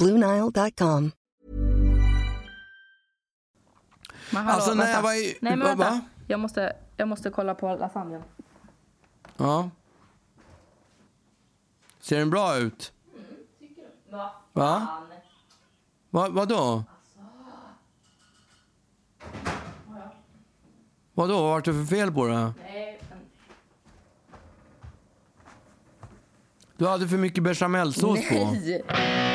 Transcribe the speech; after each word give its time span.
Bluenile.com. 0.00 1.12
Alltså, 4.34 4.74
när 4.74 4.90
jag 4.92 5.02
var 5.02 5.12
i- 5.14 5.38
Nej, 5.40 5.56
men 5.56 5.58
va- 5.60 5.66
vänta. 5.66 5.90
va? 5.90 6.00
Jag 6.28 6.40
måste, 6.40 6.76
jag 6.96 7.08
måste 7.08 7.30
kolla 7.30 7.54
på 7.54 7.76
lasagnen. 7.76 8.22
Ja. 9.36 9.70
Ser 12.00 12.18
den 12.18 12.30
bra 12.30 12.56
ut? 12.56 12.92
Va? 14.10 14.30
Va? 14.52 14.86
Vadå? 16.10 16.30
Vadå? 16.30 16.84
Vad 21.14 21.28
var 21.28 21.60
det 21.60 21.72
för 21.72 21.84
fel 21.96 22.12
på 22.12 22.26
det? 22.26 22.52
Du 26.76 26.86
hade 26.88 27.08
för 27.08 27.16
mycket 27.16 27.44
bechamelsås 27.44 28.28
på. 28.28 28.34
Nej! 28.34 29.29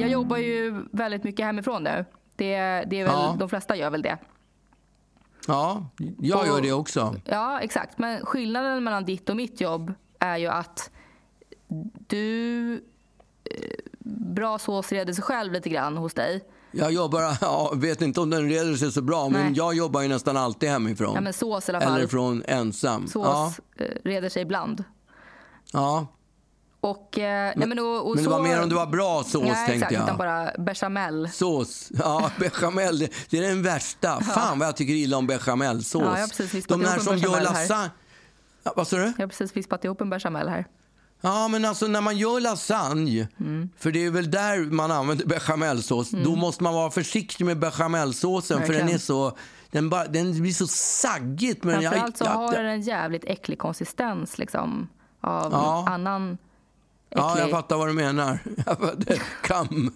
Jag 0.00 0.10
jobbar 0.10 0.36
ju 0.36 0.82
väldigt 0.92 1.24
mycket 1.24 1.46
hemifrån 1.46 1.82
nu. 1.84 2.04
Det, 2.36 2.56
det 2.86 3.00
är 3.00 3.04
väl, 3.04 3.12
Ja. 3.14 3.36
De 3.38 3.48
flesta 3.48 3.76
gör 3.76 3.90
väl 3.90 4.02
det. 4.02 4.18
Ja, 5.46 5.86
jag 6.18 6.46
gör 6.46 6.56
Och- 6.56 6.62
det 6.62 6.72
också. 6.72 7.14
Ja, 7.24 7.60
exakt. 7.60 7.98
Men 7.98 8.26
skillnaden 8.26 8.84
mellan 8.84 9.04
ditt 9.04 9.28
och 9.28 9.36
mitt 9.36 9.60
jobb 9.60 9.92
är 10.18 10.36
ju 10.36 10.46
att 10.46 10.90
du... 12.06 12.72
eh, 13.44 13.60
Bra 14.10 14.58
sås 14.58 14.92
reder 14.92 15.12
sig 15.12 15.24
själv 15.24 15.52
lite 15.52 15.68
grann 15.68 15.96
hos 15.96 16.14
dig. 16.14 16.44
Jag 16.70 16.92
jobbar, 16.92 17.22
ja, 17.40 17.72
vet 17.76 18.02
inte 18.02 18.20
om 18.20 18.30
den 18.30 18.48
reder 18.48 18.74
sig 18.74 18.92
så 18.92 19.02
bra, 19.02 19.28
men 19.28 19.42
Nej. 19.44 19.52
jag 19.56 19.74
jobbar 19.74 20.02
ju 20.02 20.08
nästan 20.08 20.36
alltid 20.36 20.68
hemifrån. 20.68 21.14
Ja, 21.14 21.20
men 21.20 21.32
sås 21.32 21.68
i 21.68 21.72
alla 21.72 21.80
fall. 21.80 21.96
Eller 21.96 22.06
från 22.06 22.42
ensam. 22.46 23.06
Sås 23.06 23.26
Ja, 23.26 23.52
eh, 23.84 23.86
reder 24.04 24.28
sig 24.28 24.42
ibland. 24.42 24.84
ja. 25.72 26.06
Och, 26.90 27.18
eh, 27.18 27.52
nej, 27.56 27.68
men, 27.68 27.78
och, 27.78 28.00
och 28.08 28.14
Men 28.14 28.16
det 28.16 28.24
så, 28.24 28.30
var 28.30 28.42
mer 28.42 28.62
om 28.62 28.68
det 28.68 28.74
var 28.74 28.86
bra 28.86 29.24
sås 29.24 29.42
nej, 29.42 29.54
tänkte 29.54 29.72
exakt, 29.72 29.92
jag. 29.92 30.02
utan 30.04 30.16
bara 30.16 30.50
bechamel. 30.58 31.28
Sås. 31.32 31.88
Ja, 31.98 32.30
bechamel. 32.38 32.98
Det, 32.98 33.08
det 33.30 33.38
är 33.38 33.42
den 33.42 33.62
värsta. 33.62 34.20
Fan 34.20 34.58
vad 34.58 34.68
jag 34.68 34.76
tycker 34.76 34.94
illa 34.94 35.16
om 35.16 35.26
bechamelsås. 35.26 36.02
Ja, 36.02 36.18
jag 36.18 36.30
precis 36.36 36.66
De 36.66 36.80
där 36.82 36.98
som 36.98 37.16
gör 37.18 37.40
lasagne... 37.40 37.90
Ja, 38.62 38.72
vad 38.76 38.88
sa 38.88 38.96
du? 38.96 39.02
Jag 39.02 39.22
har 39.22 39.28
precis 39.28 39.56
vispat 39.56 39.84
ihop 39.84 40.00
en 40.00 40.10
bechamel 40.10 40.48
här. 40.48 40.64
Ja, 41.20 41.48
men 41.48 41.64
alltså 41.64 41.86
när 41.86 42.00
man 42.00 42.16
gör 42.16 42.40
lasagne, 42.40 43.28
Mm. 43.40 43.68
för 43.78 43.90
det 43.90 44.04
är 44.06 44.10
väl 44.10 44.30
där 44.30 44.58
man 44.70 44.90
använder 44.90 45.26
bechamelsås, 45.26 46.10
då 46.10 46.36
måste 46.36 46.62
man 46.62 46.74
vara 46.74 46.90
försiktig 46.90 47.44
med 47.44 47.58
bechamelsåsen 47.58 48.66
för 48.66 48.72
den 48.72 48.88
är 48.88 48.98
så... 48.98 49.36
Den, 49.70 49.90
bara, 49.90 50.06
den 50.06 50.42
blir 50.42 50.52
så 50.52 50.66
saggigt. 50.66 51.64
Men 51.64 51.74
jag, 51.82 51.92
Framförallt 51.92 52.16
så 52.16 52.24
har 52.24 52.52
den 52.52 52.66
en 52.66 52.80
jävligt 52.82 53.24
äcklig 53.24 53.58
konsistens 53.58 54.38
liksom, 54.38 54.88
av 55.20 55.52
Ja. 55.52 55.84
annan 55.88 56.38
Ja, 57.10 57.30
jag 57.30 57.38
äcklig 57.38 57.50
fattar 57.50 57.76
vad 57.76 57.88
du 57.88 57.92
menar. 57.92 58.38
Kam. 59.42 59.92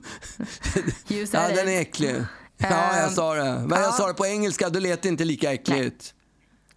Ja, 1.08 1.48
den 1.48 1.68
är 1.68 1.80
äcklig. 1.80 2.16
Ja, 2.56 2.98
jag 2.98 3.12
sa 3.12 3.34
det. 3.34 3.42
Men 3.42 3.70
jag 3.70 3.88
ja. 3.88 3.92
sa 3.92 4.06
det 4.06 4.14
på 4.14 4.26
engelska, 4.26 4.68
då 4.68 4.80
lät 4.80 5.02
det 5.02 5.08
inte 5.08 5.24
lika 5.24 5.52
äckligt. 5.52 6.14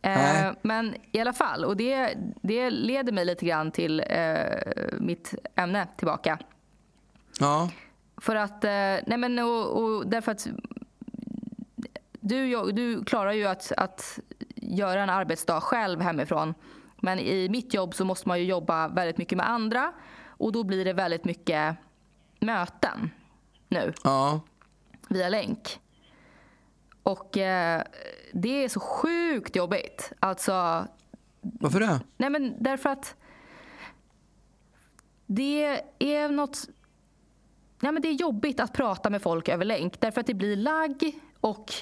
Nej. 0.02 0.46
Eh, 0.46 0.54
men 0.62 0.96
i 1.12 1.20
alla 1.20 1.34
fall, 1.34 1.66
och 1.66 1.78
det, 1.78 2.18
det 2.42 2.70
leder 2.70 3.12
mig 3.12 3.26
lite 3.26 3.46
grann 3.46 3.72
till 3.72 4.04
eh, 4.10 4.36
mitt 5.00 5.36
ämne 5.56 5.88
tillbaka. 5.98 6.40
Ja. 7.40 7.70
För 8.18 8.36
att, 8.36 8.64
eh, 8.64 8.70
nej 9.08 9.18
men 9.18 9.40
och, 9.40 9.84
och 9.84 10.08
därför 10.08 10.32
att 10.32 10.48
du, 12.20 12.72
du 12.72 13.04
klarar 13.04 13.32
ju 13.32 13.46
att, 13.46 13.72
att 13.78 14.20
göra 14.56 15.04
en 15.04 15.10
arbetsdag 15.10 15.62
själv 15.62 16.02
hemifrån. 16.02 16.54
Men 17.02 17.20
i 17.20 17.50
mitt 17.50 17.74
jobb 17.74 17.96
så 17.96 18.06
måste 18.06 18.28
man 18.28 18.40
ju 18.40 18.46
jobba 18.46 18.88
väldigt 18.88 19.18
mycket 19.18 19.38
med 19.38 19.50
andra 19.50 19.94
och 20.38 20.52
då 20.52 20.64
blir 20.64 20.86
det 20.86 20.94
väldigt 20.94 21.26
mycket 21.26 21.76
möten 22.40 23.10
nu 23.68 23.94
Ja. 24.04 24.42
via 25.10 25.30
länk. 25.30 25.80
Och 27.04 27.38
eh, 27.38 27.84
det 28.34 28.64
är 28.64 28.70
så 28.70 28.80
sjukt 28.80 29.56
jobbigt. 29.56 30.14
Alltså, 30.20 30.88
Varför 31.42 31.80
det? 31.80 32.00
nej 32.18 32.30
men 32.30 32.64
därför 32.64 32.90
att 32.90 33.16
det 35.26 35.82
är 36.00 36.30
något... 36.30 36.70
Nej 37.80 37.92
men 37.92 38.02
det 38.02 38.08
är 38.08 38.14
jobbigt 38.14 38.60
att 38.60 38.74
prata 38.74 39.10
med 39.10 39.22
folk 39.22 39.50
över 39.50 39.66
länk 39.66 40.00
därför 40.00 40.22
att 40.22 40.28
det 40.28 40.34
blir 40.34 40.56
lagg 40.56 41.20
och 41.40 41.74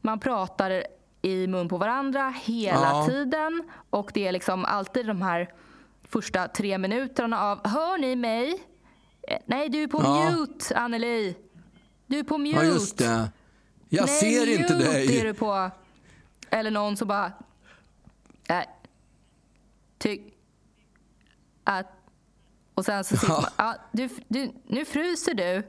man 0.00 0.20
pratar 0.20 0.84
i 1.22 1.46
mun 1.46 1.68
på 1.68 1.78
varandra 1.78 2.34
hela 2.42 2.80
Ja. 2.82 3.06
tiden. 3.08 3.70
Och 3.90 4.10
det 4.14 4.26
är 4.26 4.32
liksom 4.32 4.64
alltid 4.64 5.06
de 5.06 5.22
här 5.22 5.54
första 6.08 6.48
tre 6.48 6.78
minuterna 6.78 7.42
av 7.42 7.68
Hör 7.68 7.98
ni 7.98 8.16
mig? 8.16 8.62
Eh, 9.28 9.38
Nej, 9.46 9.68
du 9.68 9.82
är 9.82 9.86
på 9.88 10.02
Ja. 10.02 10.30
mute, 10.30 10.76
Anneli. 10.76 11.36
Du 12.06 12.18
är 12.18 12.22
på 12.24 12.38
mute. 12.38 12.56
Ja, 12.56 12.64
just 12.64 12.98
det. 12.98 13.30
Jag 13.88 14.06
Nej, 14.06 14.20
ser 14.20 14.48
inte 14.60 14.74
mute 14.76 14.90
dig. 14.92 15.20
är 15.20 15.24
du 15.24 15.34
på. 15.34 15.70
Eller 16.50 16.70
någon 16.70 16.96
som 16.96 17.08
bara... 17.08 17.32
Nej. 18.48 18.66
Tyck... 19.98 20.34
Att... 21.64 21.86
Och 22.74 22.84
sen 22.84 23.04
så 23.04 23.16
sitter 23.16 23.32
Ja. 23.34 23.40
man... 23.40 23.50
Ja, 23.56 23.74
du, 23.92 24.08
du, 24.28 24.52
nu 24.66 24.84
fryser 24.84 25.34
du. 25.34 25.62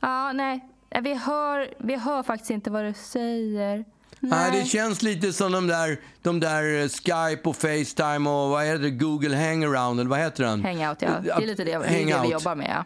Ja. 0.00 0.32
Nej, 0.32 0.68
Vi 1.02 1.14
hör, 1.14 1.74
vi 1.78 1.96
hör 1.96 2.22
faktiskt 2.22 2.50
inte 2.50 2.70
vad 2.70 2.84
du 2.84 2.92
säger. 2.94 3.84
Nej, 4.20 4.60
det 4.60 4.64
känns 4.64 5.02
lite 5.02 5.32
som 5.32 5.52
de 5.52 5.66
där, 5.66 6.00
de 6.22 6.40
där 6.40 6.82
eh, 6.82 6.88
Skype 6.88 7.48
och 7.48 7.56
Facetime 7.56 8.30
och 8.30 8.50
vad 8.50 8.64
heter 8.64 8.82
det, 8.82 8.90
Google 8.90 9.36
Hangaround 9.36 10.00
eller 10.00 10.10
vad 10.10 10.18
heter 10.18 10.44
den? 10.44 10.64
Hangout, 10.64 11.02
ja. 11.02 11.08
Det 11.24 11.30
är 11.30 11.46
lite 11.46 11.64
det, 11.64 11.78
det, 11.78 11.86
är 11.86 12.06
det 12.06 12.22
vi 12.22 12.32
jobbar 12.32 12.54
med. 12.54 12.70
Ja. 12.76 12.84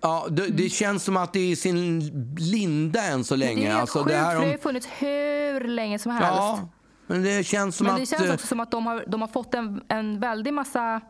Ja, 0.00 0.26
det, 0.30 0.48
det 0.48 0.68
känns 0.68 1.04
som 1.04 1.16
att 1.16 1.32
det 1.32 1.38
är 1.38 1.50
i 1.50 1.56
sin 1.56 2.00
linda 2.38 3.02
än 3.02 3.24
så 3.24 3.36
länge. 3.36 3.60
Det 3.60 3.66
är 3.66 3.68
helt 3.68 3.80
alltså, 3.80 3.98
sjukt, 3.98 4.10
det 4.10 4.16
här 4.16 4.24
för 4.24 4.34
det 4.34 4.40
har 4.40 4.46
ju 4.46 4.54
om, 4.54 4.58
funnits 4.58 4.88
hur 4.98 5.60
länge 5.60 5.98
som 5.98 6.12
helst. 6.12 6.30
Ja, 6.36 6.68
men 7.06 7.22
det 7.22 7.46
känns 7.46 7.76
som 7.76 7.86
Men 7.86 7.96
det 7.96 8.02
att... 8.02 8.08
känns 8.08 8.22
eh, 8.22 8.34
också 8.34 8.46
som 8.46 8.60
att 8.60 8.70
de 8.70 8.86
har, 8.86 9.04
de 9.06 9.20
har 9.20 9.28
fått 9.28 9.54
en, 9.54 9.80
en 9.88 10.20
väldig 10.20 10.52
massa 10.52 11.00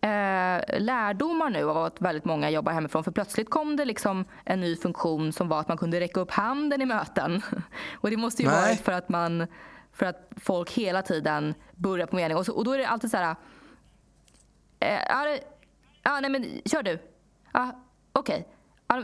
eh, 0.00 0.80
lärdomar 0.80 1.50
nu 1.50 1.70
av 1.70 1.76
att 1.84 2.00
väldigt 2.00 2.24
många 2.24 2.50
jobbar 2.50 2.72
hemifrån. 2.72 3.04
För 3.04 3.10
plötsligt 3.10 3.50
kom 3.50 3.76
det 3.76 3.84
liksom 3.84 4.24
en 4.44 4.60
ny 4.60 4.76
funktion 4.76 5.32
som 5.32 5.48
var 5.48 5.60
att 5.60 5.68
man 5.68 5.76
kunde 5.78 6.00
räcka 6.00 6.20
upp 6.20 6.30
handen 6.30 6.82
i 6.82 6.86
möten. 6.86 7.42
Och 7.94 8.10
det 8.10 8.16
måste 8.16 8.42
ju 8.42 8.48
Nej. 8.48 8.60
varit 8.60 8.80
för 8.80 8.92
att, 8.92 9.08
man, 9.08 9.46
för 9.92 10.06
att 10.06 10.30
folk 10.36 10.70
hela 10.72 11.02
tiden 11.02 11.54
börjar 11.74 12.06
på 12.06 12.16
mening. 12.16 12.36
Och, 12.36 12.46
så, 12.46 12.52
och 12.52 12.64
då 12.64 12.72
är 12.72 12.78
det 12.78 12.88
alltid 12.88 13.10
så 13.10 13.16
här... 13.16 13.36
Eh, 14.80 14.98
ja, 15.08 15.24
det- 15.24 15.40
ja, 16.02 16.20
nej 16.20 16.30
men 16.30 16.44
kör 16.64 16.82
du. 16.82 16.98
Ja, 17.52 17.70
Okej. 18.12 18.48
Ja, 18.86 19.02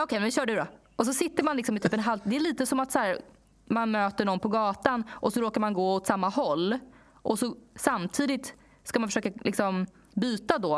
Okej, 0.00 0.20
men 0.20 0.30
kör 0.30 0.46
du 0.46 0.56
då. 0.56 0.66
Och 0.96 1.06
så 1.06 1.12
sitter 1.12 1.44
man 1.44 1.56
liksom 1.56 1.76
i 1.76 1.80
typ 1.80 1.92
en 1.92 2.00
halv... 2.00 2.20
Det 2.24 2.36
är 2.36 2.40
lite 2.40 2.66
som 2.66 2.80
att 2.80 2.92
så 2.92 2.98
här, 2.98 3.18
man 3.66 3.90
möter 3.90 4.24
någon 4.24 4.38
på 4.38 4.48
gatan 4.48 5.04
och 5.10 5.32
så 5.32 5.40
råkar 5.40 5.60
man 5.60 5.72
gå 5.72 5.94
åt 5.94 6.06
samma 6.06 6.28
håll. 6.28 6.78
Och 7.12 7.38
så 7.38 7.56
samtidigt 7.76 8.54
ska 8.84 8.98
man 9.00 9.08
försöka 9.08 9.30
liksom 9.40 9.86
byta 10.14 10.58
då. 10.58 10.76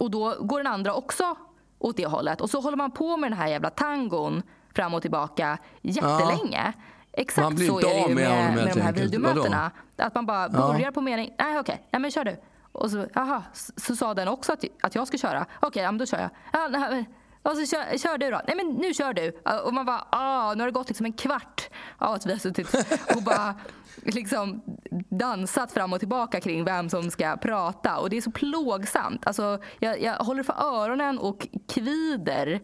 Och 0.00 0.10
då 0.10 0.36
går 0.40 0.58
den 0.58 0.72
andra 0.72 0.94
också 0.94 1.36
åt 1.78 1.96
det 1.96 2.06
hållet. 2.06 2.40
Och 2.40 2.50
så 2.50 2.60
håller 2.60 2.76
man 2.76 2.90
på 2.90 3.16
med 3.16 3.30
den 3.30 3.38
här 3.38 3.46
jävla 3.48 3.70
tangon 3.70 4.42
fram 4.74 4.94
och 4.94 5.02
tillbaka 5.02 5.58
jättelänge. 5.82 6.72
Exakt 7.12 7.44
Man 7.44 7.54
blir 7.54 7.68
så 7.68 7.78
är 7.78 7.82
det 7.82 8.08
ju 8.08 8.14
med 8.14 8.30
med, 8.30 8.54
med 8.64 8.74
de 8.76 8.80
här 8.80 8.92
videomötena. 8.92 9.70
Att 9.96 10.14
man 10.14 10.26
bara 10.26 10.42
Ja. 10.42 10.48
börjar 10.72 10.90
på 10.90 11.00
mening, 11.00 11.34
nej 11.38 11.58
okej, 11.58 11.88
nej 11.90 12.00
men 12.00 12.10
kör 12.10 12.24
du. 12.24 12.36
Och 12.72 12.90
så, 12.90 13.06
aha, 13.14 13.42
så, 13.52 13.72
så 13.76 13.96
sa 13.96 14.14
den 14.14 14.28
också 14.28 14.52
att, 14.52 14.64
att 14.82 14.94
jag 14.94 15.08
ska 15.08 15.18
köra. 15.18 15.46
Okej, 15.60 15.82
ja, 15.82 15.92
men 15.92 15.98
då 15.98 16.06
kör 16.06 16.20
jag. 16.20 16.30
Ja, 16.52 16.68
nej, 16.68 17.08
och 17.42 17.56
så 17.56 17.66
kör, 17.66 17.98
kör 17.98 18.18
du 18.18 18.30
då. 18.30 18.40
Nej 18.46 18.56
men 18.56 18.66
nu 18.66 18.94
kör 18.94 19.12
du. 19.12 19.30
Och 19.64 19.74
man 19.74 19.86
bara, 19.86 20.06
ah, 20.10 20.54
nu 20.54 20.60
har 20.62 20.66
det 20.66 20.72
gått 20.72 20.88
liksom 20.88 21.06
en 21.06 21.12
kvart 21.12 21.68
av 21.98 22.12
att 22.14 22.26
vi 22.26 22.32
har 22.32 22.38
suttit 22.38 22.74
och 23.16 23.22
bara 23.22 23.54
liksom 23.96 24.62
dansat 25.08 25.72
fram 25.72 25.92
och 25.92 25.98
tillbaka 25.98 26.40
kring 26.40 26.64
vem 26.64 26.88
som 26.88 27.10
ska 27.10 27.36
prata. 27.36 27.98
Och 27.98 28.10
det 28.10 28.16
är 28.16 28.20
så 28.20 28.30
plågsamt. 28.30 29.26
Alltså, 29.26 29.58
jag, 29.78 30.02
jag 30.02 30.14
håller 30.14 30.42
för 30.42 30.54
öronen 30.58 31.18
och 31.18 31.48
kvider 31.68 32.60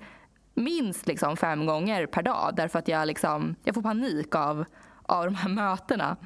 minst 0.55 1.06
liksom 1.06 1.37
fem 1.37 1.67
gånger 1.67 2.06
per 2.06 2.23
dag. 2.23 2.52
Därför 2.56 2.79
att 2.79 2.88
jag, 2.88 3.06
liksom, 3.06 3.56
jag 3.64 3.75
får 3.75 3.82
panik 3.82 4.34
av, 4.34 4.64
av 5.02 5.25
de 5.25 5.34
här 5.34 5.49
mötena. 5.49 6.17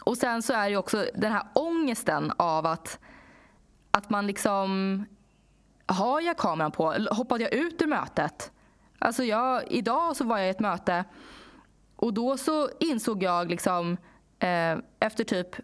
Och 0.00 0.16
sen 0.16 0.42
så 0.42 0.52
är 0.52 0.70
det 0.70 0.76
också 0.76 1.06
den 1.14 1.32
här 1.32 1.42
ångesten 1.52 2.32
av 2.36 2.66
att, 2.66 2.98
att 3.90 4.10
man 4.10 4.26
liksom... 4.26 5.04
Har 5.86 6.20
jag 6.20 6.36
kameran 6.36 6.72
på? 6.72 6.94
Hoppade 7.10 7.44
jag 7.44 7.52
ut 7.52 7.82
ur 7.82 7.86
mötet? 7.86 8.52
Alltså 8.98 9.24
jag, 9.24 9.62
idag 9.72 10.16
så 10.16 10.24
var 10.24 10.38
jag 10.38 10.46
i 10.46 10.50
ett 10.50 10.60
möte 10.60 11.04
och 11.96 12.14
då 12.14 12.36
så 12.36 12.68
insåg 12.80 13.22
jag 13.22 13.50
liksom 13.50 13.96
eh, 14.44 14.78
efter 15.00 15.24
typ 15.24 15.56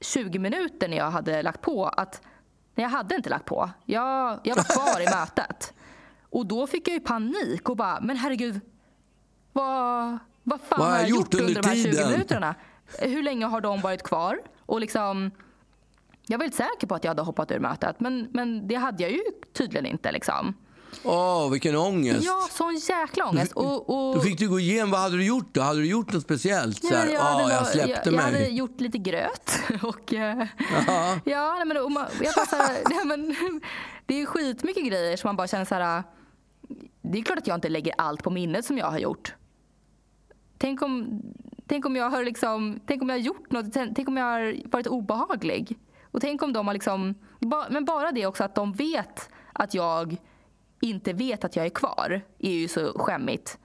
20 0.00 0.38
minuter 0.38 0.88
när 0.88 0.96
jag 0.96 1.10
hade 1.10 1.42
lagt 1.42 1.60
på 1.60 1.86
att 1.86 2.22
nej, 2.74 2.84
jag 2.84 2.90
hade 2.90 3.14
inte 3.14 3.30
lagt 3.30 3.44
på. 3.44 3.70
Jag, 3.84 4.40
jag 4.42 4.56
var 4.56 4.62
kvar 4.64 5.00
i 5.00 5.04
mötet. 5.20 5.74
Och 6.30 6.46
då 6.46 6.66
fick 6.66 6.88
jag 6.88 6.94
ju 6.94 7.00
panik 7.00 7.68
och 7.68 7.76
bara, 7.76 8.00
men 8.00 8.16
herregud, 8.16 8.60
vad, 9.52 10.18
vad 10.42 10.60
fan 10.60 10.78
Vad 10.78 10.90
har 10.90 10.98
jag 10.98 11.08
gjort 11.08 11.34
under 11.34 11.62
de 11.62 11.68
här 11.68 11.74
20 11.76 11.82
tiden? 11.90 12.10
minuterna? 12.10 12.54
Hur 12.98 13.22
länge 13.22 13.46
har 13.46 13.60
de 13.60 13.80
varit 13.80 14.02
kvar? 14.02 14.38
Och 14.58 14.80
liksom, 14.80 15.30
jag 16.26 16.38
var 16.38 16.44
inte 16.44 16.56
säker 16.56 16.86
på 16.86 16.94
att 16.94 17.04
jag 17.04 17.10
hade 17.10 17.22
hoppat 17.22 17.50
ur 17.50 17.58
mötet, 17.58 18.00
men, 18.00 18.28
men 18.32 18.68
det 18.68 18.74
hade 18.74 19.02
jag 19.02 19.12
ju 19.12 19.22
tydligen 19.52 19.86
inte. 19.86 20.12
Liksom. 20.12 20.54
Åh, 21.02 21.50
vilken 21.50 21.76
ångest. 21.76 22.24
Ja, 22.26 22.46
sån 22.50 22.74
jäkla 22.76 23.24
ångest. 23.28 23.52
Och, 23.52 23.90
och, 23.90 24.14
Då 24.14 24.20
fick 24.20 24.38
du 24.38 24.48
gå 24.48 24.60
igenom, 24.60 24.90
vad 24.90 25.00
hade 25.00 25.16
du 25.16 25.24
gjort 25.26 25.48
då? 25.54 25.60
Hade 25.60 25.80
du 25.80 25.86
gjort 25.86 26.12
något 26.12 26.22
speciellt? 26.22 26.84
Så 26.84 26.88
Ja, 26.92 26.96
här, 26.98 27.04
men 27.06 27.14
jag, 27.14 27.20
hade 27.22 27.52
jag 27.52 27.60
var- 27.60 27.68
släppte 27.68 28.00
jag, 28.04 28.14
jag 28.14 28.20
hade 28.20 28.32
mig. 28.32 28.54
gjort 28.56 28.80
lite 28.80 28.98
gröt. 28.98 29.52
Och, 29.82 30.14
eh, 30.14 30.46
Ja. 30.86 31.18
ja, 31.24 31.54
nej, 31.56 31.64
men, 31.66 31.76
och 31.76 31.92
man, 31.92 32.06
jag 32.22 32.34
bara 32.34 32.46
så 32.46 32.56
här, 32.56 32.78
nej, 32.90 33.04
men, 33.04 33.34
det 34.06 34.20
är 34.22 34.26
skitmycket 34.26 34.84
grejer 34.86 35.16
som 35.16 35.28
man 35.28 35.36
bara 35.36 35.46
känner 35.46 35.64
så 35.64 35.74
här. 35.74 36.02
Det 37.02 37.18
är 37.18 37.22
klart 37.22 37.38
att 37.38 37.46
jag 37.46 37.56
inte 37.56 37.68
lägger 37.68 37.94
allt 37.98 38.22
på 38.22 38.30
minnet 38.30 38.64
som 38.64 38.78
jag 38.78 38.86
har 38.90 38.98
gjort. 38.98 39.34
Tänk 40.58 40.82
om, 40.82 41.22
tänk 41.66 41.86
om 41.86 41.96
jag 41.96 42.10
har 42.10 42.24
liksom, 42.24 42.80
tänk 42.86 43.02
om 43.02 43.08
jag 43.08 43.16
har 43.16 43.20
gjort 43.22 43.50
något, 43.52 43.72
tänk 43.72 44.08
om 44.08 44.16
jag 44.16 44.24
har 44.24 44.56
varit 44.64 44.86
obehaglig. 44.86 45.78
Och 46.10 46.20
tänk 46.20 46.42
om 46.42 46.52
de 46.52 46.66
har 46.66 46.74
liksom, 46.74 47.14
ba- 47.40 47.66
men 47.70 47.84
bara 47.84 48.12
det 48.12 48.26
också 48.26 48.44
att 48.44 48.54
de 48.54 48.72
vet 48.72 49.28
att 49.52 49.74
jag 49.74 50.16
inte 50.84 51.12
vet 51.12 51.44
att 51.44 51.56
jag 51.56 51.66
är 51.66 51.70
kvar 51.70 52.22
är 52.38 52.52
ju 52.52 52.68
så 52.68 52.98
skämmigt. 52.98 53.58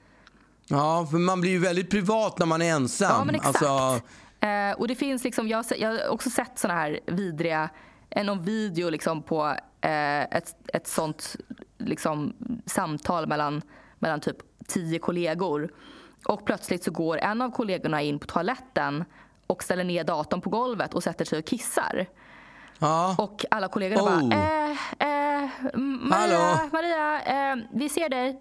Ja, 0.67 1.07
för 1.11 1.17
man 1.17 1.41
blir 1.41 1.51
ju 1.51 1.59
väldigt 1.59 1.89
privat 1.89 2.39
när 2.39 2.45
man 2.45 2.61
är 2.61 2.71
ensam. 2.71 3.11
Ja, 3.17 3.25
men 3.25 3.35
exakt. 3.35 3.61
Alltså, 3.63 4.01
Eh, 4.39 4.71
och 4.77 4.87
det 4.87 4.95
finns 4.95 5.23
liksom, 5.23 5.47
jag, 5.47 5.65
jag 5.77 5.89
har 5.89 6.09
också 6.09 6.29
sett 6.29 6.59
såna 6.59 6.73
här 6.73 6.99
vidriga, 7.05 7.69
eh, 8.09 8.25
någon 8.25 8.43
video 8.43 8.89
liksom 8.89 9.23
på 9.23 9.45
eh, 9.81 10.21
ett, 10.21 10.55
ett 10.73 10.87
sånt 10.87 11.35
liksom, 11.77 12.33
samtal 12.65 13.27
mellan, 13.27 13.61
mellan 13.99 14.19
typ 14.19 14.37
tio 14.67 14.99
kollegor. 14.99 15.71
Och 16.25 16.45
plötsligt 16.45 16.83
så 16.83 16.91
går 16.91 17.17
en 17.17 17.41
av 17.41 17.51
kollegorna 17.51 18.01
in 18.01 18.19
på 18.19 18.27
toaletten 18.27 19.03
och 19.47 19.63
ställer 19.63 19.83
ner 19.83 20.03
datorn 20.03 20.41
på 20.41 20.49
golvet 20.49 20.93
och 20.93 21.03
sätter 21.03 21.25
sig 21.25 21.39
och 21.39 21.45
kissar. 21.45 22.05
Ja. 22.79 23.15
Och 23.17 23.45
alla 23.51 23.67
kollegorna 23.67 24.01
Oh. 24.01 24.29
bara, 24.29 24.37
eh, 24.37 25.43
eh, 25.43 25.49
Maria, 25.79 26.37
Hallå? 26.37 26.69
Maria 26.71 27.21
eh, 27.21 27.57
vi 27.73 27.89
ser 27.89 28.09
dig. 28.09 28.39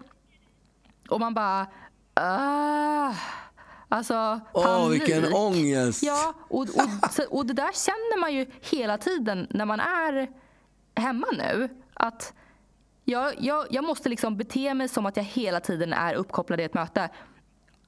Och 1.09 1.19
man 1.19 1.33
bara, 1.33 1.67
ah. 2.13 3.13
Alltså, 3.91 4.39
Åh, 4.53 4.63
panik. 4.63 5.01
vilken 5.01 5.33
ångest. 5.33 6.03
Ja, 6.03 6.33
och, 6.49 6.61
och, 6.61 7.37
och 7.37 7.45
det 7.45 7.53
där 7.53 7.71
känner 7.85 8.19
man 8.19 8.33
ju 8.33 8.45
hela 8.61 8.97
tiden 8.97 9.47
när 9.49 9.65
man 9.65 9.79
är 9.79 10.29
hemma 10.95 11.27
nu. 11.37 11.69
Att 11.93 12.33
jag, 13.05 13.33
jag, 13.39 13.65
jag 13.69 13.83
måste 13.83 14.09
liksom 14.09 14.37
bete 14.37 14.73
mig 14.73 14.87
som 14.87 15.05
att 15.05 15.17
jag 15.17 15.23
hela 15.23 15.59
tiden 15.59 15.93
är 15.93 16.13
uppkopplad 16.13 16.59
i 16.59 16.63
ett 16.63 16.73
möte. 16.73 17.09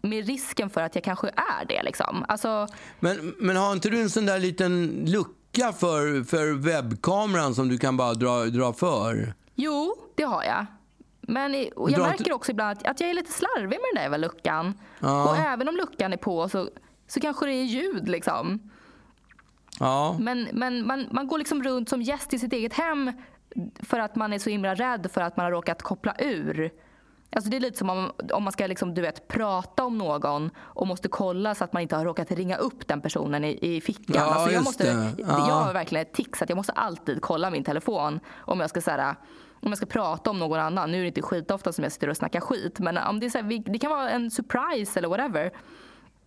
Med 0.02 0.28
risken 0.28 0.70
för 0.70 0.82
att 0.82 0.96
jag 0.96 1.04
kanske 1.04 1.28
är 1.28 1.66
det. 1.68 1.84
Liksom. 1.84 2.26
Alltså, 2.28 2.68
Men, 3.00 3.36
men 3.40 3.56
har 3.56 3.74
inte 3.74 3.90
du 3.90 4.02
en 4.02 4.10
sån 4.10 4.26
där 4.26 4.40
liten 4.40 5.04
lucka 5.08 5.41
för, 5.56 6.24
för 6.24 6.54
webbkameran 6.54 7.56
som 7.56 7.70
du 7.70 7.78
kan 7.78 7.98
bara 7.98 8.14
dra, 8.14 8.46
dra 8.46 8.74
för? 8.74 9.34
Jo, 9.56 9.96
det 10.16 10.24
har 10.24 10.44
jag. 10.44 10.66
Men 11.22 11.54
jag 11.76 12.00
märker 12.00 12.34
också 12.34 12.52
ibland 12.52 12.78
att, 12.78 12.88
att 12.88 13.00
jag 13.00 13.10
är 13.10 13.14
lite 13.14 13.32
slarvig 13.32 13.70
med 13.70 13.80
den 13.94 13.96
där 13.96 14.02
jävla 14.02 14.18
luckan. 14.18 14.74
Ja. 15.00 15.30
Och 15.30 15.38
även 15.38 15.70
om 15.70 15.76
luckan 15.76 16.14
är 16.14 16.18
på 16.18 16.50
så, 16.50 16.70
så 17.08 17.20
kanske 17.20 17.46
det 17.46 17.54
är 17.54 17.64
ljud. 17.64 18.10
Liksom. 18.10 18.72
Ja. 19.80 20.16
Men, 20.20 20.48
men 20.54 20.88
man, 20.88 21.08
man 21.12 21.28
går 21.28 21.38
liksom 21.38 21.64
runt 21.64 21.90
som 21.90 22.02
gäst 22.02 22.34
i 22.34 22.40
sitt 22.40 22.54
eget 22.54 22.74
hem 22.74 23.12
för 23.80 24.00
att 24.00 24.16
man 24.16 24.34
är 24.34 24.40
så 24.40 24.50
himla 24.50 24.76
rädd 24.76 25.08
för 25.14 25.22
att 25.22 25.38
man 25.38 25.44
har 25.44 25.52
råkat 25.52 25.82
koppla 25.82 26.16
ur. 26.20 26.72
Alltså 27.36 27.50
det 27.50 27.58
är 27.58 27.62
lite 27.62 27.78
som 27.78 27.90
om, 27.90 28.12
om 28.34 28.44
man 28.44 28.54
ska 28.54 28.68
liksom, 28.68 28.94
du 28.94 29.02
vet, 29.02 29.28
prata 29.28 29.84
om 29.84 29.98
någon 29.98 30.50
och 30.58 30.88
måste 30.88 31.08
kolla 31.08 31.56
så 31.56 31.64
att 31.64 31.74
man 31.74 31.82
inte 31.82 31.96
har 31.96 32.06
råkat 32.06 32.32
ringa 32.32 32.58
upp 32.58 32.88
den 32.88 33.02
personen 33.02 33.44
i, 33.44 33.76
i 33.76 33.82
fickan. 33.82 34.16
Ja, 34.16 34.22
alltså 34.22 34.52
jag, 34.52 34.64
måste. 34.64 35.14
Ja. 35.18 35.48
jag 35.48 35.56
har 35.56 35.74
verkligen 35.74 36.02
ett 36.02 36.14
tics 36.14 36.42
att 36.42 36.50
jag 36.50 36.56
måste 36.56 36.72
alltid 36.72 37.22
kolla 37.22 37.50
min 37.50 37.64
telefon 37.64 38.20
om 38.38 38.60
jag 38.60 38.70
ska 38.70 38.82
så 38.82 38.92
här, 38.92 39.16
om 39.62 39.70
jag 39.70 39.78
ska 39.78 39.86
prata 39.86 40.30
om 40.30 40.40
någon 40.40 40.60
annan. 40.60 40.92
Nu 40.92 40.98
är 40.98 41.02
det 41.02 41.08
inte 41.08 41.22
skitofta 41.22 41.74
som 41.74 41.84
jag 41.84 41.92
sitter 41.92 42.10
och 42.10 42.18
snackar 42.18 42.40
skit 42.40 42.80
men 42.80 42.98
om 42.98 43.20
det, 43.20 43.26
är 43.26 43.30
så 43.30 43.38
här, 43.38 43.72
det 43.72 43.80
kan 43.80 43.92
vara 43.92 44.10
en 44.10 44.32
surprise 44.32 45.00
eller 45.00 45.10
whatever. 45.10 45.52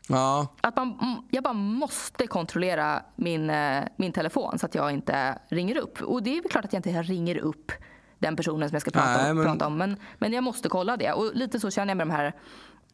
ja. 0.09 0.47
Att 0.61 0.77
man, 0.77 1.23
jag 1.31 1.45
bara 1.45 1.55
måste 1.55 2.27
kontrollera 2.27 3.03
min, 3.17 3.51
eh, 3.51 3.85
min 3.97 4.12
telefon 4.12 4.59
så 4.59 4.67
att 4.67 4.75
jag 4.75 4.93
inte 4.93 5.39
ringer 5.49 5.77
upp. 5.77 6.03
Och 6.03 6.23
det 6.23 6.37
är 6.37 6.43
väl 6.43 6.51
klart 6.51 6.65
att 6.65 6.73
jag 6.73 6.79
inte 6.79 7.03
ringer 7.03 7.37
upp 7.37 7.73
den 8.19 8.37
personen 8.37 8.69
som 8.69 8.75
jag 8.75 8.83
ska 8.83 8.91
prata, 8.91 9.23
Nej, 9.23 9.35
men- 9.35 9.45
prata 9.45 9.67
om. 9.67 9.79
Men, 9.79 9.97
men 10.19 10.33
jag 10.33 10.45
måste 10.45 10.69
kolla 10.69 10.97
det. 10.97 11.13
Och 11.13 11.35
lite 11.35 11.61
så 11.61 11.71
känner 11.71 11.91
jag 11.91 11.97
med 11.97 12.07
de 12.07 12.13
här, 12.13 12.33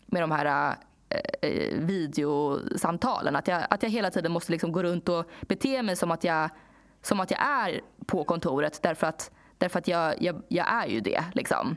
med 0.07 0.23
de 0.23 0.31
här 0.31 0.77
eh, 1.09 1.51
eh, 1.51 1.79
videosamtalen. 1.79 3.37
Att 3.37 3.49
jag, 3.49 3.63
att 3.71 3.83
jag 3.83 3.91
hela 3.91 4.11
tiden 4.11 4.33
måste 4.33 4.53
liksom 4.53 4.73
gå 4.73 4.83
runt 4.83 5.09
och 5.09 5.31
bete 5.41 5.83
mig 5.83 5.97
som 5.97 6.11
att 6.11 6.25
jag, 6.25 6.51
som 7.03 7.21
att 7.21 7.31
jag 7.31 7.41
är 7.41 7.81
på 8.07 8.25
kontoret. 8.25 8.83
Därför 8.83 9.07
att, 9.07 9.31
därför 9.59 9.79
att 9.79 9.89
jag, 9.89 10.23
jag, 10.23 10.43
jag 10.49 10.73
är 10.73 10.87
ju 10.87 11.01
det. 11.01 11.25
Liksom. 11.35 11.77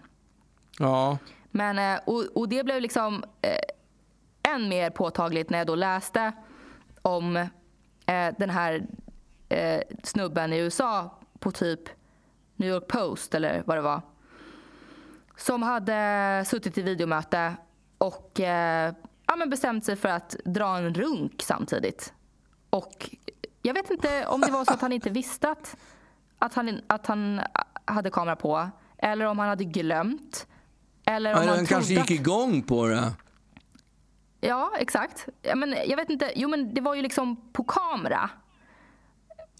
ja. 0.79 1.17
Men, 1.55 1.79
eh, 1.79 1.99
och, 2.05 2.23
och 2.35 2.49
det 2.49 2.63
blev 2.63 2.81
liksom 2.81 3.23
eh, 3.41 4.53
än 4.53 4.69
mer 4.69 4.89
påtagligt 4.89 5.49
när 5.49 5.57
jag 5.57 5.67
då 5.67 5.75
läste 5.75 6.31
om 7.01 7.37
eh, 8.05 8.33
den 8.37 8.49
här 8.49 8.85
eh, 9.49 9.81
snubben 10.03 10.53
i 10.53 10.57
USA 10.57 11.19
på 11.39 11.51
typ 11.51 11.79
New 12.55 12.69
York 12.69 12.87
Post 12.87 13.35
eller 13.35 13.63
vad 13.65 13.77
det 13.77 13.81
var. 13.81 14.01
Som 15.37 15.63
hade 15.63 16.43
suttit 16.47 16.77
i 16.77 16.81
videomöte 16.81 17.55
och 17.97 18.39
eh, 18.39 18.93
ja, 19.27 19.35
men 19.35 19.49
bestämt 19.49 19.85
sig 19.85 19.95
för 19.95 20.09
att 20.09 20.35
dra 20.45 20.77
en 20.77 20.93
runk 20.93 21.41
samtidigt. 21.41 22.13
Och 22.69 23.09
jag 23.61 23.73
vet 23.73 23.91
inte 23.91 24.27
om 24.27 24.41
det 24.41 24.51
var 24.51 24.65
så 24.65 24.73
att 24.73 24.81
han 24.81 24.91
inte 24.91 25.09
visste 25.09 25.49
att, 25.49 25.77
att, 26.39 26.53
han, 26.53 26.81
att 26.87 27.07
han 27.07 27.41
hade 27.85 28.09
kamera 28.09 28.35
på. 28.35 28.69
Eller 28.97 29.25
om 29.25 29.39
han 29.39 29.49
hade 29.49 29.63
glömt. 29.63 30.47
Eller 31.05 31.33
om 31.33 31.41
Ja, 31.41 31.47
han 31.47 31.57
Den 31.57 31.65
kanske 31.65 31.93
gick 31.93 32.11
igång 32.11 32.61
på 32.63 32.87
det. 32.87 33.13
Ja, 34.41 34.71
exakt. 34.79 35.27
Men 35.55 35.75
jag 35.87 35.97
vet 35.97 36.09
inte. 36.09 36.31
Jo, 36.35 36.49
men 36.49 36.73
det 36.73 36.81
var 36.81 36.95
ju 36.95 37.01
liksom 37.01 37.51
på 37.53 37.63
kamera. 37.63 38.29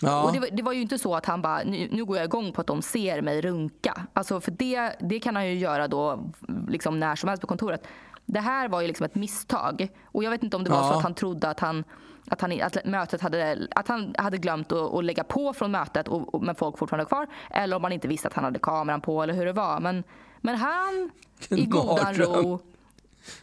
Ja. 0.02 0.24
Och 0.24 0.34
det, 0.34 0.40
var- 0.40 0.50
det 0.52 0.64
var 0.64 0.74
ju 0.74 0.82
inte 0.82 0.98
så 1.00 1.16
att 1.16 1.26
han 1.26 1.42
bara, 1.42 1.64
nu, 1.64 1.88
nu 1.92 2.06
går 2.06 2.18
jag 2.18 2.26
igång 2.26 2.52
på 2.54 2.62
att 2.62 2.68
de 2.68 2.82
ser 2.82 3.22
mig 3.22 3.42
runka. 3.42 4.06
Alltså 4.14 4.42
för 4.42 4.52
det, 4.52 4.96
det 5.00 5.20
kan 5.20 5.36
han 5.36 5.48
ju 5.48 5.54
göra 5.58 5.88
då 5.88 6.32
liksom 6.68 7.00
när 7.00 7.16
som 7.16 7.30
helst 7.30 7.42
på 7.42 7.48
kontoret. 7.48 7.88
Det 8.26 8.40
här 8.40 8.68
var 8.70 8.82
ju 8.82 8.88
liksom 8.88 9.06
ett 9.06 9.16
misstag. 9.16 9.88
Och 10.06 10.24
jag 10.24 10.32
vet 10.32 10.44
inte 10.44 10.58
om 10.58 10.64
det 10.64 10.70
var 10.70 10.78
Ja. 10.78 10.92
så 10.92 10.98
att 10.98 11.04
han 11.04 11.14
trodde 11.14 11.50
att 11.50 11.60
han 11.60 11.84
att, 12.28 12.42
han, 12.42 12.62
att 12.62 12.86
mötet 12.86 13.22
hade, 13.22 13.68
att 13.76 13.88
han 13.88 14.16
hade 14.18 14.38
glömt 14.38 14.72
att, 14.72 14.94
att 14.94 15.04
lägga 15.04 15.24
på 15.24 15.54
från 15.54 15.72
mötet 15.72 16.08
och, 16.08 16.34
och, 16.36 16.44
men 16.44 16.56
folk 16.56 16.78
fortfarande 16.78 17.06
kvar. 17.06 17.28
Eller 17.50 17.76
om 17.76 17.84
han 17.84 17.92
inte 17.94 18.08
visste 18.08 18.28
att 18.28 18.34
han 18.34 18.44
hade 18.44 18.60
kameran 18.60 19.02
på 19.02 19.24
eller 19.24 19.34
hur 19.34 19.46
det 19.46 19.54
var. 19.54 19.80
Men, 19.80 20.04
men 20.42 20.56
han 20.56 21.12
i 21.50 21.66
godan 21.66 22.14
ro 22.14 22.60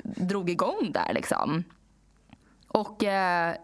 drog 0.02 0.50
igång 0.50 0.90
där 0.92 1.12
liksom. 1.14 1.64
Och 2.68 3.04
eh, 3.04 3.50
eh, 3.50 3.56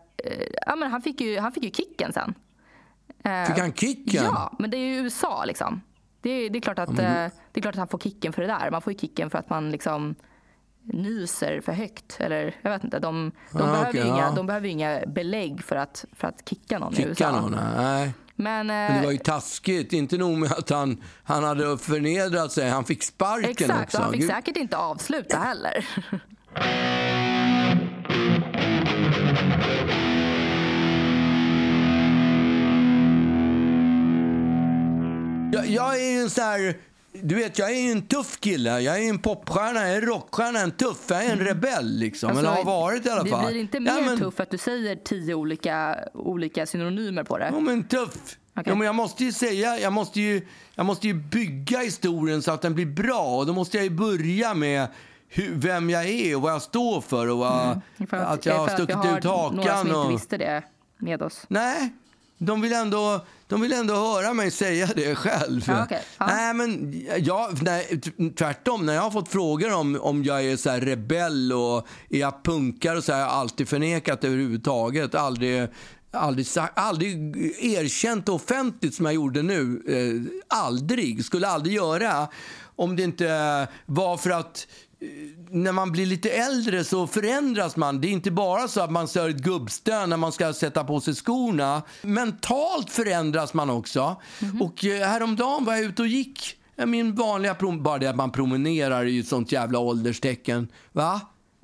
ja, 0.66 0.76
men 0.76 0.90
han, 0.90 1.02
fick 1.02 1.20
ju, 1.20 1.38
han 1.38 1.52
fick 1.52 1.64
ju 1.64 1.70
kicken 1.70 2.12
sen. 2.12 2.34
Eh, 3.26 3.44
Fick 3.46 3.58
han 3.58 3.72
kicken? 3.72 4.24
Ja, 4.24 4.52
men 4.58 4.70
det 4.70 4.76
är 4.76 4.86
ju 4.86 4.94
USA 4.94 5.44
liksom. 5.44 5.80
Det 6.20 6.30
är, 6.30 6.50
det 6.50 6.58
är, 6.58 6.60
klart, 6.60 6.78
att, 6.78 6.88
eh, 6.88 6.94
det 7.52 7.54
är 7.54 7.60
klart 7.60 7.74
att 7.74 7.78
han 7.78 7.88
får 7.88 7.98
kicken 7.98 8.32
för 8.32 8.42
det 8.42 8.48
där. 8.48 8.70
Man 8.70 8.82
får 8.82 8.92
ju 8.92 8.98
kicken 8.98 9.30
för 9.30 9.38
att 9.38 9.50
man 9.50 9.70
liksom 9.70 10.14
nyser 10.82 11.60
för 11.60 11.72
högt. 11.72 12.16
Eller 12.20 12.54
jag 12.62 12.70
vet 12.70 12.84
inte. 12.84 12.98
De, 12.98 13.32
de, 13.52 13.62
Ah, 13.62 13.66
behöver, 13.66 13.88
okej, 13.90 14.06
inga, 14.06 14.18
ja. 14.18 14.32
de 14.36 14.46
behöver 14.46 14.68
inga 14.68 15.00
belägg 15.06 15.64
för 15.64 15.76
att, 15.76 16.04
för 16.12 16.28
att 16.28 16.48
kicka 16.48 16.78
någon 16.78 16.92
i 16.92 16.96
Kicka 16.96 17.08
USA. 17.08 17.40
någon? 17.40 17.58
Nej. 17.76 18.12
Men, 18.38 18.66
Men 18.66 18.92
det 18.92 18.98
eh, 18.98 19.04
var 19.04 19.12
ju 19.12 19.18
taskigt. 19.18 19.92
Inte 19.92 20.18
nog 20.18 20.38
med 20.38 20.52
att 20.52 20.70
han, 20.70 21.02
han 21.24 21.44
hade 21.44 21.78
förnedrat 21.78 22.52
sig, 22.52 22.70
han 22.70 22.84
fick 22.84 23.02
sparken 23.02 23.50
exakt, 23.50 23.84
också. 23.84 23.96
och 23.98 24.02
han 24.04 24.12
fick 24.12 24.20
Gud. 24.20 24.30
säkert 24.30 24.56
inte 24.56 24.76
avsluta 24.76 25.38
heller. 25.38 25.86
Jag, 35.52 35.66
jag 35.66 36.00
är 36.00 36.10
ju 36.12 36.20
en 36.20 36.30
sån 36.30 36.44
här... 36.44 36.76
Du 37.12 37.34
vet, 37.34 37.58
jag 37.58 37.70
är 37.70 37.80
ju 37.80 37.90
en 37.92 38.02
tuff 38.02 38.40
kille. 38.40 38.80
Jag 38.80 38.98
är 39.04 39.08
en 39.08 39.18
popstjärna, 39.18 39.86
en 39.86 40.00
rockstjärna, 40.00 40.60
en 40.60 40.70
tuff. 40.70 41.04
Jag 41.08 41.24
är 41.24 41.32
en 41.32 41.38
rebell 41.38 41.98
liksom. 41.98 42.30
Alltså, 42.30 42.44
Eller 42.46 42.56
har 42.56 42.64
varit 42.64 43.06
i 43.06 43.10
alla 43.10 43.26
fall. 43.26 43.44
Det 43.44 43.50
blir 43.50 43.60
inte 43.60 43.80
mer 43.80 43.90
ja, 43.90 44.00
men, 44.00 44.18
tuff 44.18 44.34
för 44.34 44.42
att 44.42 44.50
du 44.50 44.58
säger 44.58 44.96
tio 44.96 45.34
olika, 45.34 45.98
olika 46.14 46.66
synonymer 46.66 47.24
på 47.24 47.38
det. 47.38 47.50
Ja, 47.52 47.60
men 47.60 47.84
tuff. 47.84 48.08
Okej. 48.10 48.64
Ja, 48.66 48.74
men 48.74 48.86
jag 48.86 48.94
måste 48.94 49.24
ju 49.24 49.32
säga, 49.32 49.78
jag 49.78 49.92
måste 49.92 50.20
ju, 50.20 50.46
jag 50.74 50.86
måste 50.86 51.06
ju 51.06 51.14
bygga 51.14 51.78
historien 51.78 52.42
så 52.42 52.52
att 52.52 52.62
den 52.62 52.74
blir 52.74 52.86
bra. 52.86 53.36
Och 53.38 53.46
då 53.46 53.52
måste 53.52 53.76
jag 53.76 53.84
ju 53.84 53.90
börja 53.90 54.54
med 54.54 54.86
hur, 55.28 55.54
vem 55.54 55.90
jag 55.90 56.06
är 56.06 56.36
och 56.36 56.42
vad 56.42 56.52
jag 56.52 56.62
står 56.62 57.00
för 57.00 57.30
och 57.30 57.38
vad, 57.38 57.80
Mm. 57.96 58.06
För 58.08 58.16
att, 58.16 58.46
jag 58.46 58.54
har 58.58 58.66
att 58.66 58.72
stuckit 58.72 58.96
ut 58.96 59.04
Några 59.04 59.20
som 59.22 59.58
hakan. 59.58 59.86
inte 59.86 59.98
Och, 59.98 60.10
visste 60.10 60.36
det 60.36 60.62
med 60.98 61.22
oss. 61.22 61.44
nej, 61.48 61.92
de 62.38 62.60
vill, 62.60 62.72
ändå, 62.72 63.20
de 63.48 63.60
vill 63.60 63.72
ändå 63.72 63.94
höra 63.94 64.34
mig 64.34 64.50
säga 64.50 64.88
det 64.96 65.14
själv. 65.14 65.64
Ja, 65.66 65.84
okej. 65.84 66.02
Ja. 66.18 66.26
Nej, 66.26 66.54
men 66.54 67.02
jag, 67.18 67.62
nej, 67.62 68.00
tvärtom. 68.38 68.86
När 68.86 68.94
jag 68.94 69.02
har 69.02 69.10
fått 69.10 69.28
frågor 69.28 69.72
om, 69.74 70.00
om 70.00 70.24
jag 70.24 70.44
är 70.44 70.56
så 70.56 70.70
här 70.70 70.80
rebell 70.80 71.52
och 71.52 71.86
är 72.10 72.18
jag 72.18 72.44
punkare 72.44 72.98
och 72.98 73.04
så 73.04 73.12
har 73.12 73.20
jag 73.20 73.28
alltid 73.28 73.68
förnekat 73.68 74.24
överhuvudtaget. 74.24 75.14
Aldrig, 75.14 75.68
aldrig, 76.10 76.46
aldrig 76.74 77.36
erkänt 77.64 78.28
offentligt 78.28 78.94
som 78.94 79.04
jag 79.04 79.14
gjorde 79.14 79.42
nu. 79.42 79.82
Eh, 79.88 80.58
aldrig. 80.58 81.24
Skulle 81.24 81.48
aldrig 81.48 81.74
göra. 81.74 82.28
Om 82.76 82.96
det 82.96 83.02
inte 83.02 83.68
var 83.86 84.16
för 84.16 84.30
att 84.30 84.66
när 85.50 85.72
man 85.72 85.92
blir 85.92 86.06
lite 86.06 86.30
äldre 86.30 86.84
så 86.84 87.06
förändras 87.06 87.76
man. 87.76 88.00
Det 88.00 88.08
är 88.08 88.12
inte 88.12 88.30
bara 88.30 88.68
så 88.68 88.80
att 88.80 88.90
man 88.90 89.08
sör 89.08 89.28
ett 89.28 89.36
gubbstön 89.36 90.10
när 90.10 90.16
man 90.16 90.32
ska 90.32 90.52
sätta 90.52 90.84
på 90.84 91.00
sig 91.00 91.14
skorna. 91.14 91.82
Mentalt 92.02 92.90
förändras 92.90 93.54
man 93.54 93.70
också. 93.70 94.16
Och 94.60 94.84
eh, 94.84 95.08
häromdagen 95.08 95.64
var 95.64 95.72
jag 95.74 95.82
ute 95.82 96.02
och 96.02 96.08
gick. 96.08 96.56
Min 96.86 97.14
vanliga 97.14 97.54
prom- 97.54 97.82
bara 97.82 97.98
det 97.98 98.06
att 98.10 98.16
man 98.16 98.30
promenerar 98.32 99.00
är 99.00 99.04
ju 99.04 99.20
ett 99.20 99.28
sånt 99.28 99.52
jävla 99.52 99.78
ålderstecken. 99.78 100.68
Va? 100.92 101.20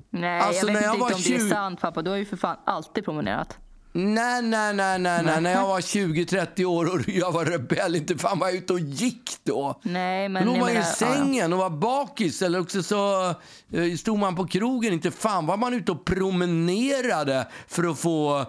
Nej, 0.09 0.39
Alltså, 0.39 0.65
jag 0.67 0.73
när 0.73 0.73
vet 0.73 0.83
jag 0.83 0.93
inte 0.95 0.99
var 1.01 1.13
om 1.15 1.21
det 1.21 1.35
är 1.35 1.39
20 1.39 1.49
sant 1.49 1.81
pappa. 1.81 2.01
Du 2.01 2.09
har 2.09 2.17
ju 2.17 2.25
för 2.25 2.37
fan 2.37 2.57
alltid 2.65 3.05
promenerat. 3.05 3.57
Nej, 3.95 4.41
nej, 4.41 4.73
nej, 4.73 4.99
nej, 4.99 5.23
nej. 5.23 5.41
När 5.41 5.51
jag 5.53 5.67
var 5.67 5.79
20-30 5.79 6.65
år 6.65 6.93
och 6.93 7.09
jag 7.09 7.31
var 7.31 7.45
rebell, 7.45 7.95
inte 7.95 8.17
fan 8.17 8.39
var 8.39 8.47
jag 8.47 8.55
ute 8.57 8.73
och 8.73 8.79
gick 8.79 9.31
då. 9.43 9.79
Nej, 9.83 10.29
men 10.29 10.47
var 10.47 10.57
man 10.57 10.69
i 10.69 10.73
menar, 10.73 10.79
ja, 10.81 10.87
ja. 10.99 11.13
sängen 11.15 11.53
och 11.53 11.59
var 11.59 11.69
bakis 11.69 12.41
eller 12.41 12.59
också 12.61 12.83
så 12.83 13.29
eh, 13.71 13.95
stod 13.99 14.19
man 14.19 14.35
på 14.35 14.47
krogen. 14.47 14.93
Inte 14.93 15.11
fan 15.11 15.45
var 15.45 15.57
man 15.57 15.73
ute 15.73 15.91
och 15.91 16.05
promenerade 16.05 17.47
för 17.67 17.83
att 17.91 17.99
få, 17.99 18.45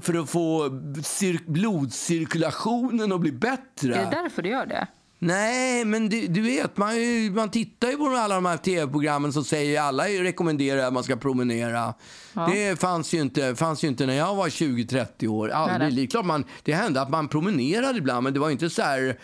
för 0.00 0.14
att 0.22 0.30
få 0.30 0.68
cir- 1.02 1.50
blodcirkulationen 1.50 3.12
att 3.12 3.20
bli 3.20 3.32
bättre. 3.32 3.94
Är 3.94 4.04
det 4.10 4.10
därför 4.22 4.42
du 4.42 4.48
gör 4.48 4.66
det? 4.66 4.86
Nej, 5.26 5.84
men 5.84 6.08
du, 6.08 6.26
du 6.26 6.40
vet, 6.40 6.76
man, 6.76 6.94
man 7.34 7.50
tittar 7.50 7.88
ju 7.88 7.96
på 7.96 8.06
alla 8.06 8.34
de 8.34 8.46
här 8.46 8.56
tv-programmen 8.56 9.32
som 9.32 9.44
säger 9.44 9.80
alla 9.80 10.04
rekommenderar 10.04 10.86
att 10.86 10.92
man 10.92 11.04
ska 11.04 11.16
promenera. 11.16 11.94
Det 12.32 12.80
fanns 12.80 13.14
ju, 13.14 13.20
inte, 13.20 13.54
fanns 13.54 13.84
ju 13.84 13.88
inte 13.88 14.06
när 14.06 14.14
jag 14.14 14.34
var 14.34 14.48
20-30 14.48 15.26
år. 15.26 15.48
Aldrig. 15.48 15.94
Nej, 15.94 16.06
klart 16.06 16.24
man, 16.24 16.44
det 16.62 16.74
hände 16.74 17.00
att 17.00 17.10
man 17.10 17.28
promenerade 17.28 17.98
ibland, 17.98 18.24
men 18.24 18.34
det 18.34 18.40
var 18.40 18.50
inte 18.50 18.70
så 18.70 18.82
här 18.82 19.18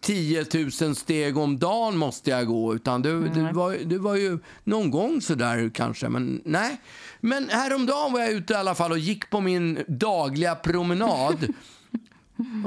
10 0.00 0.46
000 0.80 0.94
steg 0.94 1.38
om 1.38 1.58
dagen 1.58 1.96
måste 1.96 2.30
jag 2.30 2.46
gå. 2.46 2.74
Utan 2.74 3.02
det, 3.02 3.28
det, 3.28 3.52
var, 3.52 3.76
det 3.84 3.98
var 3.98 4.14
ju 4.14 4.38
någon 4.64 4.90
gång 4.90 5.20
så 5.20 5.34
där 5.34 5.70
kanske, 5.74 6.08
men 6.08 6.42
nej. 6.44 6.80
Men 7.20 7.48
häromdagen 7.48 8.12
var 8.12 8.20
jag 8.20 8.30
ute 8.30 8.52
i 8.52 8.56
alla 8.56 8.74
fall 8.74 8.92
och 8.92 8.98
gick 8.98 9.30
på 9.30 9.40
min 9.40 9.84
dagliga 9.88 10.54
promenad. 10.54 11.46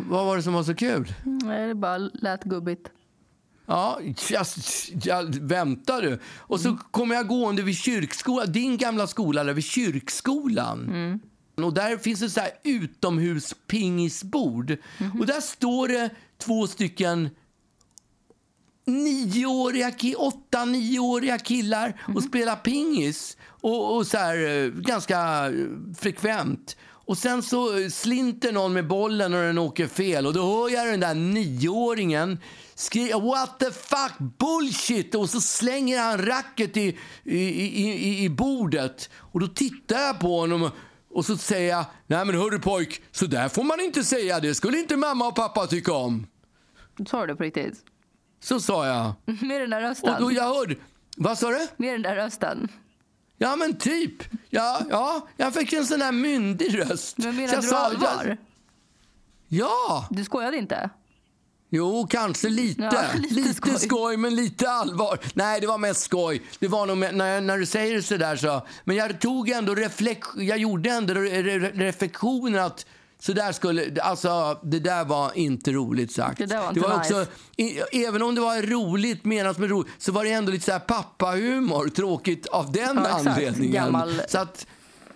Vad 0.10 0.26
var 0.26 0.38
det 0.38 0.44
som 0.44 0.54
var 0.54 0.64
så 0.64 0.76
kul? 0.76 1.14
Nej, 1.24 1.68
det 1.68 1.76
bara 1.76 1.98
lät 1.98 2.44
gubbigt. 2.44 2.90
Ja, 3.66 4.00
jag, 4.30 4.46
jag, 5.04 5.36
väntar 5.36 6.02
du. 6.02 6.20
Och 6.38 6.60
så 6.60 6.78
kommer 6.92 7.16
jag 7.16 7.28
gående 7.28 7.62
vid 7.62 7.76
kyrkskolan, 7.76 8.52
din 8.52 8.78
gamla 8.78 9.08
skola 9.08 9.44
där 9.44 9.54
vid 9.54 9.64
kyrkskolan. 9.64 11.20
Och 11.56 11.74
där 11.74 11.98
finns 11.98 12.34
så 12.34 12.40
här 12.40 12.52
utomhuspingisbord. 12.64 14.78
Och 15.20 15.26
där 15.26 15.42
står 15.42 15.88
det 15.88 16.10
två 16.38 16.68
stycken 16.68 17.30
nioåriga, 18.86 19.92
åtta, 20.18 20.66
nioåriga 20.66 21.40
killar 21.40 22.02
och 22.16 22.24
spelar 22.24 22.56
pingis. 22.56 23.38
Och, 23.48 23.96
och 23.96 24.08
så 24.08 24.18
här, 24.18 24.48
eh, 24.48 24.68
ganska 24.68 25.46
eh, 25.46 25.54
frekvent. 25.98 26.78
Och 27.12 27.18
sen 27.18 27.44
så 27.44 27.78
eh, 27.78 27.88
slinter 27.90 28.52
någon 28.52 28.74
med 28.74 28.88
bollen 28.88 29.34
och 29.34 29.40
den 29.42 29.58
åker 29.58 29.88
fel. 29.88 30.26
Och 30.28 30.34
då 30.34 30.42
hör 30.42 30.70
jag 30.70 30.88
den 30.88 31.00
där 31.00 31.14
nioåringen 31.14 32.40
skrika 32.76 33.20
what 33.20 33.60
the 33.60 33.66
fuck 33.72 34.14
bullshit 34.40 35.16
och 35.16 35.30
så 35.30 35.42
slänger 35.42 36.00
han 36.02 36.26
racket 36.26 36.78
i, 36.78 36.98
i, 37.24 37.38
i, 37.38 38.24
i, 38.24 38.30
bordet. 38.30 39.10
Och 39.16 39.40
då 39.40 39.48
tittar 39.48 40.00
jag 40.00 40.20
på 40.20 40.40
honom 40.40 40.64
och- 40.64 40.72
och 41.14 41.26
så 41.26 41.38
säger 41.38 41.70
jag 41.70 41.86
nej 42.08 42.26
men 42.26 42.36
hörru 42.36 42.60
pojk, 42.60 43.02
så 43.12 43.26
där 43.26 43.50
får 43.50 43.64
man 43.64 43.80
inte 43.80 44.04
säga. 44.04 44.40
Det 44.40 44.56
skulle 44.56 44.80
inte 44.80 44.96
mamma 44.98 45.28
och 45.28 45.36
pappa 45.36 45.68
tycka 45.68 45.94
om. 45.94 46.28
Sa 47.10 47.22
du 47.22 47.28
det 47.28 47.36
på 47.36 47.44
riktigt? 47.44 47.80
Så 48.44 48.60
sa 48.60 48.88
jag. 48.88 49.14
Med 49.48 49.62
den 49.62 49.70
där 49.70 49.78
Och 49.84 49.90
rösten? 49.90 50.22
då 50.22 50.32
jag 50.32 50.44
hörde... 50.56 50.76
Vad 51.18 51.38
sa 51.38 51.50
du? 51.50 51.68
Med 51.78 51.94
den 51.94 52.02
där 52.02 52.16
rösten? 52.16 52.68
Ja, 53.44 53.56
men 53.56 53.78
typ. 53.78 54.24
Ja, 54.50 54.82
ja, 54.90 55.28
jag 55.38 55.54
fick 55.54 55.74
en 55.74 55.86
sån 55.86 56.00
där 56.00 56.12
myndig 56.12 56.80
röst. 56.80 57.18
Men 57.18 57.36
menar 57.36 57.54
jag 57.54 57.64
du 57.64 57.68
sa- 57.68 57.78
allvar? 57.78 58.26
jag- 58.28 58.38
Ja, 59.48 60.08
Du 60.10 60.24
skojade 60.26 60.58
inte? 60.58 60.90
jo, 61.70 62.08
kanske 62.10 62.50
lite. 62.50 62.82
Ja, 62.82 63.04
lite 63.20 63.36
lite 63.36 63.54
skoj. 63.54 63.80
skoj. 63.80 64.18
men 64.18 64.36
lite 64.36 64.70
allvar. 64.72 65.20
Nej, 65.34 65.62
det 65.62 65.68
var 65.68 65.78
mest 65.78 66.02
skoj. 66.02 66.42
Det 66.60 66.68
var 66.68 66.86
nog 66.86 66.98
med, 66.98 67.16
när, 67.16 67.42
när 67.42 67.58
du 67.58 67.66
säger 67.66 67.96
det 67.96 68.04
så 68.04 68.18
där 68.18 68.36
så. 68.36 68.68
Men 68.84 68.96
jag 68.96 69.22
tog 69.22 69.50
ändå 69.50 69.76
reflex, 69.76 70.28
jag 70.36 70.58
gjorde 70.58 70.90
ändå 70.90 71.14
re, 71.14 71.44
re, 71.44 71.60
reflektionen 71.74 72.62
att 72.64 72.86
så 73.22 73.34
där 73.34 73.52
skulle, 73.52 74.02
alltså 74.02 74.60
det 74.64 74.80
där 74.80 75.06
var 75.06 75.32
inte 75.38 75.72
roligt 75.72 76.12
sagt. 76.12 76.38
Det 76.38 76.58
var 76.58 76.68
inte 76.70 76.80
var 76.80 76.96
också, 76.98 77.26
i, 77.58 77.80
även 78.08 78.22
om 78.22 78.36
det 78.36 78.42
var 78.42 78.62
roligt 78.62 79.26
menat 79.26 79.58
med 79.58 79.70
roligt, 79.70 79.92
så 79.98 80.12
var 80.12 80.24
det 80.24 80.32
ändå 80.32 80.52
lite 80.52 80.66
så 80.66 80.72
här 80.72 80.80
pappahumor. 80.80 81.88
Tråkigt 81.88 82.48
av 82.48 82.72
den 82.72 83.00
Ja, 83.04 83.10
anledningen. 83.10 83.72
Gammal- 83.74 84.22
Så 84.28 84.40
att, 84.40 84.68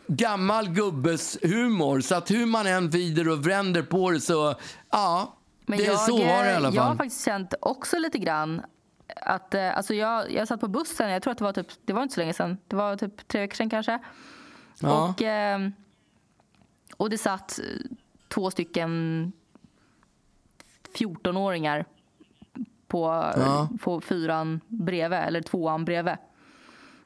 gammal 0.08 0.70
gubbes 0.70 1.38
humor. 1.42 2.02
Så 2.02 2.16
att 2.16 2.32
hur 2.32 2.46
man 2.46 2.68
än 2.68 2.90
vrider 2.90 3.30
och 3.30 3.48
vänder 3.48 3.82
på 3.82 4.12
det 4.12 4.20
så, 4.22 4.56
ja. 4.92 5.36
Men 5.66 5.78
det, 5.80 5.84
jag, 5.86 6.00
så 6.00 6.18
var 6.18 6.44
det 6.44 6.52
i 6.52 6.56
alla 6.56 6.70
Jag 6.72 6.82
har 6.82 6.90
fall. 6.90 6.98
faktiskt 6.98 7.26
känt 7.26 7.54
också 7.62 7.98
lite 8.00 8.18
grann 8.18 8.62
att 9.22 9.54
eh, 9.54 9.78
alltså 9.78 9.94
jag, 9.94 10.32
jag 10.32 10.48
satt 10.48 10.60
på 10.60 10.68
bussen, 10.68 11.10
jag 11.10 11.22
tror 11.24 11.32
att 11.32 11.38
det 11.38 11.44
var 11.44 11.54
typ, 11.54 11.68
det 11.86 11.94
var 11.94 12.04
inte 12.04 12.14
så 12.16 12.20
länge 12.20 12.34
sedan, 12.34 12.58
det 12.68 12.76
var 12.76 12.96
typ 12.96 13.28
tre 13.28 13.42
veckor 13.42 13.56
sedan 13.56 13.70
kanske. 13.70 14.00
Ja. 14.80 15.10
Och, 15.10 15.22
eh, 15.22 15.60
och 16.98 17.10
det 17.10 17.18
satt 17.18 17.60
eh, 17.60 17.66
två 18.28 18.52
stycken 18.52 19.32
14-åringar 20.98 21.86
på, 22.88 23.06
Ja. 23.38 23.70
på 23.82 24.02
fyran 24.02 24.62
bredvid, 24.68 25.20
eller 25.20 25.42
tvåan 25.42 25.86
bredvid. 25.86 26.16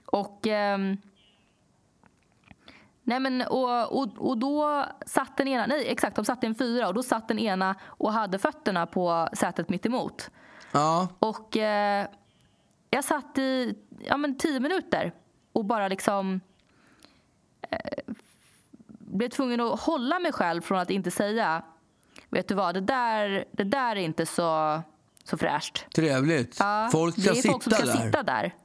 Och, 0.06 0.48
ehm, 0.48 0.98
nej 3.04 3.20
men, 3.20 3.42
och, 3.42 4.00
och, 4.02 4.08
och 4.18 4.38
då 4.38 4.86
satt 5.06 5.38
den 5.38 5.48
ena, 5.48 5.66
nej 5.66 5.88
exakt, 5.88 6.16
de 6.16 6.26
satt 6.26 6.44
i 6.44 6.48
en 6.48 6.56
fyra 6.56 6.88
och 6.88 6.94
då 6.94 7.04
satt 7.04 7.28
den 7.28 7.40
ena 7.40 7.76
och 7.84 8.14
hade 8.14 8.40
fötterna 8.40 8.86
på 8.86 9.30
sätet 9.34 9.70
mitt 9.70 9.86
emot. 9.86 10.32
Ja. 10.72 11.08
Och 11.20 11.58
eh, 11.58 12.08
jag 12.90 13.04
satt 13.04 13.38
i 13.38 13.76
ja, 14.00 14.18
men 14.18 14.38
tio 14.38 14.60
minuter 14.60 15.12
och 15.54 15.66
bara 15.66 15.88
liksom 15.88 16.42
eh, 17.70 18.14
blev 19.10 19.30
tvungen 19.30 19.62
att 19.62 19.80
hålla 19.80 20.20
mig 20.20 20.32
själv 20.32 20.62
från 20.62 20.80
att 20.80 20.90
inte 20.90 21.12
säga 21.12 21.62
vet 22.30 22.48
du 22.48 22.56
vad, 22.56 22.74
det 22.74 22.82
där, 22.82 23.46
det 23.52 23.64
där 23.64 23.96
är 23.96 23.96
inte 23.96 24.26
så, 24.26 24.82
så 25.24 25.38
fräscht. 25.38 25.86
Trevligt. 25.96 26.56
Ja, 26.60 26.90
folk 26.92 27.22
ska 27.22 27.34
det 27.34 27.40
är 27.40 27.52
folk 27.52 27.64
som 27.64 27.72
ska 27.72 27.86
där. 27.86 28.06
sitta 28.06 28.24
där. 28.24 28.56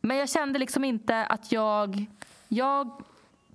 Men 0.00 0.16
jag 0.16 0.28
kände 0.28 0.58
liksom 0.58 0.84
inte 0.84 1.24
att 1.26 1.52
jag... 1.52 2.06
Jag 2.48 3.02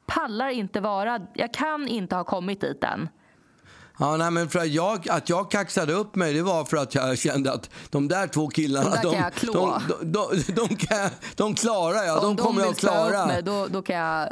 pallar 0.05 0.49
inte 0.49 0.79
vara... 0.79 1.21
Jag 1.33 1.53
kan 1.53 1.87
inte 1.87 2.15
ha 2.15 2.23
kommit 2.23 2.61
dit 2.61 2.83
än. 2.83 3.09
Ja, 3.99 4.17
nej, 4.17 4.31
men 4.31 4.49
för 4.49 4.59
att 4.59 4.67
jag, 4.67 5.09
att 5.09 5.29
jag 5.29 5.51
kaxade 5.51 5.93
upp 5.93 6.15
mig 6.15 6.33
det 6.33 6.41
var 6.41 6.65
för 6.65 6.77
att 6.77 6.95
jag 6.95 7.17
kände 7.17 7.53
att 7.53 7.69
de 7.89 8.07
där 8.07 8.27
två 8.27 8.47
killarna, 8.47 8.95
De 9.01 9.31
de, 9.41 9.81
de, 10.01 10.53
de, 10.53 10.75
kan, 10.75 11.09
de 11.35 11.55
klarar 11.55 12.03
jag. 12.03 12.23
Om 12.23 12.35
De 12.35 12.43
kommer 12.43 12.61
jag 12.61 12.71
att 12.71 12.77
klara. 12.77 13.25
mig, 13.25 13.43
då, 13.43 13.67
då, 13.67 13.81
kan 13.81 13.95
jag, 13.95 14.29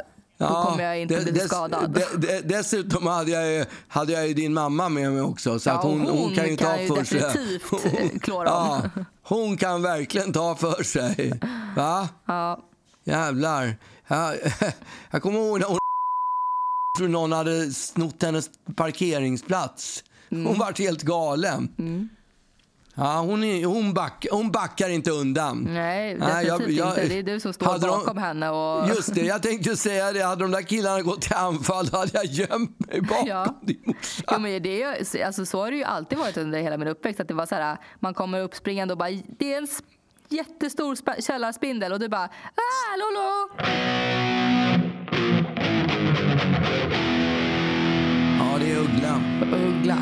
då 0.48 0.62
kommer 0.70 0.84
jag 0.84 1.00
inte 1.00 1.20
bli 1.32 1.40
skadad. 1.40 1.90
de- 1.92 2.26
de- 2.26 2.40
dessutom 2.40 3.06
hade 3.06 3.30
jag, 3.30 3.52
ju- 3.52 3.64
hade 3.88 4.12
jag 4.12 4.28
ju 4.28 4.34
din 4.34 4.54
mamma 4.54 4.88
med 4.88 5.12
mig 5.12 5.22
också. 5.22 5.58
Så 5.58 5.68
Ja, 5.68 5.74
att 5.74 5.82
hon, 5.82 6.00
hon, 6.00 6.18
hon 6.18 6.34
kan 6.34 6.48
ju 6.48 6.56
ta 6.56 6.64
kan 6.64 6.82
ju 6.82 6.88
för 6.88 7.04
sig. 7.04 7.20
definitivt, 7.20 8.22
klå. 8.22 8.44
Ja, 8.44 8.82
hon 9.22 9.56
kan 9.56 9.82
verkligen 9.82 10.32
ta 10.32 10.54
för 10.56 10.82
sig. 10.82 11.40
Va? 11.76 12.08
Ja. 12.26 12.60
Jävlar. 13.04 13.76
Jag, 14.08 14.34
jag 15.10 15.22
kommer 15.22 15.38
ihåg 15.38 15.60
när 15.60 15.66
hon 15.66 15.78
tror 16.98 17.08
någon 17.08 17.32
hade 17.32 17.70
snott 17.70 18.22
hennes 18.22 18.50
parkeringsplats. 18.76 20.04
Mm. 20.30 20.46
Hon 20.46 20.58
vart 20.58 20.78
helt 20.78 21.02
galen. 21.02 21.68
Ja, 22.94 23.20
hon, 23.20 23.44
är, 23.44 23.64
hon, 23.66 23.94
back, 23.94 24.26
hon 24.30 24.50
backar 24.50 24.88
inte 24.88 25.10
undan. 25.10 25.58
Nej, 25.70 26.14
Nej, 26.18 26.46
jag- 26.46 26.58
definitivt 26.60 26.78
jag- 26.78 26.88
inte. 26.88 27.08
Det 27.08 27.18
är 27.18 27.22
du 27.22 27.40
som 27.40 27.52
står 27.52 27.66
hade 27.66 27.86
de- 27.86 27.98
bakom 27.98 28.18
henne. 28.18 28.50
Och... 28.50 28.88
Just 28.88 29.14
det, 29.14 29.20
jag 29.20 29.42
tänkte 29.42 29.76
säga 29.76 30.12
det. 30.12 30.20
Hade 30.22 30.44
de 30.44 30.50
där 30.50 30.62
killarna 30.62 31.02
gått 31.02 31.20
till 31.22 31.34
anfall 31.36 31.86
då 31.86 31.96
hade 31.98 32.10
jag 32.14 32.24
gömt 32.24 32.86
mig 32.86 33.00
bakom 33.08 33.28
Ja. 33.28 33.60
din 33.62 33.82
morsa. 33.86 34.22
Jo, 34.32 34.38
men 34.38 34.62
det 34.62 34.82
är, 34.82 35.24
alltså, 35.26 35.46
så 35.46 35.58
har 35.60 35.70
det 35.70 35.76
ju 35.76 35.84
alltid 35.84 36.18
varit 36.18 36.36
under 36.36 36.60
hela 36.60 36.76
min 36.76 36.88
uppväxt. 36.88 37.20
Att 37.20 37.28
det 37.28 37.34
var 37.34 37.46
så 37.46 37.54
här, 37.54 37.76
man 38.00 38.14
kommer 38.14 38.40
uppspringande 38.40 38.94
och 38.94 38.98
bara 38.98 39.10
det 39.38 39.54
är 39.54 39.58
en 39.58 39.68
jättestor 40.28 40.94
sp- 40.94 41.20
källarspindel 41.26 41.92
och 41.92 42.00
du 42.00 42.08
bara 42.08 42.24
ah, 42.24 42.96
lolo! 42.96 43.48
Ja, 48.38 48.58
det 48.58 48.72
är 48.72 48.78
Uggla. 48.78 49.20
Uggla. 49.56 49.96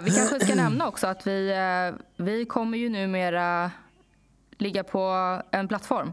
Vi 0.00 0.10
kanske 0.10 0.40
ska 0.40 0.54
nämna 0.54 0.88
också 0.88 1.06
att 1.06 1.26
vi, 1.26 1.50
eh, 1.50 2.24
vi 2.24 2.44
kommer 2.44 2.78
ju 2.78 2.88
numera 2.88 3.70
ligga 4.58 4.84
på 4.84 5.08
en 5.50 5.68
plattform. 5.68 6.12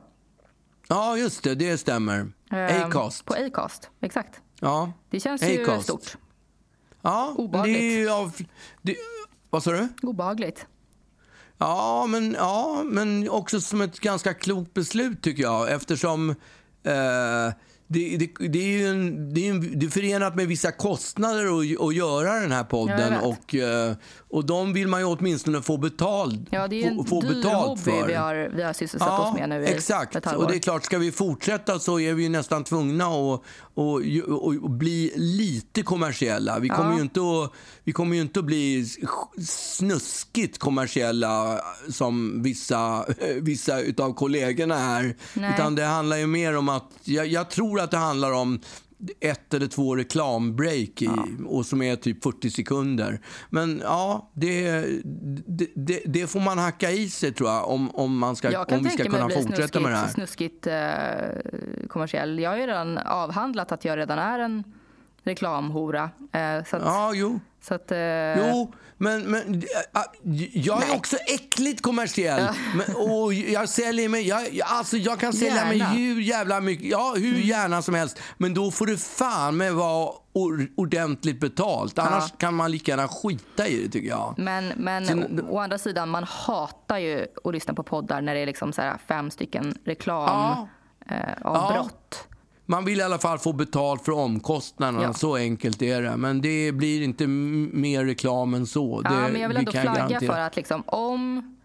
Ja, 0.87 1.17
just 1.17 1.43
det. 1.43 1.55
Det 1.55 1.77
stämmer. 1.77 2.31
Eh, 2.51 2.85
Acast. 2.85 3.25
På 3.25 3.33
Acast, 3.33 3.89
exakt. 4.01 4.41
Ja. 4.59 4.91
Det 5.09 5.19
känns 5.19 5.43
ju 5.43 5.63
Acast. 5.63 5.83
stort. 5.83 6.17
ja 7.01 7.33
Obehagligt. 7.37 7.79
Det 7.79 7.85
är 7.85 7.97
ju 7.97 8.09
av, 8.09 8.35
det, 8.81 8.95
vad 9.49 9.63
sa 9.63 9.71
du? 9.71 9.87
Obehagligt. 10.01 10.65
Ja 11.57 12.05
men, 12.09 12.33
ja, 12.33 12.83
men 12.85 13.29
också 13.29 13.61
som 13.61 13.81
ett 13.81 13.99
ganska 13.99 14.33
klokt 14.33 14.73
beslut 14.73 15.21
tycker 15.21 15.43
jag 15.43 15.71
eftersom 15.71 16.29
eh, 16.83 17.53
det, 17.87 18.17
det, 18.17 18.47
det 18.47 18.59
är 18.59 18.77
ju 18.77 18.87
en, 18.87 19.33
det 19.33 19.47
är, 19.47 19.51
en, 19.51 19.79
det 19.79 19.85
är 19.85 19.89
förenat 19.89 20.35
med 20.35 20.47
vissa 20.47 20.71
kostnader 20.71 21.45
att, 21.45 21.81
att 21.81 21.95
göra 21.95 22.39
den 22.39 22.51
här 22.51 22.57
Ja, 22.57 22.63
podden 22.63 23.13
och, 23.17 23.55
eh, 23.55 23.95
och 24.29 24.45
de 24.45 24.73
vill 24.73 24.87
man 24.87 24.99
ju 24.99 25.05
åtminstone 25.05 25.61
få 25.61 25.77
betalt, 25.77 26.39
Ja, 26.49 26.67
det 26.67 26.83
är 26.83 26.87
en 26.87 26.97
få, 26.97 27.03
få 27.03 27.21
dyr 27.21 27.43
hobby 27.43 27.81
för. 27.81 28.07
vi 28.07 28.13
har, 28.13 28.51
vi 28.55 28.63
har 28.63 28.73
sysselsatt 28.73 29.19
oss 29.19 29.33
med 29.39 29.49
nu 29.49 29.63
i 29.63 29.67
exakt. 29.67 30.15
ett 30.15 30.25
halvår. 30.25 30.43
Och 30.43 30.51
det 30.51 30.57
är 30.57 30.59
klart, 30.59 30.85
ska 30.85 30.97
vi 30.97 31.11
fortsätta 31.11 31.79
så 31.79 31.99
är 31.99 32.13
vi 32.13 32.29
nästan 32.29 32.63
tvungna 32.63 33.05
att, 33.05 33.41
att, 33.75 33.95
att, 34.31 34.63
att 34.65 34.71
bli 34.71 35.13
lite 35.15 35.81
kommersiella. 35.81 36.59
Vi 36.59 36.69
kommer, 36.69 36.95
ju 36.95 37.01
inte 37.01 37.19
att, 37.19 37.51
vi 37.83 37.91
kommer 37.91 38.15
ju 38.15 38.21
inte 38.21 38.39
att 38.39 38.45
bli 38.45 38.85
snuskigt 39.47 40.57
kommersiella 40.57 41.61
som 41.89 42.43
vissa, 42.43 43.05
vissa 43.41 43.77
av 43.97 44.13
kollegorna 44.13 44.77
här. 44.77 45.15
Nej. 45.33 45.53
Utan 45.53 45.75
det 45.75 45.85
handlar 45.85 46.17
ju 46.17 46.27
mer 46.27 46.57
om 46.57 46.69
att, 46.69 46.91
jag, 47.03 47.27
jag 47.27 47.49
tror 47.49 47.76
att 47.79 47.91
det 47.91 47.97
handlar 47.97 48.31
om 48.31 48.59
ett 49.19 49.53
eller 49.53 49.67
två 49.67 49.95
reklambreak 49.95 51.01
i, 51.01 51.09
och 51.45 51.65
som 51.65 51.81
är 51.81 51.95
typ 51.95 52.23
40 52.23 52.49
sekunder. 52.49 53.21
Men 53.49 53.81
ja, 53.83 54.31
det, 54.33 54.85
det, 55.75 56.01
det, 56.05 56.27
får 56.27 56.39
man 56.39 56.57
hacka 56.57 56.91
i 56.91 57.09
sig 57.09 57.33
tror 57.33 57.49
jag 57.49 57.69
om, 57.69 57.95
om, 57.95 58.17
man 58.17 58.35
ska, 58.35 58.51
Jag 58.51 58.67
kan 58.67 58.77
om 58.77 58.83
vi 58.83 58.89
ska 58.89 58.97
tänka 58.97 59.11
mig 59.11 59.21
kunna 59.21 59.39
att 59.39 59.45
bli 59.45 59.55
fortsätta 59.55 59.79
med 59.79 59.91
det 59.91 59.97
här. 59.97 60.07
snuskigt, 60.07 60.63
snuskigt 60.63 60.67
eh, 61.83 61.87
kommersiell. 61.87 62.39
Jag 62.39 62.49
har 62.49 62.57
ju 62.57 62.67
redan 62.67 62.97
avhandlat 62.97 63.71
att 63.71 63.85
jag 63.85 63.97
redan 63.97 64.19
är 64.19 64.39
en 64.39 64.63
reklamhora. 65.23 66.09
Eh, 66.31 66.63
så 66.63 66.75
att, 66.77 66.83
Ja, 66.83 67.11
jo. 67.13 67.39
Så 67.67 67.73
att, 67.73 67.91
eh, 67.91 67.97
Jo, 68.49 68.73
men, 68.97 69.21
men 69.21 69.53
äh, 69.55 70.01
jag 70.53 70.83
är 70.83 70.87
Nej. 70.87 70.97
också 70.97 71.15
äckligt 71.17 71.81
kommersiell. 71.81 72.47
Men, 72.75 72.95
och 72.95 73.33
jag 73.33 73.69
säljer 73.69 74.09
mig, 74.09 74.27
jag, 74.27 74.61
alltså 74.65 74.97
jag 74.97 75.19
kan 75.19 75.33
sälja 75.33 75.65
mig 75.65 75.77
Gärna. 75.77 75.91
hur 75.91 76.21
jävla 76.21 76.61
mycket, 76.61 76.85
ja 76.85 77.13
hur 77.17 77.35
gärna 77.37 77.81
som 77.81 77.93
helst. 77.93 78.19
Men 78.37 78.53
då 78.53 78.71
får 78.71 78.85
det 78.87 78.97
fan 78.97 79.57
med 79.57 79.73
vara 79.73 80.11
or, 80.33 80.67
ordentligt 80.77 81.39
betalt. 81.39 81.99
Annars 81.99 82.33
kan 82.37 82.53
man 82.53 82.71
lika 82.71 82.91
gärna 82.91 83.07
skita 83.07 83.67
i 83.67 83.83
det 83.83 83.89
tycker 83.91 84.09
jag. 84.09 84.33
Men, 84.37 84.67
men 84.77 85.05
Sen- 85.05 85.41
å, 85.49 85.53
å 85.55 85.59
andra 85.59 85.77
sidan, 85.77 86.09
man 86.09 86.23
hatar 86.23 86.97
ju 86.97 87.25
att 87.43 87.53
lyssna 87.53 87.73
på 87.73 87.83
poddar 87.83 88.21
när 88.21 88.35
det 88.35 88.39
är 88.39 88.45
liksom 88.45 88.73
så 88.73 88.81
fem 89.07 89.31
stycken 89.31 89.77
reklam 89.85 90.29
Ja. 90.29 90.67
eh, 91.15 91.15
Ja. 91.43 91.49
avbrott. 91.49 92.27
Man 92.69 92.85
vill 92.85 92.99
i 92.99 93.03
alla 93.03 93.17
fall 93.17 93.39
få 93.39 93.53
betalt 93.53 94.05
för 94.05 94.11
omkostnaderna, 94.11 95.03
Ja. 95.03 95.13
så 95.13 95.35
enkelt 95.35 95.81
är 95.81 96.01
det. 96.01 96.17
Men 96.17 96.41
det 96.41 96.71
blir 96.71 97.01
inte 97.01 97.27
mer 97.27 98.05
reklam 98.05 98.53
än 98.53 98.67
så. 98.67 99.01
Ja, 99.03 99.09
det, 99.09 99.31
men 99.31 99.41
jag 99.41 99.47
vill 99.47 99.57
ändå 99.57 99.71
flagga 99.71 99.93
garantera. 99.93 100.33
för 100.33 100.39
att 100.41 100.55
liksom, 100.55 100.83
om, 100.85 101.55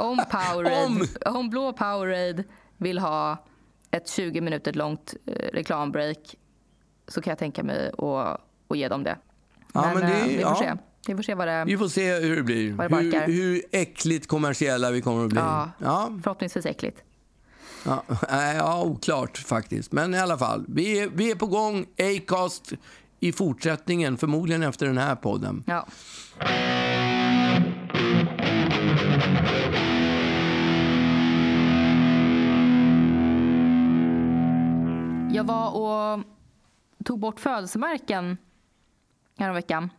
om, 0.00 0.20
Powerade, 0.30 0.84
Om. 0.86 1.06
om. 1.36 1.50
blå 1.50 1.72
Powerade 1.72 2.44
vill 2.76 2.98
ha 2.98 3.44
ett 3.90 4.08
20 4.08 4.40
minuter 4.40 4.72
långt 4.72 5.14
eh, 5.26 5.32
reklambreak 5.52 6.18
så 7.08 7.20
kan 7.22 7.30
jag 7.30 7.38
tänka 7.38 7.62
mig 7.62 7.88
att, 7.98 8.40
att 8.68 8.78
ge 8.78 8.88
dem 8.88 9.02
det. 9.02 9.16
Ja, 9.72 9.90
men 9.94 10.02
det- 10.10 10.18
eh, 10.20 10.26
vi 10.26 10.32
får 10.34 10.40
ja. 10.42 10.56
se. 10.56 10.72
Vi 11.06 11.16
får 11.16 11.22
se 11.22 11.34
vad 11.34 11.48
det 11.48 11.64
Vi 11.66 11.76
får 11.78 11.88
se 11.88 12.14
hur 12.14 12.36
det 12.36 12.42
blir. 12.42 12.72
Det 12.88 12.96
Hur, 12.96 13.32
hur 13.32 13.62
äckligt 13.72 14.26
kommersiella 14.26 14.90
vi 14.90 15.00
kommer 15.02 15.24
att 15.24 15.30
bli. 15.30 15.38
Ja. 15.40 15.70
Ja, 15.78 16.10
förhoppningsvis 16.22 16.66
äckligt. 16.66 17.02
Ja, 17.84 18.02
nej, 18.30 18.56
ja, 18.56 18.82
oklart 18.84 19.38
faktiskt. 19.38 19.92
Men 19.92 20.14
i 20.14 20.18
alla 20.18 20.38
fall, 20.38 20.64
vi 20.68 20.98
är, 20.98 21.08
vi 21.08 21.30
är 21.30 21.34
på 21.34 21.46
gång. 21.46 21.86
Acast 21.98 22.72
i 23.20 23.32
fortsättningen, 23.32 24.16
förmodligen 24.16 24.62
efter 24.62 24.86
den 24.86 24.98
här 24.98 25.16
podden. 25.16 25.64
Ja. 25.66 25.86
Jag 35.34 35.44
var 35.44 35.70
och 35.74 36.24
tog 37.04 37.18
bort 37.18 37.40
födelsemärken 37.40 38.36
häromveckan. 39.38 39.90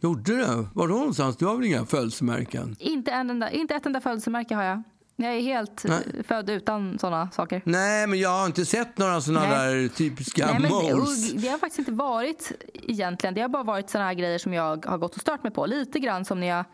Gjorde 0.00 0.22
du? 0.22 0.66
Var 0.74 0.88
då 0.88 0.94
någonstans? 0.94 1.36
Du 1.36 1.46
har 1.46 1.56
väl 1.56 1.66
inga 1.66 1.86
födelsemärken? 1.86 2.76
Inte, 2.78 3.10
en 3.10 3.30
enda, 3.30 3.50
inte 3.50 3.74
ett 3.74 3.86
enda 3.86 4.00
födelsemärke 4.00 4.54
har 4.54 4.62
jag. 4.62 4.82
Jag 5.22 5.34
är 5.34 5.40
helt 5.40 5.84
Nej. 5.84 6.02
eh, 6.18 6.22
född 6.22 6.50
utan 6.50 6.98
såna 6.98 7.30
saker. 7.30 7.62
Nej, 7.64 8.06
men 8.06 8.18
jag 8.18 8.30
har 8.30 8.46
inte 8.46 8.66
sett 8.66 8.98
några 8.98 9.20
sådana 9.20 9.48
Nej. 9.48 9.82
där 9.82 9.88
typiska 9.88 10.46
Nej, 10.46 10.60
men 10.60 10.70
moles. 10.72 11.32
det 11.32 11.48
har 11.48 11.58
faktiskt 11.58 11.78
inte 11.78 11.92
varit 11.92 12.52
egentligen. 12.72 13.34
Det 13.34 13.40
har 13.40 13.48
bara 13.48 13.62
varit 13.62 13.90
såna 13.90 14.04
här 14.04 14.14
grejer 14.14 14.38
som 14.38 14.54
jag 14.54 14.86
har 14.86 14.98
gått 14.98 15.14
och 15.14 15.20
stört 15.20 15.42
mig 15.42 15.52
på. 15.52 15.66
Lite 15.66 15.98
grann 15.98 16.24
som 16.24 16.40
när 16.40 16.46
jag 16.46 16.64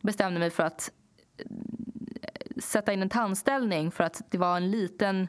bestämde 0.00 0.40
mig 0.40 0.50
för 0.50 0.62
att 0.62 0.90
eh, 1.38 1.44
sätta 2.62 2.92
in 2.92 3.02
en 3.02 3.08
tandställning 3.08 3.90
för 3.90 4.04
att 4.04 4.22
det 4.30 4.38
var 4.38 4.56
en 4.56 4.70
liten, 4.70 5.28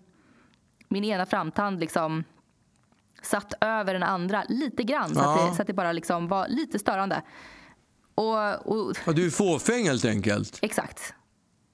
min 0.89 1.03
ena 1.03 1.25
framtand 1.25 1.79
liksom 1.79 2.23
satt 3.23 3.53
över 3.61 3.93
den 3.93 4.03
andra 4.03 4.43
lite 4.49 4.83
grann 4.83 5.13
så, 5.15 5.19
att, 5.19 5.39
Ja. 5.39 5.47
det, 5.49 5.55
så 5.55 5.61
att 5.61 5.67
det 5.67 5.73
bara 5.73 5.91
liksom 5.91 6.27
var 6.27 6.47
lite 6.47 6.79
störande. 6.79 7.21
Och, 8.15 8.67
och 8.67 8.95
Ja, 9.05 9.11
du 9.11 9.25
är 9.25 9.29
fåfäng 9.29 9.85
helt 9.87 10.05
enkelt. 10.05 10.59
exakt. 10.61 11.13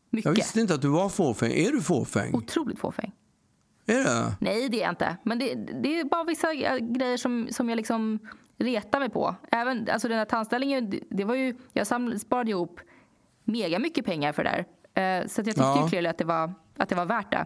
Jag 0.09 0.17
Mycket. 0.17 0.37
visste 0.37 0.59
inte 0.59 0.73
att 0.73 0.81
du 0.81 0.87
var 0.87 1.09
fåfäng. 1.09 1.51
Är 1.51 1.71
du 1.71 1.81
fåfäng? 1.81 2.33
Otroligt 2.35 2.79
fåfäng. 2.79 3.11
Är 3.85 4.03
det? 4.03 4.35
Nej, 4.39 4.69
det 4.69 4.77
är 4.77 4.81
jag 4.81 4.91
inte. 4.91 5.17
Men 5.23 5.39
det, 5.39 5.55
det 5.83 5.99
är 5.99 6.03
bara 6.05 6.23
vissa 6.23 6.53
grejer 6.53 7.17
som, 7.17 7.47
som 7.51 7.69
jag 7.69 7.75
liksom 7.77 8.19
retar 8.57 8.99
mig 8.99 9.09
på. 9.09 9.35
Även, 9.51 9.89
alltså 9.91 10.07
den 10.07 10.17
här 10.17 10.25
tandställningen, 10.25 10.89
det, 10.89 10.99
det 11.09 11.23
var 11.23 11.35
ju, 11.35 11.55
jag 11.73 11.87
sparade 12.21 12.51
ihop 12.51 12.79
mega 13.43 13.79
mycket 13.79 14.05
pengar 14.05 14.33
för 14.33 14.43
det 14.43 14.65
där. 14.93 15.19
Eh, 15.21 15.27
så 15.27 15.41
att 15.41 15.47
jag 15.47 15.55
tyckte 15.55 15.95
Ja. 15.95 16.01
ju 16.01 16.07
att 16.07 16.17
det, 16.17 16.25
var, 16.25 16.53
att 16.77 16.89
det 16.89 16.95
var 16.95 17.05
värt 17.05 17.31
det. 17.31 17.45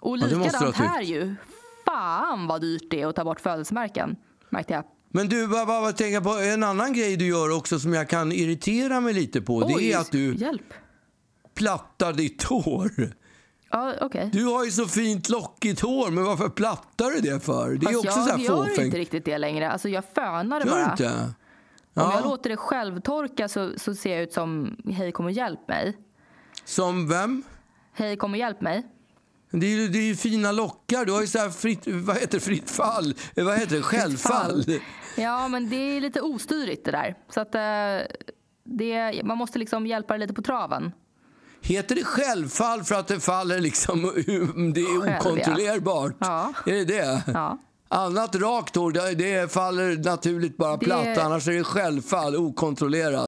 Och 0.00 0.18
Ja, 0.18 0.26
det 0.26 0.36
likadant 0.36 0.66
tyckt. 0.66 0.78
här 0.88 1.02
ju. 1.02 1.34
Fan 1.86 2.46
vad 2.46 2.60
dyrt 2.60 2.90
det 2.90 3.02
är 3.02 3.06
att 3.06 3.16
ta 3.16 3.24
bort 3.24 3.40
födelsemärken, 3.40 4.16
märkte 4.50 4.72
jag. 4.74 4.84
Men 5.10 5.28
du, 5.28 5.48
bara, 5.48 5.66
bara 5.66 5.92
tänka 5.92 6.20
på 6.20 6.30
en 6.30 6.62
annan 6.64 6.92
grej 6.92 7.16
du 7.16 7.26
gör 7.26 7.56
också 7.56 7.78
som 7.78 7.92
jag 7.94 8.08
kan 8.08 8.32
irritera 8.32 9.00
mig 9.00 9.14
lite 9.14 9.40
på. 9.40 9.60
det 9.60 9.74
Oj, 9.74 9.92
är 9.92 9.98
att 9.98 10.12
du 10.12 10.34
Hjälp. 10.34 10.74
Plattar 11.58 12.12
ditt 12.12 12.42
hår. 12.42 12.90
Ja, 13.70 13.94
okej. 14.00 14.30
Du 14.32 14.44
har 14.44 14.64
ju 14.64 14.70
så 14.70 14.86
fint 14.86 15.28
lockigt 15.28 15.80
hår, 15.80 16.10
men 16.10 16.24
varför 16.24 16.48
plattar 16.48 17.10
du 17.10 17.20
det 17.20 17.40
för? 17.44 17.70
Det 17.74 17.86
är 17.86 17.92
Fast 17.92 17.98
också 18.06 18.12
så 18.12 18.20
här 18.20 18.30
jag 18.30 18.40
gör 18.40 18.56
fåfängt. 18.56 18.78
inte 18.78 18.98
riktigt 18.98 19.24
det 19.24 19.38
längre. 19.38 19.70
Alltså 19.70 19.88
jag 19.88 20.04
fönar 20.14 20.60
det 20.60 20.66
Gör 20.66 20.72
bara. 20.84 20.90
inte? 20.90 21.10
Om 21.14 21.32
Ja. 21.94 22.12
jag 22.14 22.24
låter 22.24 22.50
det 22.50 22.56
självtorka 22.56 23.48
så, 23.48 23.72
så 23.76 23.94
ser 23.94 24.12
jag 24.14 24.22
ut 24.22 24.32
som 24.32 24.76
hej 24.92 25.12
kom 25.12 25.24
och 25.24 25.30
hjälp 25.32 25.68
mig. 25.68 25.96
Som 26.64 27.08
vem? 27.08 27.42
Hej 27.92 28.16
kom 28.16 28.30
och 28.32 28.38
hjälp 28.38 28.60
mig. 28.60 28.86
Det 29.50 29.66
är, 29.66 29.70
ju, 29.70 29.88
det 29.88 29.98
är 29.98 30.02
ju 30.02 30.16
fina 30.16 30.52
lockar. 30.52 31.04
Du 31.04 31.12
har 31.12 31.20
ju 31.20 31.26
så 31.26 31.38
här 31.38 31.50
fritt, 31.50 31.86
vad 31.86 32.16
heter 32.16 32.38
fritt 32.38 32.70
fall? 32.70 33.14
Vad 33.36 33.58
heter 33.58 33.76
det? 33.76 33.82
Självfall. 33.92 34.64
Ja, 35.16 35.48
men 35.48 35.70
det 35.70 35.76
är 35.76 36.00
lite 36.00 36.20
ostyrigt 36.20 36.84
det 36.84 36.90
där. 36.90 37.14
Så 37.28 37.40
att 37.40 37.54
eh, 37.54 38.16
det, 38.64 39.22
man 39.24 39.38
måste 39.38 39.58
liksom 39.58 39.86
hjälpa 39.86 40.14
det 40.14 40.18
lite 40.20 40.34
på 40.34 40.42
traven. 40.42 40.92
Heter 41.68 41.94
det 41.94 42.04
självfall 42.04 42.84
för 42.84 42.94
att 42.94 43.08
det 43.08 43.20
faller 43.20 43.58
liksom, 43.58 44.02
det 44.74 44.80
är 44.80 45.00
Själv, 45.00 45.16
okontrollerbart? 45.26 46.16
Ja. 46.20 46.52
Är 46.66 46.72
det 46.72 46.84
det? 46.84 47.22
Ja. 47.26 47.58
Annat 47.88 48.34
rakt 48.36 48.76
hår, 48.76 49.14
det- 49.14 49.52
faller 49.52 49.96
naturligt 49.96 50.56
bara 50.56 50.76
Det- 50.76 50.84
platt. 50.84 51.18
Annars 51.18 51.48
är 51.48 51.52
det 51.52 51.64
självfall, 51.64 52.36
okontrollerat. 52.36 53.26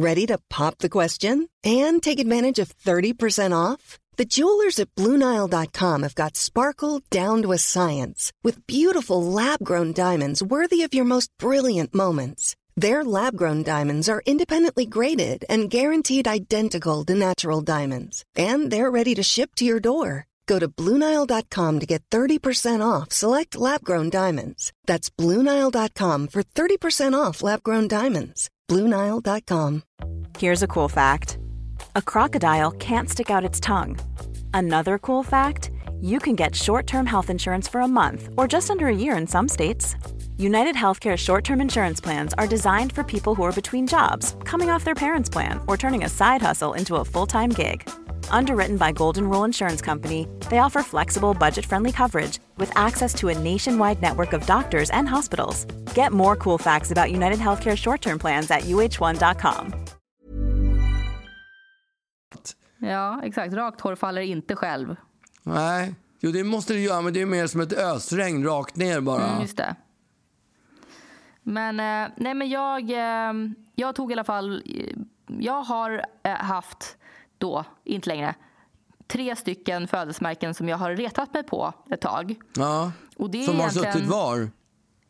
Ready 0.00 0.26
to 0.26 0.34
pop 0.58 0.78
the 0.78 0.88
question 0.88 1.48
and 1.66 2.02
take 2.02 2.20
advantage 2.20 2.58
of 2.62 2.68
30% 2.84 3.52
off? 3.74 3.98
The 4.16 4.24
jewelers 4.24 4.78
at 4.78 4.88
BlueNile.com 4.94 6.02
have 6.02 6.14
got 6.14 6.36
sparkle 6.36 7.00
down 7.10 7.42
to 7.42 7.52
a 7.52 7.58
science 7.58 8.32
with 8.44 8.58
beautiful 8.66 9.24
lab 9.24 9.58
grown 9.64 9.92
diamonds 9.92 10.42
worthy 10.42 10.82
of 10.86 10.94
your 10.94 11.04
most 11.06 11.30
brilliant 11.42 11.94
moments. 11.94 12.54
Their 12.76 13.04
lab 13.04 13.36
grown 13.36 13.62
diamonds 13.62 14.08
are 14.08 14.22
independently 14.26 14.86
graded 14.86 15.44
and 15.48 15.68
guaranteed 15.70 16.26
identical 16.26 17.04
to 17.04 17.14
natural 17.14 17.60
diamonds, 17.60 18.24
and 18.36 18.70
they're 18.70 18.90
ready 18.90 19.14
to 19.16 19.22
ship 19.22 19.54
to 19.56 19.64
your 19.64 19.80
door. 19.80 20.26
Go 20.46 20.58
to 20.58 20.68
BlueNile.com 20.68 21.78
to 21.78 21.86
get 21.86 22.02
30% 22.10 22.80
off 22.84 23.12
select 23.12 23.54
lab 23.54 23.84
grown 23.84 24.10
diamonds. 24.10 24.72
That's 24.84 25.08
BlueNile.com 25.08 26.26
for 26.28 26.42
30% 26.42 27.14
off 27.14 27.42
lab 27.42 27.62
grown 27.62 27.86
diamonds. 27.86 28.50
BlueNile.com. 28.68 29.82
Here's 30.38 30.62
a 30.62 30.66
cool 30.66 30.88
fact 30.88 31.38
a 31.94 32.02
crocodile 32.02 32.72
can't 32.72 33.08
stick 33.08 33.30
out 33.30 33.44
its 33.44 33.60
tongue. 33.60 33.98
Another 34.52 34.98
cool 34.98 35.22
fact 35.22 35.70
you 36.00 36.18
can 36.18 36.34
get 36.34 36.54
short 36.56 36.86
term 36.86 37.06
health 37.06 37.30
insurance 37.30 37.68
for 37.68 37.80
a 37.80 37.94
month 38.00 38.28
or 38.36 38.48
just 38.48 38.70
under 38.70 38.88
a 38.88 39.00
year 39.04 39.16
in 39.16 39.26
some 39.28 39.48
states. 39.48 39.94
United 40.40 40.74
Healthcare 40.74 41.18
short 41.18 41.44
term 41.44 41.60
insurance 41.60 42.00
plans 42.00 42.32
are 42.38 42.46
designed 42.46 42.92
for 42.92 43.04
people 43.04 43.34
who 43.34 43.42
are 43.42 43.52
between 43.52 43.86
jobs, 43.86 44.36
coming 44.44 44.70
off 44.70 44.84
their 44.84 44.94
parents' 44.94 45.28
plan, 45.28 45.60
or 45.68 45.76
turning 45.76 46.04
a 46.04 46.08
side 46.08 46.40
hustle 46.40 46.72
into 46.72 46.96
a 46.96 47.04
full 47.04 47.26
time 47.26 47.50
gig. 47.50 47.86
Underwritten 48.30 48.78
by 48.78 48.90
Golden 48.92 49.28
Rule 49.28 49.44
Insurance 49.44 49.82
Company, 49.82 50.26
they 50.48 50.58
offer 50.58 50.82
flexible, 50.82 51.34
budget 51.34 51.66
friendly 51.66 51.92
coverage 51.92 52.38
with 52.56 52.72
access 52.74 53.12
to 53.14 53.28
a 53.28 53.34
nationwide 53.38 54.00
network 54.00 54.32
of 54.32 54.46
doctors 54.46 54.90
and 54.90 55.08
hospitals. 55.08 55.66
Get 55.94 56.12
more 56.12 56.36
cool 56.36 56.58
facts 56.58 56.90
about 56.90 57.10
United 57.10 57.38
Healthcare 57.38 57.76
short 57.76 58.00
term 58.00 58.18
plans 58.18 58.50
at 58.50 58.62
uh1.com. 58.62 59.74
Ja, 62.78 63.20
exakt. 63.22 63.54
Rakt 63.54 63.80
hår 63.80 63.94
faller 63.94 64.22
inte 64.22 64.56
själv. 64.56 64.96
Nej, 65.42 65.94
jo, 66.20 66.32
det 66.32 66.44
måste 66.44 66.72
det 66.72 66.80
göra, 66.80 67.00
men 67.00 67.12
det 67.12 67.20
är 67.20 67.26
mer 67.26 67.46
som 67.46 67.60
ett 67.60 67.72
ösregn 67.72 68.44
rakt 68.44 68.76
ner 68.76 69.00
bara. 69.00 69.26
Mm, 69.26 69.40
just 69.42 69.56
det. 69.56 69.76
Men, 71.50 71.80
eh, 71.80 72.12
nej, 72.16 72.34
men 72.34 72.48
jag, 72.48 72.90
eh, 72.90 73.32
jag 73.74 73.94
tog 73.94 74.10
i 74.10 74.14
alla 74.14 74.24
fall... 74.24 74.62
eh, 74.66 74.96
Jag 75.38 75.62
har 75.62 76.06
haft 76.24 76.96
då, 77.38 77.64
inte 77.84 78.08
längre, 78.08 78.34
tre 79.06 79.36
stycken 79.36 79.88
födelsemärken 79.88 80.54
som 80.54 80.68
jag 80.68 80.76
har 80.76 80.90
retat 80.96 81.34
mig 81.34 81.42
på 81.42 81.72
ett 81.90 82.00
tag. 82.00 82.34
Ja. 82.56 82.92
Och 83.16 83.30
det 83.30 83.42
är 83.42 83.46
Som 83.46 83.60
har 83.60 83.68
suttit 83.68 84.06
var. 84.06 84.50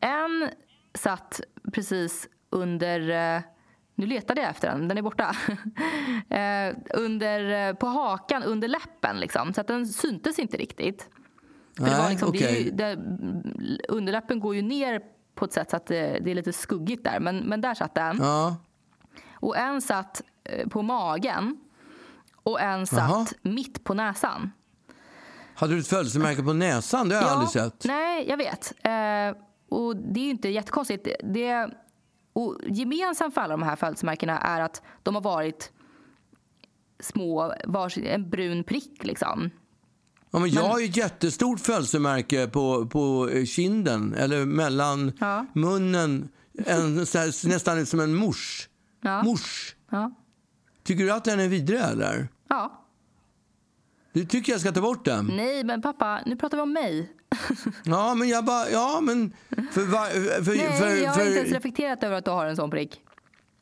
En 0.00 0.48
satt 0.94 1.40
precis 1.72 2.28
under... 2.50 3.00
Nu 3.94 4.06
letade 4.06 4.40
jag 4.40 4.50
efter 4.50 4.68
den, 4.70 4.88
den 4.88 4.98
är 4.98 5.02
borta. 5.02 5.36
Under, 6.94 7.74
på 7.74 7.86
hakan, 7.86 8.42
under 8.42 8.68
läppen 8.68 9.20
liksom. 9.20 9.54
Så 9.54 9.60
att 9.60 9.66
den 9.66 9.86
syntes 9.86 10.38
inte 10.38 10.56
riktigt. 10.56 11.08
För 11.76 11.84
det 11.84 11.90
var 11.90 11.98
Nej, 11.98 12.10
liksom, 12.10 12.32
det 12.32 12.44
är 12.44 12.64
ju, 12.64 12.70
det, 12.70 12.96
underläppen 13.88 14.40
går 14.40 14.54
ju 14.54 14.62
ner 14.62 15.02
på 15.40 15.44
ett 15.44 15.52
sätt 15.52 15.70
så 15.70 15.76
att 15.76 15.86
det, 15.86 16.18
det 16.20 16.30
är 16.30 16.34
lite 16.34 16.52
skuggigt 16.52 17.04
där. 17.04 17.20
Men, 17.20 17.38
men 17.38 17.60
där 17.60 17.74
satt 17.74 17.94
den. 17.94 18.16
Ja. 18.20 18.56
Och 19.32 19.56
en 19.56 19.80
satt 19.80 20.22
eh, 20.44 20.68
på 20.68 20.82
magen. 20.82 21.60
Och 22.42 22.60
en 22.60 22.86
satt 22.86 23.10
Jaha. 23.10 23.26
mitt 23.42 23.84
på 23.84 23.94
näsan. 23.94 24.52
Hade 25.54 25.74
du 25.74 25.80
ett 25.80 25.86
födelsemärke 25.86 26.42
på 26.42 26.52
näsan? 26.52 27.08
Det 27.08 27.14
har 27.14 27.22
jag 27.22 27.30
aldrig 27.30 27.48
sett. 27.50 27.84
Nej, 27.84 28.28
jag 28.28 28.36
vet. 28.36 28.72
Eh, 28.82 29.42
och 29.68 29.96
det 29.96 30.20
är 30.20 30.24
ju 30.24 30.30
inte 30.30 30.48
jättekonstigt. 30.48 31.08
Det, 31.24 31.70
och 32.32 32.58
gemensamt 32.66 33.34
för 33.34 33.40
alla 33.40 33.56
de 33.56 33.62
här 33.62 33.76
födelsemärkena 33.76 34.38
är 34.38 34.60
att 34.60 34.82
de 35.02 35.14
har 35.14 35.22
varit 35.22 35.72
små, 37.00 37.54
en 37.96 38.30
brun 38.30 38.64
prick 38.64 39.04
liksom. 39.04 39.50
Ja, 40.30 40.38
men 40.38 40.50
jag 40.50 40.62
har 40.62 40.78
ju 40.80 40.84
ett 40.86 40.96
jättestort 40.96 41.60
födelsemärke 41.60 42.46
på, 42.46 42.86
på 42.86 43.28
eh, 43.28 43.44
kinden, 43.44 44.14
eller 44.14 44.44
mellan 44.44 45.12
Ja. 45.20 45.46
munnen. 45.54 46.28
En, 46.66 46.98
här, 46.98 47.48
nästan 47.48 47.86
som 47.86 48.00
en 48.00 48.14
mors. 48.14 48.68
Ja. 49.02 49.22
Mors. 49.22 49.74
Ja. 49.90 50.10
Tycker 50.84 51.04
du 51.04 51.10
att 51.12 51.24
den 51.24 51.40
är 51.40 51.48
vidrig 51.48 51.80
eller? 51.80 52.28
ja. 52.48 52.76
Du 54.12 54.24
tycker 54.24 54.52
jag 54.52 54.60
ska 54.60 54.72
ta 54.72 54.80
bort 54.80 55.04
den? 55.04 55.26
Nej, 55.26 55.64
men 55.64 55.82
pappa, 55.82 56.20
nu 56.26 56.36
pratar 56.36 56.56
vi 56.56 56.62
om 56.62 56.72
mig. 56.72 57.12
Ja, 57.84 58.14
men 58.14 58.28
jag 58.28 58.44
bara, 58.44 58.70
ja 58.70 59.00
men... 59.02 59.32
För, 59.72 59.84
va- 59.84 60.06
för, 60.44 60.56
Nej, 60.56 60.78
för, 60.78 60.86
jag 60.86 61.10
har 61.10 61.20
inte 61.20 61.36
ens 61.38 61.48
för, 61.48 61.54
reflekterat 61.54 62.02
över 62.02 62.16
att 62.16 62.24
du 62.24 62.30
har 62.30 62.46
en 62.46 62.56
sån 62.56 62.70
prick. 62.70 63.00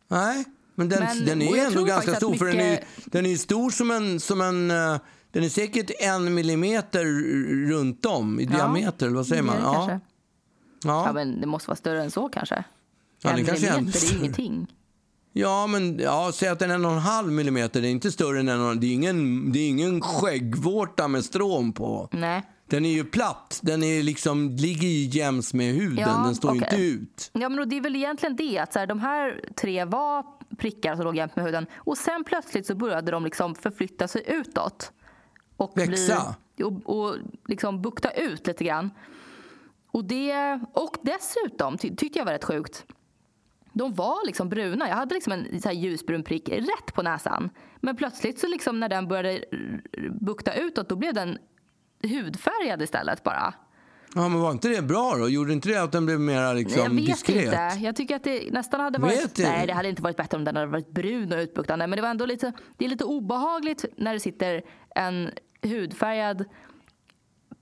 nej, 0.09 0.45
men 0.75 0.89
den, 0.89 1.05
Men- 1.05 1.25
den 1.25 1.43
är 1.43 1.67
ändå 1.67 1.85
ganska 1.85 2.15
stor. 2.15 2.33
att 2.33 2.39
För 2.39 2.47
den 2.47 2.61
är, 2.61 2.71
mycket- 2.71 2.87
den 3.13 3.27
är 3.27 3.37
stor 3.37 3.71
som 3.71 3.91
en... 3.91 4.21
Som 4.21 4.41
en 4.41 4.71
eh, 4.71 4.97
den 5.39 5.45
är 5.45 5.49
säkert 5.49 5.91
en 5.99 6.35
millimeter 6.35 7.05
runt 7.69 8.07
om 8.07 8.41
i 8.41 8.45
diameter, 8.45 9.07
eller 9.07 9.17
vad 9.17 9.27
säger 9.27 9.43
man? 9.43 9.57
Det 9.57 9.63
Ja, 9.63 9.73
kanske. 9.73 10.01
Ja. 10.85 11.07
ja. 11.07 11.13
men 11.13 11.41
det 11.41 11.47
måste 11.47 11.71
vara 11.71 11.77
större 11.77 12.03
än 12.03 12.11
så 12.11 12.29
kanske. 12.29 12.65
Ja, 13.23 13.31
det 13.31 13.41
en 13.41 13.49
är 13.49 13.53
millimeter, 13.53 13.79
är 13.79 13.91
större. 13.91 14.13
ju 14.13 14.19
ingenting. 14.19 14.67
Ja, 15.33 15.67
men 15.67 15.99
ja, 15.99 16.31
säg 16.35 16.49
att 16.49 16.59
den 16.59 16.71
är 16.71 16.75
en 16.75 16.85
och 16.85 16.93
en 16.93 16.99
halv 16.99 17.33
millimeter. 17.33 17.81
Det 17.81 17.89
är 17.89 17.91
inte 17.91 18.13
större 18.13 18.41
än 18.41 18.49
en 18.49 18.61
och, 18.61 18.77
det 18.77 18.87
är 18.87 18.93
ingen, 18.93 19.53
det 19.53 19.59
är 19.59 19.69
ingen 19.69 20.01
skäggvårta 20.01 21.09
med 21.09 21.25
strån 21.25 21.73
på. 21.73 22.09
Nej. 22.13 22.43
Den 22.67 22.85
är 22.85 22.93
ju 22.93 23.05
platt. 23.05 23.61
Den 23.63 23.83
är 23.83 24.03
liksom, 24.03 24.51
ligger 24.51 24.89
ju 24.89 25.19
jäms 25.19 25.55
med 25.55 25.75
huden. 25.75 25.99
Ja, 25.99 26.23
den 26.25 26.35
står 26.35 26.49
okej. 26.49 26.63
inte 26.63 26.77
ut. 26.77 27.31
Ja, 27.33 27.49
men 27.49 27.69
det 27.69 27.77
är 27.77 27.81
väl 27.81 27.97
egentligen 27.97 28.37
det 28.37 28.59
att 28.59 28.73
så 28.73 28.79
här, 28.79 28.87
de 28.87 29.01
här 29.01 29.41
tre 29.61 29.85
var 29.85 30.25
prickar 30.59 30.97
som 30.97 31.05
låg 31.05 31.17
jämt 31.17 31.37
med 31.37 31.45
huden 31.45 31.67
och 31.75 31.99
sen 31.99 32.25
plötsligt 32.25 32.67
så 32.67 32.75
började 32.75 33.11
de 33.11 33.25
liksom 33.25 33.55
förflytta 33.55 34.09
sig 34.09 34.23
utåt. 34.27 34.93
Och 35.59 35.73
Växa. 35.79 36.35
Bli, 36.57 36.65
och, 36.65 36.73
och 36.85 37.17
liksom 37.47 37.83
bukta 37.83 38.11
ut 38.11 38.47
lite 38.47 38.65
grann. 38.65 38.91
Och, 39.91 40.05
det, 40.05 40.61
och 40.73 40.97
dessutom 41.03 41.79
ty, 41.79 41.97
tyckte 41.97 42.19
jag 42.19 42.27
var 42.27 42.33
rätt 42.33 42.45
sjukt. 42.45 42.87
De 43.73 43.95
var 43.95 44.27
liksom 44.27 44.49
bruna. 44.49 44.89
Jag 44.89 44.97
hade 44.97 45.15
liksom 45.15 45.33
en 45.33 45.61
så 45.61 45.69
här 45.69 45.77
ljusbrun 45.77 46.23
prick 46.23 46.49
rätt 46.49 46.95
på 46.95 47.03
näsan. 47.03 47.51
Men 47.81 47.97
plötsligt 47.97 48.39
så 48.39 48.47
liksom 48.47 48.81
när 48.81 48.89
den 48.89 49.09
började 49.09 49.45
bukta 50.21 50.55
utåt 50.55 50.89
då 50.89 50.97
blev 50.97 51.15
den 51.15 51.39
hudfärgad 52.03 52.83
istället 52.83 53.23
bara. 53.23 53.55
Ja, 54.15 54.29
men 54.29 54.41
var 54.41 54.51
inte 54.51 54.69
det 54.69 54.83
bra 54.83 55.15
då? 55.19 55.29
Gjorde 55.29 55.53
inte 55.53 55.69
det 55.69 55.83
att 55.83 55.93
den 55.93 56.07
blev 56.07 56.21
mer 56.21 56.55
liksom 56.55 56.83
jag 56.83 56.91
vet 56.91 57.07
diskret? 57.07 57.45
inte. 57.45 57.79
Jag 57.81 57.97
tycker 57.97 58.17
att 58.17 58.25
det 58.25 58.53
nästan 58.53 58.81
hade 58.81 58.99
varit... 58.99 59.39
Nej, 59.39 59.67
det 59.67 59.73
hade 59.73 59.89
inte 59.89 60.03
varit 60.03 60.17
bättre 60.17 60.37
om 60.37 60.45
den 60.45 60.57
hade 60.57 60.69
varit 60.69 60.91
brun 60.91 61.33
och 61.33 61.39
utbuktande. 61.39 61.87
Men 61.87 61.97
det 61.97 62.03
var 62.03 62.09
ändå 62.09 62.27
lite, 62.27 62.53
det 62.77 62.85
är 62.85 62.89
lite 62.89 63.05
obehagligt 63.05 63.85
när 63.97 64.13
det 64.13 64.21
sitter 64.21 64.63
en 64.95 65.31
hudfärgad 65.63 66.45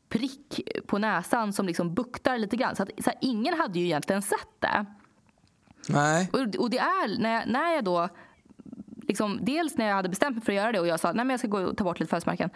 prick 0.09 0.61
på 0.87 0.99
näsan 0.99 1.53
som 1.53 1.67
liksom 1.67 1.95
buktar 1.95 2.39
lite 2.39 2.57
grann. 2.57 2.77
Så, 2.77 2.83
att, 2.83 2.91
så 3.05 3.11
här, 3.11 3.19
ingen 3.21 3.59
hade 3.59 3.79
ju 3.79 3.85
egentligen 3.85 4.23
sett 4.23 4.61
det. 4.61 4.87
Nej. 5.89 6.31
Och, 6.33 6.57
och 6.57 6.71
det 6.71 6.79
är 6.79 7.21
när 7.21 7.35
jag, 7.35 7.49
när 7.49 7.73
jag 7.73 7.85
då... 7.85 8.09
Liksom, 9.09 9.39
dels 9.43 9.77
när 9.77 9.89
jag 9.89 9.95
hade 9.95 10.09
bestämt 10.09 10.37
mig 10.37 10.45
för 10.45 10.53
att 10.53 10.57
göra 10.57 10.73
det 10.73 10.81
och 10.81 10.87
jag 10.87 11.01
sa 11.01 11.09
att 11.09 11.31
jag 11.31 11.39
ska 11.39 11.49
gå 11.49 11.59
och 11.59 11.77
ta 11.77 11.85
bort 11.85 12.01
lite 12.01 12.11
födelsemärken. 12.11 12.51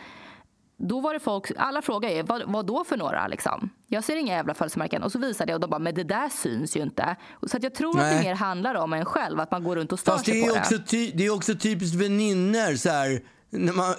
Då 0.76 1.00
var 1.00 1.14
det 1.14 1.20
folk, 1.20 1.52
alla 1.56 1.82
frågade 1.82 2.22
vad, 2.22 2.42
vad 2.46 2.66
då 2.66 2.84
för 2.84 2.96
några 2.96 3.28
liksom? 3.28 3.70
Jag 3.86 4.04
ser 4.04 4.16
inga 4.16 4.34
jävla 4.34 4.54
födelsemärken. 4.54 5.02
Och 5.02 5.12
så 5.12 5.18
visade 5.18 5.52
jag 5.52 5.56
och 5.56 5.60
de 5.60 5.70
bara, 5.70 5.78
men 5.78 5.94
det 5.94 6.04
där 6.04 6.28
syns 6.28 6.76
ju 6.76 6.82
inte. 6.82 7.16
Så 7.42 7.56
att 7.56 7.62
jag 7.62 7.74
tror 7.74 7.90
att 7.90 7.96
Nej. 7.96 8.16
det 8.16 8.28
mer 8.28 8.34
handlar 8.34 8.74
om 8.74 8.92
en 8.92 9.04
själv, 9.04 9.40
att 9.40 9.50
man 9.50 9.64
går 9.64 9.76
runt 9.76 9.92
och 9.92 9.98
stör 9.98 10.12
Fast 10.12 10.24
sig 10.24 10.34
det 10.34 10.46
på 10.46 10.50
är, 10.50 10.54
det. 10.54 10.60
också 10.60 10.78
ty, 10.86 11.10
det 11.14 11.26
är 11.26 11.34
också 11.34 11.54
typiskt 11.54 11.96
vänner 11.96 12.76
så 12.76 12.88
här. 12.88 13.22
Man, 13.52 13.94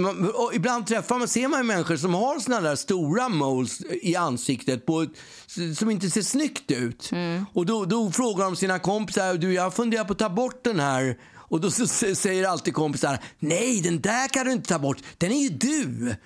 man, 0.00 0.30
och 0.34 0.54
ibland 0.54 0.86
träffar 0.86 1.18
man, 1.18 1.28
ser 1.28 1.48
man 1.48 1.60
ju 1.60 1.66
människor 1.66 1.96
som 1.96 2.14
har 2.14 2.40
såna 2.40 2.60
där 2.60 2.76
stora 2.76 3.28
moles 3.28 3.80
i 4.02 4.16
ansiktet 4.16 4.86
på, 4.86 5.06
som 5.76 5.90
inte 5.90 6.10
ser 6.10 6.22
snyggt 6.22 6.70
ut. 6.70 7.12
Mm. 7.12 7.46
Och 7.52 7.66
då, 7.66 7.84
då 7.84 8.10
frågar 8.10 8.44
de 8.44 8.56
sina 8.56 8.78
kompisar, 8.78 9.34
du 9.34 9.52
jag 9.52 9.74
funderar 9.74 10.04
på 10.04 10.12
att 10.12 10.18
ta 10.18 10.28
bort 10.28 10.64
den 10.64 10.80
här. 10.80 11.18
Och 11.48 11.60
då 11.60 11.70
säger 11.70 12.48
alltid 12.48 12.74
kompisar, 12.74 13.18
nej 13.38 13.80
den 13.80 14.00
där 14.00 14.28
kan 14.28 14.46
du 14.46 14.52
inte 14.52 14.68
ta 14.68 14.78
bort, 14.78 14.98
den 15.18 15.32
är 15.32 15.42
ju 15.42 15.48
du. 15.48 16.16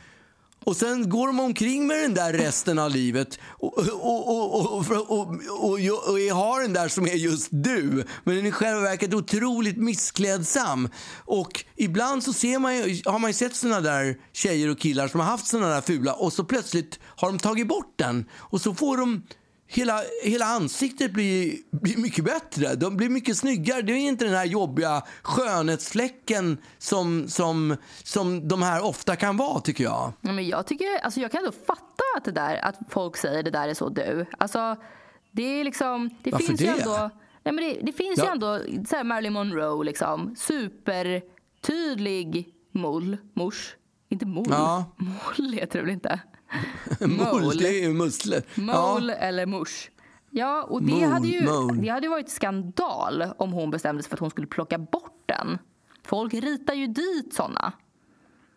Och 0.64 0.76
sen 0.76 1.08
går 1.08 1.26
de 1.26 1.40
omkring 1.40 1.86
med 1.86 2.02
den 2.02 2.14
där 2.14 2.32
resten 2.32 2.78
av 2.78 2.90
livet 2.90 3.38
och, 3.42 3.78
och, 3.78 4.28
och, 4.28 4.54
och, 4.54 4.90
och, 4.90 5.28
och, 5.48 5.72
och 5.72 6.18
har 6.36 6.62
den 6.62 6.72
där 6.72 6.88
som 6.88 7.06
är 7.06 7.14
just 7.14 7.48
du. 7.50 8.04
Men 8.24 8.36
den 8.36 8.44
är 8.44 8.48
i 8.48 8.52
själva 8.52 8.80
verket 8.80 9.14
otroligt 9.14 9.76
missklädsam. 9.76 10.88
Och 11.24 11.64
ibland 11.76 12.24
så 12.24 12.32
ser 12.32 12.58
man 12.58 12.72
har 13.12 13.18
man 13.18 13.30
ju 13.30 13.34
sett 13.34 13.56
såna 13.56 13.80
där 13.80 14.16
tjejer 14.32 14.70
och 14.70 14.78
killar 14.78 15.08
som 15.08 15.20
har 15.20 15.26
haft 15.26 15.46
såna 15.46 15.68
där 15.68 15.80
fula 15.80 16.12
och 16.12 16.32
så 16.32 16.44
plötsligt 16.44 16.98
har 17.04 17.28
de 17.28 17.38
tagit 17.38 17.68
bort 17.68 17.94
den. 17.96 18.24
Och 18.34 18.60
så 18.60 18.74
får 18.74 18.96
de 18.96 19.22
hela, 19.72 20.00
hela 20.24 20.44
ansiktet 20.44 21.12
blir, 21.12 21.56
blir 21.70 21.96
mycket 21.96 22.24
bättre. 22.24 22.74
De 22.74 22.96
blir 22.96 23.09
mycket 23.09 23.37
snyggare. 23.37 23.83
Det 23.83 23.92
är 23.92 23.96
inte 23.96 24.24
den 24.24 24.35
här 24.35 24.44
jobbiga 24.44 25.02
skönhetsfläcken 25.22 26.59
som, 26.78 27.28
som, 27.28 27.76
som 28.04 28.48
de 28.48 28.62
här 28.62 28.85
ofta 28.85 29.16
kan 29.16 29.37
vara, 29.37 29.61
tycker 29.61 29.85
jag. 29.85 30.12
Ja, 30.20 30.33
men 30.33 30.48
jag, 30.48 30.66
tycker, 30.66 30.87
alltså 31.02 31.20
jag 31.20 31.30
kan 31.33 31.38
ändå 31.38 31.52
fatta 31.66 32.02
att, 32.16 32.24
det 32.24 32.33
där, 32.33 32.56
att 32.64 32.76
folk 32.88 33.16
säger 33.16 33.42
det 33.42 33.50
där 33.50 33.68
är 33.68 33.74
så 33.74 33.88
du. 33.88 34.26
Alltså, 34.38 34.76
det 35.33 35.42
är 35.61 35.64
liksom... 35.64 36.11
Det 36.22 36.30
Varför 36.30 36.46
finns 36.46 36.61
det? 36.61 36.64
Ju 36.66 36.70
ändå, 36.70 37.11
nej, 37.42 37.54
men 37.54 37.56
det, 37.56 37.78
det 37.83 37.92
finns 37.92 38.18
Ja. 38.18 38.24
ju 38.24 38.30
ändå 38.30 38.59
så 38.88 38.96
här 38.96 39.04
Marilyn 39.04 39.33
Monroe, 39.33 39.85
liksom, 39.85 40.35
supertydlig 40.38 42.54
moll, 42.72 43.16
mors. 43.35 43.76
Inte 44.09 44.26
moll. 44.26 44.46
Ja. 44.50 44.85
Moll 44.96 45.52
heter 45.52 45.78
det 45.78 45.85
väl 45.85 45.94
inte? 45.94 46.20
Mol, 47.00 47.56
det 47.56 47.68
är 47.68 47.82
ju 47.82 47.92
musslor. 47.92 48.42
Mole 48.54 49.14
eller 49.14 49.46
mors. 49.46 49.90
Ja, 50.30 50.62
och 50.62 50.82
det 50.82 50.92
Mole, 50.92 51.06
hade, 51.06 51.28
ju, 51.28 51.42
mole. 51.44 51.82
det 51.82 51.88
hade 51.88 52.08
varit 52.08 52.30
skandal 52.30 53.24
om 53.36 53.52
hon 53.52 53.70
bestämde 53.70 54.02
sig 54.02 54.08
för 54.10 54.16
att 54.16 54.20
hon 54.20 54.30
skulle 54.30 54.46
plocka 54.46 54.78
bort 54.78 55.22
den. 55.26 55.58
Folk 56.04 56.34
ritar 56.34 56.74
ju 56.74 56.86
dit 56.86 57.34
såna. 57.34 57.72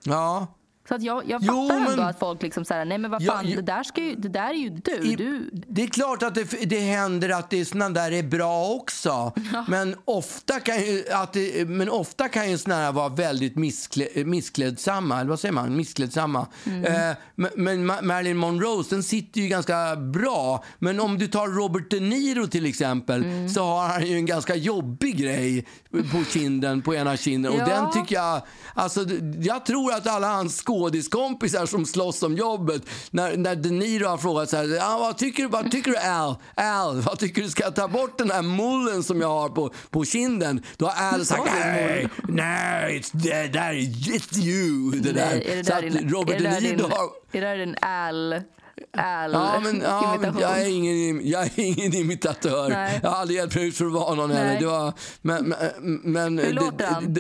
Ja. 0.04 0.48
Så 0.88 0.96
att 0.96 1.04
jag, 1.04 1.30
jag 1.30 1.42
Jo, 1.44 1.68
fattar 1.70 1.80
ändå 1.82 1.90
men- 1.96 2.00
att 2.08 2.20
folk 2.20 2.42
liksom 2.42 2.66
säger 2.66 2.86
nej 2.86 2.98
men 2.98 3.12
vad 3.12 3.22
Ja, 3.22 3.34
fan, 3.34 3.48
ju- 3.48 3.56
det, 3.56 3.62
där 3.62 3.84
ska 3.84 4.02
ju, 4.04 4.16
det 4.16 4.30
där 4.30 4.50
är 4.50 4.54
ju 4.54 4.70
du. 4.70 4.92
I, 5.12 5.16
du 5.16 5.50
Det 5.68 5.84
är 5.84 5.88
klart 5.88 6.24
att 6.24 6.36
det, 6.36 6.70
det 6.70 6.80
händer 6.80 7.30
att 7.30 7.50
det 7.50 7.66
såna 7.66 7.90
där 7.90 8.12
är 8.12 8.24
bra 8.24 8.66
också. 8.70 9.34
Men, 9.68 9.96
ofta 10.06 10.60
kan 10.60 10.82
ju, 10.82 11.04
att 11.12 11.34
det, 11.34 11.68
men 11.70 11.90
ofta 11.90 12.30
kan 12.30 12.52
ju 12.52 12.58
såna 12.58 12.76
här 12.76 12.92
vara 12.92 13.10
väldigt 13.10 13.56
missklä, 13.56 14.08
missklädsamma. 14.26 15.20
Eller 15.20 15.30
vad 15.30 15.40
säger 15.40 15.54
man? 15.54 15.76
Missklädsamma. 15.76 16.48
Eh, 16.66 17.18
men 17.36 17.50
men 17.56 17.92
Ma- 17.92 18.02
Marilyn 18.02 18.38
Monroe 18.38 18.84
den 18.90 19.04
sitter 19.04 19.42
ju 19.42 19.48
ganska 19.48 19.96
bra. 19.96 20.64
Men 20.80 21.00
om 21.00 21.18
du 21.18 21.28
tar 21.28 21.48
Robert 21.48 21.90
De 21.90 22.00
Niro 22.00 22.48
till 22.48 22.66
exempel 22.66 23.26
så 23.56 23.64
har 23.64 23.88
han 23.88 24.08
ju 24.08 24.16
en 24.16 24.26
ganska 24.26 24.56
jobbig 24.56 25.18
grej 25.18 25.66
på 26.12 26.24
kinden, 26.30 26.82
på 26.82 26.96
ena 26.96 27.18
kinden. 27.18 27.52
Och 27.52 27.60
Ja. 27.60 27.66
den 27.66 27.92
tycker 27.92 28.16
jag... 28.16 28.42
Alltså, 28.76 29.06
jag 29.40 29.66
tror 29.66 29.94
att 29.94 30.08
alla 30.08 30.28
hans 30.28 30.58
skådiskompisar 30.74 31.66
som 31.66 31.86
slåss 31.86 32.24
om 32.24 32.36
jobbet, 32.36 32.82
när, 33.12 33.38
när 33.38 33.56
De 33.56 33.70
Niro 33.70 34.08
har 34.08 34.18
frågat 34.18 34.50
så 34.50 34.58
här, 34.58 34.80
ah, 34.82 34.98
vad, 35.00 35.18
tycker, 35.18 35.48
vad 35.48 35.72
tycker 35.72 35.92
du 35.92 35.98
Al? 35.98 36.36
Al, 36.56 37.02
vad 37.02 37.20
tycker 37.20 37.42
du? 37.42 37.50
Ska 37.50 37.64
jag 37.64 37.76
ta 37.76 37.88
bort 37.88 38.18
den 38.18 38.32
här 38.32 38.42
mullen 38.42 39.04
som 39.04 39.22
jag 39.22 39.28
har 39.28 39.50
på, 39.50 39.74
på 39.90 40.06
kinden? 40.06 40.64
Då 40.78 40.86
har 40.86 41.14
Al 41.14 41.26
sagt, 41.26 41.48
sa 41.48 41.56
du 41.56 41.60
nej, 41.60 42.10
nej, 42.28 43.00
it's, 43.00 43.10
det 43.14 43.54
där 43.54 43.70
är 43.70 43.74
it's 43.74 44.38
you. 44.38 44.92
Det 44.92 45.12
där. 45.12 45.26
Nej, 45.26 45.48
är 45.52 45.56
det 45.56 45.64
så 45.64 45.72
där 45.72 45.82
din, 45.82 46.10
Robert 46.10 46.36
är 46.36 46.40
det 46.40 46.50
De 46.50 46.62
Niro 46.62 46.76
din, 46.76 46.92
har... 46.92 47.10
är 47.32 47.42
det 47.42 47.48
där 47.48 47.58
din 47.58 47.76
Al, 47.82 48.34
Al 48.34 49.32
Ja, 49.34 49.60
men, 49.64 49.82
ja, 49.82 50.18
men 50.22 50.40
jag, 50.40 50.62
är 50.62 50.68
ingen, 50.68 51.28
jag 51.28 51.44
är 51.44 51.60
ingen 51.60 51.94
imitatör. 51.94 52.70
Nej. 52.70 53.00
Jag 53.04 53.10
har 53.10 53.18
aldrig 53.18 53.38
hjälpt 53.38 53.56
mig 53.56 53.68
ut 53.68 53.78
för 53.78 53.86
att 53.86 53.92
vara 53.92 54.16
någon 54.16 54.32
heller. 54.32 54.60
Det 54.60 54.66
var, 54.66 54.94
men, 55.22 55.56
men, 55.80 56.02
men, 56.04 56.38
Hur 56.38 56.54
låter 56.54 56.86
han? 56.86 57.18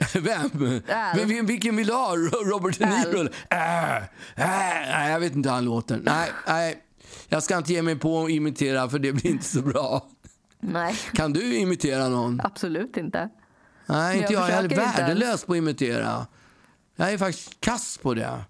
Vem? 0.14 0.82
Al. 0.88 1.26
Vem? 1.26 1.46
Vilken 1.46 1.76
vill 1.76 1.86
du 1.86 1.92
ha? 1.92 2.14
Robert 2.44 2.78
De. 2.78 2.86
Niro? 2.86 3.20
Äh, 3.50 3.96
äh, 3.96 4.02
nej, 4.36 5.10
jag 5.12 5.20
vet 5.20 5.34
inte 5.34 5.48
hur 5.48 5.54
han 5.54 5.64
låter. 5.64 6.00
Nej, 6.02 6.30
nej, 6.46 6.82
jag 7.28 7.42
ska 7.42 7.56
inte 7.56 7.72
ge 7.72 7.82
mig 7.82 7.96
på 7.98 8.24
att 8.24 8.30
imitera 8.30 8.88
för 8.88 8.98
det 8.98 9.12
blir 9.12 9.26
inte 9.30 9.44
så 9.44 9.62
bra. 9.62 10.06
Nej, 10.60 10.94
Kan 11.12 11.32
du 11.32 11.56
imitera 11.56 12.08
någon? 12.08 12.40
absolut 12.44 12.96
inte. 12.96 13.28
Nej, 13.86 14.18
inte 14.18 14.32
jag 14.32 14.50
jag. 14.50 14.64
Jag 14.64 14.72
är 14.72 14.76
värdelös 14.76 15.44
på 15.44 15.52
att 15.52 15.56
imitera. 15.58 16.26
Jag 16.96 17.12
är 17.12 17.18
faktiskt 17.18 17.60
kass 17.60 17.98
på 18.02 18.14
det. 18.14 18.44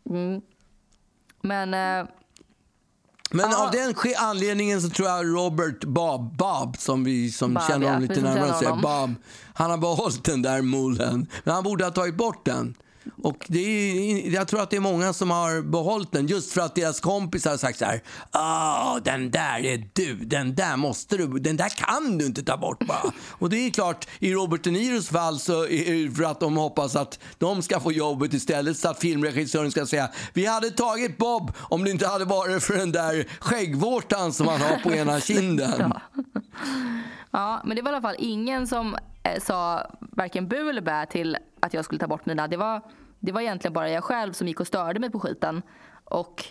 Men 1.42 1.74
eh, 1.74 2.06
Men 3.30 3.50
Ja. 3.50 3.64
av 3.66 3.70
den 3.70 3.94
anledningen 4.18 4.82
så 4.82 4.88
tror 4.88 5.08
jag 5.08 5.26
Robert 5.26 5.84
Bob, 5.84 6.36
Bob 6.36 6.76
som 6.78 7.04
vi 7.04 7.30
som 7.32 7.54
Bob, 7.54 7.62
känner 7.68 7.86
ja, 7.86 7.92
honom 7.92 8.08
vi 8.08 8.08
lite 8.08 8.20
närmare 8.20 8.52
honom. 8.66 8.80
Bob, 8.82 9.14
han 9.54 9.70
har 9.70 9.78
behållit 9.78 10.24
den 10.24 10.42
där 10.42 10.62
mullen. 10.62 11.26
Men 11.44 11.54
han 11.54 11.64
borde 11.64 11.84
ha 11.84 11.90
tagit 11.90 12.16
bort 12.16 12.44
den. 12.46 12.74
Och 13.22 13.46
det 13.48 13.58
är, 13.60 14.30
jag 14.34 14.48
tror 14.48 14.62
att 14.62 14.70
det 14.70 14.76
är 14.76 14.80
många 14.80 15.12
som 15.12 15.30
har 15.30 15.62
behållit 15.62 16.12
den 16.12 16.26
just 16.26 16.52
för 16.52 16.60
att 16.60 16.74
deras 16.74 17.00
kompisar 17.00 17.50
har 17.50 17.56
sagt 17.56 17.78
så 17.78 17.84
här. 17.84 18.02
Åh, 18.34 18.96
den 19.04 19.30
där 19.30 19.66
är 19.66 19.88
du, 19.92 20.14
den 20.14 20.54
där 20.54 20.76
måste 20.76 21.16
du, 21.16 21.26
den 21.26 21.56
där 21.56 21.68
kan 21.68 22.18
du 22.18 22.26
inte 22.26 22.42
ta 22.42 22.56
bort 22.56 22.86
bara. 22.86 23.12
Och 23.28 23.50
det 23.50 23.66
är 23.66 23.70
klart, 23.70 24.08
i 24.18 24.34
Robert 24.34 24.64
De 24.64 24.70
Niros 24.70 25.08
fall 25.08 25.38
så 25.38 25.66
är 25.66 26.08
det 26.08 26.14
för 26.14 26.24
att 26.24 26.40
de 26.40 26.56
hoppas 26.56 26.96
att 26.96 27.18
de 27.38 27.62
ska 27.62 27.80
få 27.80 27.92
jobbet 27.92 28.34
istället 28.34 28.78
så 28.78 28.88
att 28.88 28.98
filmregissören 28.98 29.70
ska 29.70 29.86
säga 29.86 30.10
vi 30.32 30.46
hade 30.46 30.70
tagit 30.70 31.18
Bob 31.18 31.52
om 31.58 31.84
det 31.84 31.90
inte 31.90 32.06
hade 32.06 32.24
varit 32.24 32.62
för 32.62 32.74
den 32.76 32.92
där 32.92 33.28
skäggvårtan 33.40 34.32
som 34.32 34.48
han 34.48 34.60
har 34.60 34.76
på 34.76 34.92
ena 34.92 35.20
kinden. 35.20 35.92
Ja, 37.32 37.62
men 37.64 37.76
det 37.76 37.82
var 37.82 37.90
i 37.90 37.94
alla 37.94 38.02
fall 38.02 38.16
ingen 38.18 38.66
som 38.66 38.96
sa 39.40 39.86
varken 40.00 40.48
bu 40.48 40.70
eller 40.70 40.80
bä 40.82 41.06
till 41.06 41.36
att 41.60 41.74
jag 41.74 41.84
skulle 41.84 41.98
ta 41.98 42.06
bort 42.06 42.26
mina. 42.26 42.48
Det 42.48 42.56
var, 42.56 42.80
det 43.20 43.32
var 43.32 43.40
egentligen 43.40 43.72
bara 43.72 43.90
jag 43.90 44.04
själv 44.04 44.32
som 44.32 44.48
gick 44.48 44.60
och 44.60 44.66
störde 44.66 45.00
mig 45.00 45.10
på 45.10 45.20
skiten. 45.20 45.62
Och, 46.04 46.44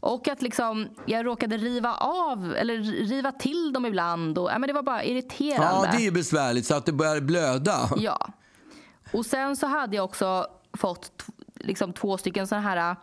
och 0.00 0.28
att 0.28 0.42
liksom, 0.42 0.88
jag 1.06 1.26
råkade 1.26 1.56
riva 1.56 1.94
av 1.94 2.54
eller 2.56 2.78
riva 3.06 3.32
till 3.32 3.72
dem 3.72 3.86
ibland. 3.86 4.38
Och, 4.38 4.50
ja, 4.50 4.58
men 4.58 4.66
det 4.66 4.72
var 4.72 4.82
bara 4.82 5.04
irriterande. 5.04 5.88
Ja, 5.88 5.98
det 5.98 6.06
är 6.06 6.10
besvärligt 6.10 6.66
så 6.66 6.74
att 6.74 6.86
det 6.86 6.92
börjar 6.92 7.20
blöda. 7.20 7.90
Ja. 7.96 8.28
Och 9.12 9.26
sen 9.26 9.56
så 9.56 9.66
hade 9.66 9.96
jag 9.96 10.04
också 10.04 10.46
fått 10.72 11.24
liksom 11.54 11.92
två 11.92 12.18
stycken 12.18 12.46
såna 12.46 12.60
här 12.60 12.90
äh, 12.90 12.96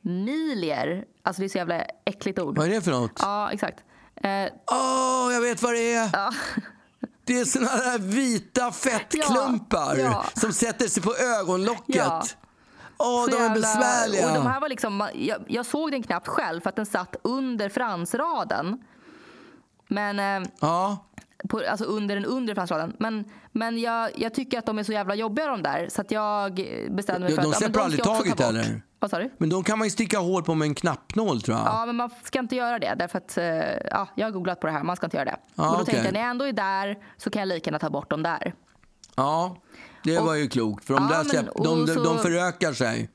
milier. 0.00 1.04
Alltså 1.22 1.42
det 1.42 1.46
är 1.46 1.48
så 1.48 1.58
jävla 1.58 1.84
äckligt 2.04 2.38
ord. 2.38 2.58
Vad 2.58 2.66
är 2.66 2.70
det 2.70 2.80
för 2.80 2.90
något? 2.90 3.18
Ja, 3.22 3.50
exakt. 3.52 3.84
Eh, 4.16 4.46
Åh, 4.72 5.32
jag 5.32 5.40
vet 5.40 5.62
vad 5.62 5.72
det 5.72 5.92
är! 5.94 6.10
Det 7.26 7.40
är 7.40 7.44
såna 7.44 7.66
här 7.68 7.98
vita 7.98 8.72
fettklumpar 8.72 9.96
Ja, 9.96 10.02
ja. 10.04 10.40
som 10.40 10.52
sätter 10.52 10.86
sig 10.88 11.02
på 11.02 11.14
ögonlocket. 11.16 11.96
Ja. 11.96 12.22
Åh, 12.98 13.26
de 13.30 13.36
är 13.36 13.50
besvärliga. 13.54 14.28
Och 14.28 14.34
de 14.34 14.46
här 14.46 14.60
var 14.60 14.68
liksom, 14.68 15.08
jag, 15.14 15.44
jag 15.48 15.66
såg 15.66 15.90
den 15.90 16.02
knappt 16.02 16.28
själv 16.28 16.60
för 16.60 16.68
att 16.70 16.76
den 16.76 16.86
satt 16.86 17.16
under 17.22 17.68
fransraden. 17.68 18.78
Men, 19.88 20.42
eh, 20.42 20.48
Ja. 20.60 21.06
på, 21.48 21.62
alltså 21.70 21.84
under 21.84 22.14
den 22.14 22.24
undre 22.24 22.54
fransraden. 22.54 22.96
Men, 22.98 23.24
men 23.52 23.78
jag, 23.78 24.10
jag 24.18 24.34
tycker 24.34 24.58
att 24.58 24.66
de 24.66 24.78
är 24.78 24.82
så 24.82 24.92
jävla 24.92 25.14
jobbiga 25.14 25.46
de 25.46 25.62
där. 25.62 25.88
Så 25.90 26.00
att 26.00 26.10
jag 26.10 26.54
bestämde 26.90 27.20
mig 27.20 27.28
De- 27.28 27.34
för 27.36 27.42
de 27.42 27.42
att 27.42 27.44
ja, 27.44 27.48
men 27.48 27.54
släpper 27.54 27.80
aldrig 27.80 28.00
jag 28.00 28.08
också 28.16 28.22
taget, 28.22 28.40
eller? 28.40 28.82
Vad 28.98 29.10
sa 29.10 29.18
du? 29.18 29.30
Men 29.38 29.48
de 29.48 29.64
kan 29.64 29.78
man 29.78 29.86
ju 29.86 29.90
sticka 29.90 30.18
hål 30.18 30.42
på 30.42 30.54
med 30.54 30.66
en 30.66 30.74
knappnål 30.74 31.42
tror 31.42 31.56
jag. 31.58 31.66
Ja, 31.66 31.86
men 31.86 31.96
man 31.96 32.10
ska 32.24 32.38
inte 32.38 32.56
göra 32.56 32.78
det. 32.78 32.94
Därför 32.98 33.18
att, 33.18 33.38
eh, 33.38 33.44
ja, 33.90 34.08
jag 34.14 34.26
har 34.26 34.30
googlat 34.30 34.60
på 34.60 34.66
det 34.66 34.72
här, 34.72 34.82
man 34.82 34.96
ska 34.96 35.06
inte 35.06 35.16
göra 35.16 35.24
det. 35.24 35.36
Ja, 35.54 35.64
och 35.70 35.76
då 35.76 35.82
okej. 35.82 35.84
tänkte 35.94 36.04
jag, 36.06 36.12
när 36.12 36.20
jag 36.20 36.30
ändå 36.30 36.44
är 36.44 36.52
där 36.52 36.98
så 37.16 37.30
kan 37.30 37.40
jag 37.40 37.48
lika 37.48 37.68
gärna 37.70 37.78
ta 37.78 37.90
bort 37.90 38.10
dem 38.10 38.22
där. 38.22 38.54
Ja, 39.16 39.56
det 40.04 40.18
var 40.18 40.34
ju 40.34 40.48
klokt. 40.48 40.84
För 40.84 40.94
de, 40.94 41.02
Ja, 41.02 41.08
där 41.08 41.16
men- 41.24 41.26
släpp, 41.30 41.48
och 41.48 41.64
de, 41.64 41.86
så- 41.86 42.02
de 42.04 42.18
förökar 42.18 42.72
sig. 42.72 43.10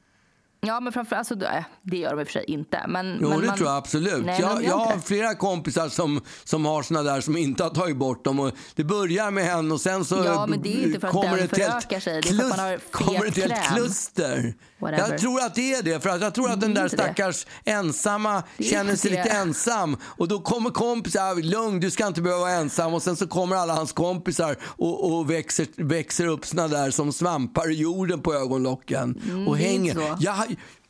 Ja, 0.64 0.80
men 0.80 0.94
framför 0.94 1.16
alltså, 1.16 1.34
äh, 1.34 1.64
det 1.82 1.98
gör 1.98 2.10
de 2.10 2.20
i 2.20 2.24
och 2.24 2.28
för 2.28 2.34
sig 2.34 2.44
inte. 2.48 2.86
Men, 2.88 3.18
Jo, 3.22 3.30
men 3.30 3.40
det 3.42 3.48
man, 3.48 3.58
tror 3.58 3.70
jag 3.70 3.78
absolut. 3.78 4.26
Nej, 4.26 4.42
jag 4.42 4.64
jag 4.64 4.78
har 4.78 5.00
flera 5.00 5.36
kompisar 5.36 5.90
som, 5.90 6.22
som 6.44 6.66
har 6.66 6.84
såna 6.84 7.04
där 7.04 7.22
som 7.22 7.38
inte 7.38 7.64
har 7.64 7.70
tagit 7.70 7.98
bort 7.98 8.26
dem. 8.26 8.40
Och 8.40 8.52
det 8.76 8.84
börjar 8.84 9.32
med 9.32 9.54
en 9.56 9.72
och 9.72 9.82
sen 9.82 10.06
så 10.06 10.16
Ja, 10.26 10.46
men 10.46 10.62
det 10.62 10.74
är 10.84 10.88
inte 10.88 11.00
för 11.00 11.08
att 11.08 11.14
kommer 11.14 11.36
den 11.38 11.46
ett 11.46 11.58
helt 11.58 11.72
förökar 11.72 12.00
sig. 12.00 12.22
Det 12.22 12.30
är 12.30 12.34
för 12.34 12.44
att 12.44 12.50
man 12.50 12.60
har 12.60 12.78
fet 12.78 12.92
kommer 12.92 13.26
ett 13.26 13.38
helt 13.38 13.68
kluster. 13.74 14.54
Whatever. 14.80 15.10
Jag 15.10 15.18
tror 15.18 15.40
att 15.40 15.56
det 15.56 15.74
är 15.74 15.84
det. 15.84 16.00
För 16.00 16.10
att 16.10 16.22
jag 16.22 16.34
tror 16.34 16.52
att 16.52 16.62
den 16.62 16.74
Det 16.74 16.80
är 16.80 16.84
där 16.84 16.90
det. 16.90 17.04
stackars 17.04 17.46
ensamma 17.66 18.44
Det 18.58 18.66
är 18.66 18.70
känner 18.70 18.96
sig 18.96 19.12
lite 19.12 19.30
ensam. 19.30 19.98
Och 20.04 20.28
då 20.28 20.40
kommer 20.40 20.70
kompisar, 20.70 21.44
lugn 21.44 21.80
du 21.80 21.92
ska 21.92 22.08
inte 22.08 22.22
behöva 22.22 22.42
vara 22.42 22.52
ensam. 22.52 22.94
Och 22.94 23.04
sen 23.04 23.16
så 23.16 23.28
kommer 23.28 23.56
alla 23.56 23.74
hans 23.74 23.92
kompisar 23.94 24.56
och, 24.64 25.14
och 25.14 25.32
växer, 25.32 25.68
växer 25.76 26.28
upp 26.28 26.46
såna 26.46 26.68
där 26.68 26.92
som 26.92 27.14
svampar 27.14 27.72
i 27.72 27.76
jorden 27.76 28.22
på 28.22 28.34
ögonlocken. 28.34 29.16
och 29.16 29.30
Mm, 29.32 29.48
är 29.48 29.56
hänger. 29.56 30.18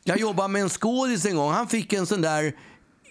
Jag, 0.04 0.16
jag 0.16 0.20
jobbade 0.20 0.48
med 0.48 0.62
en 0.62 0.68
skådis 0.68 1.26
en 1.26 1.36
gång. 1.36 1.52
Han 1.52 1.68
fick 1.68 1.92
en 1.92 2.06
sån 2.06 2.20
där 2.20 2.54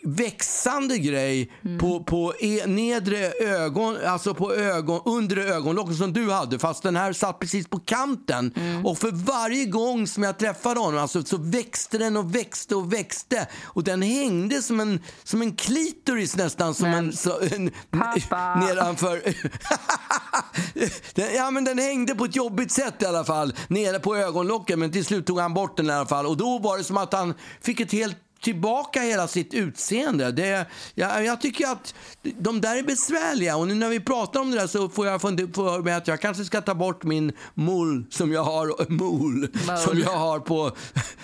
växande 0.03 0.97
grej 0.97 1.51
Mm. 1.65 1.79
på, 1.79 2.03
på 2.03 2.33
e, 2.39 2.65
nedre 2.67 3.31
ögon, 3.39 3.97
alltså 4.07 4.33
på 4.33 4.53
ögon, 4.53 5.01
undre 5.05 5.43
ögonlocken 5.43 5.95
som 5.95 6.13
du 6.13 6.31
hade 6.31 6.59
fast 6.59 6.83
den 6.83 6.95
här 6.95 7.13
satt 7.13 7.39
precis 7.39 7.67
på 7.67 7.79
kanten. 7.79 8.53
Mm. 8.55 8.85
Och 8.85 8.97
för 8.97 9.11
varje 9.11 9.65
gång 9.65 10.07
som 10.07 10.23
jag 10.23 10.37
träffade 10.37 10.79
honom 10.79 11.01
alltså, 11.01 11.23
så 11.23 11.37
växte 11.37 11.97
den 11.97 12.17
och 12.17 12.35
växte 12.35 12.75
och 12.75 12.93
växte 12.93 13.47
och 13.63 13.83
den 13.83 14.01
hängde 14.01 14.61
som 14.61 14.79
en, 14.79 14.99
som 15.23 15.41
en 15.41 15.55
klitoris 15.55 16.35
nästan. 16.35 16.73
Som 16.73 16.89
Men, 16.89 17.05
en, 17.05 17.13
så, 17.13 17.39
en, 17.51 17.71
pappa. 17.91 18.55
nedanför. 18.67 19.21
den, 21.15 21.35
ja, 21.35 21.51
men 21.51 21.63
den 21.63 21.77
hängde 21.77 22.15
på 22.15 22.25
ett 22.25 22.35
jobbigt 22.35 22.71
sätt 22.71 23.01
i 23.01 23.05
alla 23.05 23.23
fall 23.23 23.53
nere 23.67 23.99
på 23.99 24.15
ögonlocken 24.15 24.79
men 24.79 24.91
till 24.91 25.05
slut 25.05 25.27
tog 25.27 25.39
han 25.39 25.53
bort 25.53 25.77
den 25.77 25.89
i 25.89 25.91
alla 25.93 26.05
fall 26.05 26.25
och 26.25 26.37
då 26.37 26.59
var 26.59 26.77
det 26.77 26.83
som 26.83 26.97
att 26.97 27.13
han 27.13 27.33
fick 27.61 27.79
ett 27.79 27.91
helt 27.91 28.17
tillbaka 28.41 29.01
hela 29.01 29.27
sitt 29.27 29.53
utseende. 29.53 30.31
Det, 30.31 30.65
jag, 30.95 31.25
jag 31.25 31.41
tycker 31.41 31.67
att 31.71 31.95
de 32.21 32.61
där 32.61 32.77
är 32.77 32.83
besvärliga 32.83 33.55
och 33.57 33.67
nu 33.67 33.73
när 33.75 33.89
vi 33.89 33.99
pratar 33.99 34.39
om 34.39 34.51
det 34.51 34.57
där 34.57 34.67
så 34.67 34.89
får 34.89 35.07
jag 35.07 35.21
för 35.21 35.81
mig 35.83 35.93
att 35.93 36.07
jag 36.07 36.21
kanske 36.21 36.45
ska 36.45 36.61
ta 36.61 36.75
bort 36.75 37.03
min 37.03 37.31
mol 37.53 38.05
som 38.09 38.31
jag 38.31 38.43
har, 38.43 38.91
mol, 38.91 39.47
som 39.77 39.99
jag 39.99 40.17
har 40.17 40.39
på 40.39 40.71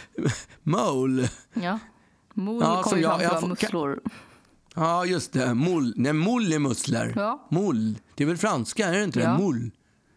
mole. 0.63 1.30
Ja. 1.53 1.80
Mol 2.34 2.62
Ja, 2.63 2.84
kommer 2.84 2.97
jag- 3.01 3.12
fram 3.19 3.21
jag 3.21 3.39
får- 3.41 3.47
musslor. 3.47 3.99
Ja, 4.75 5.06
just 5.06 5.34
det. 5.34 5.53
Mol. 5.53 5.93
Nej, 5.95 6.13
mol 6.13 6.53
är 6.53 6.60
muskler. 6.60 7.13
Ja. 7.15 7.47
Mol. 7.49 7.95
Det 8.15 8.23
är 8.23 8.27
väl 8.27 8.38
franska, 8.38 8.88
är 8.88 8.97
det 8.97 9.03
inte 9.03 9.19
Ja. 9.19 9.30
det? 9.30 9.38
Mol. 9.43 9.71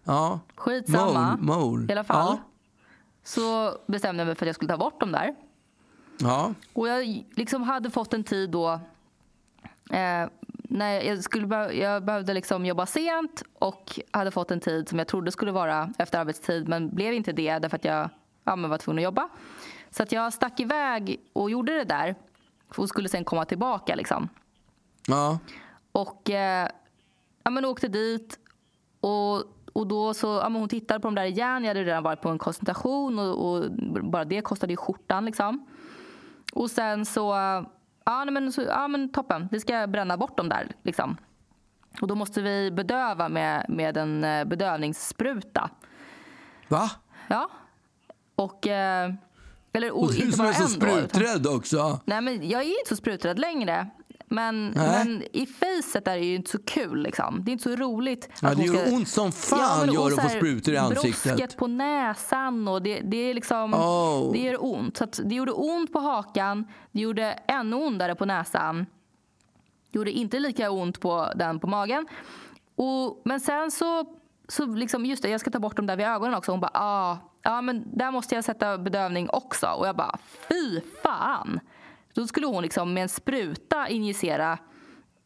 Ja. 0.04 0.40
Skitsamma. 0.56 1.36
Mol. 1.40 1.56
Mol. 1.58 1.90
I 1.90 1.92
alla 1.92 2.04
fall. 2.04 2.36
Ja. 2.38 2.44
Så 3.24 3.74
bestämde 3.88 4.20
jag 4.20 4.26
mig 4.26 4.34
för 4.36 4.46
att 4.46 4.48
jag 4.48 4.54
skulle 4.56 4.70
ta 4.70 4.76
bort 4.78 5.00
dem 5.00 5.12
där. 5.12 5.34
Ja. 6.22 6.54
Och 6.72 6.88
jag 6.88 7.24
liksom 7.34 7.62
hade 7.62 7.90
fått 7.90 8.14
en 8.14 8.24
tid 8.24 8.50
då 8.50 8.80
eh, 9.90 10.28
när 10.52 11.00
jag, 11.00 11.24
skulle 11.24 11.46
be- 11.46 11.72
jag 11.72 12.04
behövde 12.04 12.34
liksom 12.34 12.66
jobba 12.66 12.86
sent 12.86 13.42
och 13.58 14.00
hade 14.10 14.30
fått 14.30 14.50
en 14.50 14.60
tid 14.60 14.88
som 14.88 14.98
jag 14.98 15.08
trodde 15.08 15.32
skulle 15.32 15.52
vara 15.52 15.92
efter 15.98 16.18
arbetstid 16.18 16.68
men 16.68 16.94
blev 16.94 17.12
inte 17.12 17.32
det 17.32 17.58
därför 17.58 17.76
att 17.76 17.84
jag 17.84 18.10
ja, 18.44 18.56
var 18.56 18.78
tvungen 18.78 18.98
att 18.98 19.04
jobba. 19.04 19.28
Så 19.90 20.02
att 20.02 20.12
jag 20.12 20.32
stack 20.32 20.60
iväg 20.60 21.20
och 21.32 21.50
gjorde 21.50 21.72
det 21.72 21.84
där 21.84 22.14
och 22.76 22.88
skulle 22.88 23.08
sen 23.08 23.24
komma 23.24 23.44
tillbaka. 23.44 23.94
Liksom. 23.94 24.28
ja. 25.06 25.38
Och 25.92 26.30
eh, 26.30 26.68
ja, 27.42 27.50
men 27.50 27.64
åkte 27.64 27.88
dit 27.88 28.38
och, 29.00 29.36
och 29.72 29.86
då 29.86 30.14
så, 30.14 30.26
ja, 30.26 30.48
hon 30.48 30.68
tittade 30.68 31.00
på 31.00 31.06
dem 31.06 31.14
där 31.14 31.24
igen. 31.24 31.64
Jag 31.64 31.70
hade 31.70 31.84
redan 31.84 32.02
varit 32.02 32.20
på 32.20 32.28
en 32.28 32.38
koncentration 32.38 33.18
och, 33.18 33.50
och 33.50 33.70
bara 34.02 34.24
det 34.24 34.40
kostade 34.40 34.72
ju 34.72 34.76
skjortan 34.76 35.24
liksom. 35.24 35.66
Och 36.52 36.70
sen 36.70 37.06
så, 37.06 37.34
ja, 38.04 38.24
men, 38.24 38.52
så, 38.52 38.62
ja 38.62 38.88
men 38.88 39.12
toppen, 39.12 39.48
vi 39.50 39.60
ska 39.60 39.86
bränna 39.86 40.16
bort 40.16 40.36
dem 40.36 40.48
där 40.48 40.72
liksom. 40.82 41.16
Och 42.00 42.08
då 42.08 42.14
måste 42.14 42.42
vi 42.42 42.70
bedöva 42.70 43.28
med, 43.28 43.66
med 43.68 43.96
en 43.96 44.24
eh, 44.24 44.44
bedövningsspruta. 44.44 45.70
Va? 46.68 46.90
Ja. 47.28 47.50
Och, 48.34 48.66
eh, 48.66 49.12
eller 49.72 49.90
Och 49.90 50.02
och, 50.02 50.12
du 50.12 50.32
som 50.32 50.44
bara 50.44 50.48
är 50.48 50.52
så 50.52 50.68
spruträdd 50.68 51.46
också. 51.46 52.00
Nej, 52.04 52.20
men 52.20 52.48
jag 52.48 52.62
är 52.62 52.78
inte 52.78 52.88
så 52.88 52.96
spruträdd 52.96 53.38
längre. 53.38 53.90
Men, 54.32 54.70
men 54.70 55.22
i 55.32 55.46
facet 55.46 56.08
är 56.08 56.16
det 56.16 56.24
ju 56.24 56.34
inte 56.34 56.50
så 56.50 56.58
kul. 56.62 57.02
Liksom. 57.02 57.44
Det 57.44 57.50
är 57.50 57.52
inte 57.52 57.70
så 57.70 57.76
roligt. 57.76 58.28
Ja, 58.42 58.48
att 58.48 58.56
det 58.56 58.64
gör 58.64 58.94
ont 58.94 59.08
som 59.08 59.32
fan 59.32 59.86
men 59.86 59.94
gör 59.94 60.06
att 60.06 60.22
få 60.22 60.28
sprutor 60.28 60.74
i 60.74 60.76
ansiktet. 60.76 61.24
Brosket 61.24 61.56
på 61.56 61.66
näsan 61.66 62.68
och 62.68 62.82
det, 62.82 63.00
det 63.00 63.16
är 63.16 63.34
liksom, 63.34 63.74
Oh. 63.74 64.32
det 64.32 64.38
gör 64.38 64.64
ont. 64.64 64.96
Så 64.96 65.06
det 65.24 65.34
gjorde 65.34 65.52
ont 65.52 65.92
på 65.92 65.98
hakan, 65.98 66.66
det 66.92 67.00
gjorde 67.00 67.24
ännu 67.46 67.76
ondare 67.76 68.14
på 68.14 68.24
näsan. 68.24 68.86
Det 69.92 69.98
gjorde 69.98 70.10
inte 70.12 70.38
lika 70.38 70.70
ont 70.70 71.00
på 71.00 71.32
den 71.36 71.60
på 71.60 71.66
magen. 71.66 72.06
Och, 72.76 73.22
men 73.24 73.40
sen 73.40 73.70
så, 73.70 74.04
så 74.48 74.66
liksom, 74.66 75.06
just 75.06 75.22
det, 75.22 75.28
jag 75.28 75.40
ska 75.40 75.50
ta 75.50 75.58
bort 75.58 75.76
dem 75.76 75.86
där 75.86 75.96
vid 75.96 76.06
ögonen 76.06 76.34
också. 76.34 76.52
Hon 76.52 76.60
bara, 76.60 76.70
ah, 76.74 77.18
ja 77.42 77.60
men 77.60 77.98
där 77.98 78.10
måste 78.10 78.34
jag 78.34 78.44
sätta 78.44 78.78
bedövning 78.78 79.28
också. 79.30 79.66
Och 79.66 79.86
jag 79.86 79.96
bara, 79.96 80.18
fy 80.48 80.80
fan. 81.02 81.60
Då 82.14 82.26
skulle 82.26 82.46
hon 82.46 82.62
liksom 82.62 82.94
med 82.94 83.02
en 83.02 83.08
spruta 83.08 83.88
injicera 83.88 84.58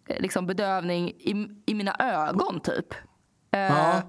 eh, 0.08 0.20
liksom 0.20 0.46
bedövning 0.46 1.08
i, 1.10 1.48
i 1.66 1.74
mina 1.74 1.96
ögon 1.98 2.60
typ. 2.60 2.94
Eh, 3.50 3.60
Ja. 3.60 4.02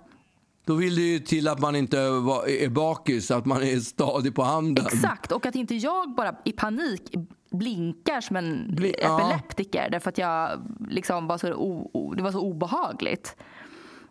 Då 0.68 0.76
vill 0.76 0.96
det 0.96 1.02
ju 1.02 1.20
till 1.20 1.48
att 1.48 1.60
man 1.60 1.76
inte 1.76 2.00
är 2.00 2.70
bakis, 2.70 3.32
att 3.32 3.46
man 3.46 3.64
är 3.64 3.80
stadig 3.80 4.36
på 4.36 4.44
handen. 4.44 4.86
Exakt, 4.86 5.32
och 5.32 5.46
att 5.46 5.56
inte 5.56 5.76
jag 5.76 6.16
bara 6.16 6.36
i 6.46 6.52
panik 6.52 7.14
blinkar 7.52 8.22
som 8.22 8.36
en 8.36 8.76
Bli- 8.76 8.96
ja. 9.02 9.20
epileptiker 9.22 9.90
därför 9.92 10.10
att 10.10 10.18
jag 10.18 10.50
liksom 10.90 11.28
var 11.28 11.38
så, 11.38 12.14
det 12.18 12.24
var 12.24 12.32
så 12.32 12.40
obehagligt. 12.42 13.36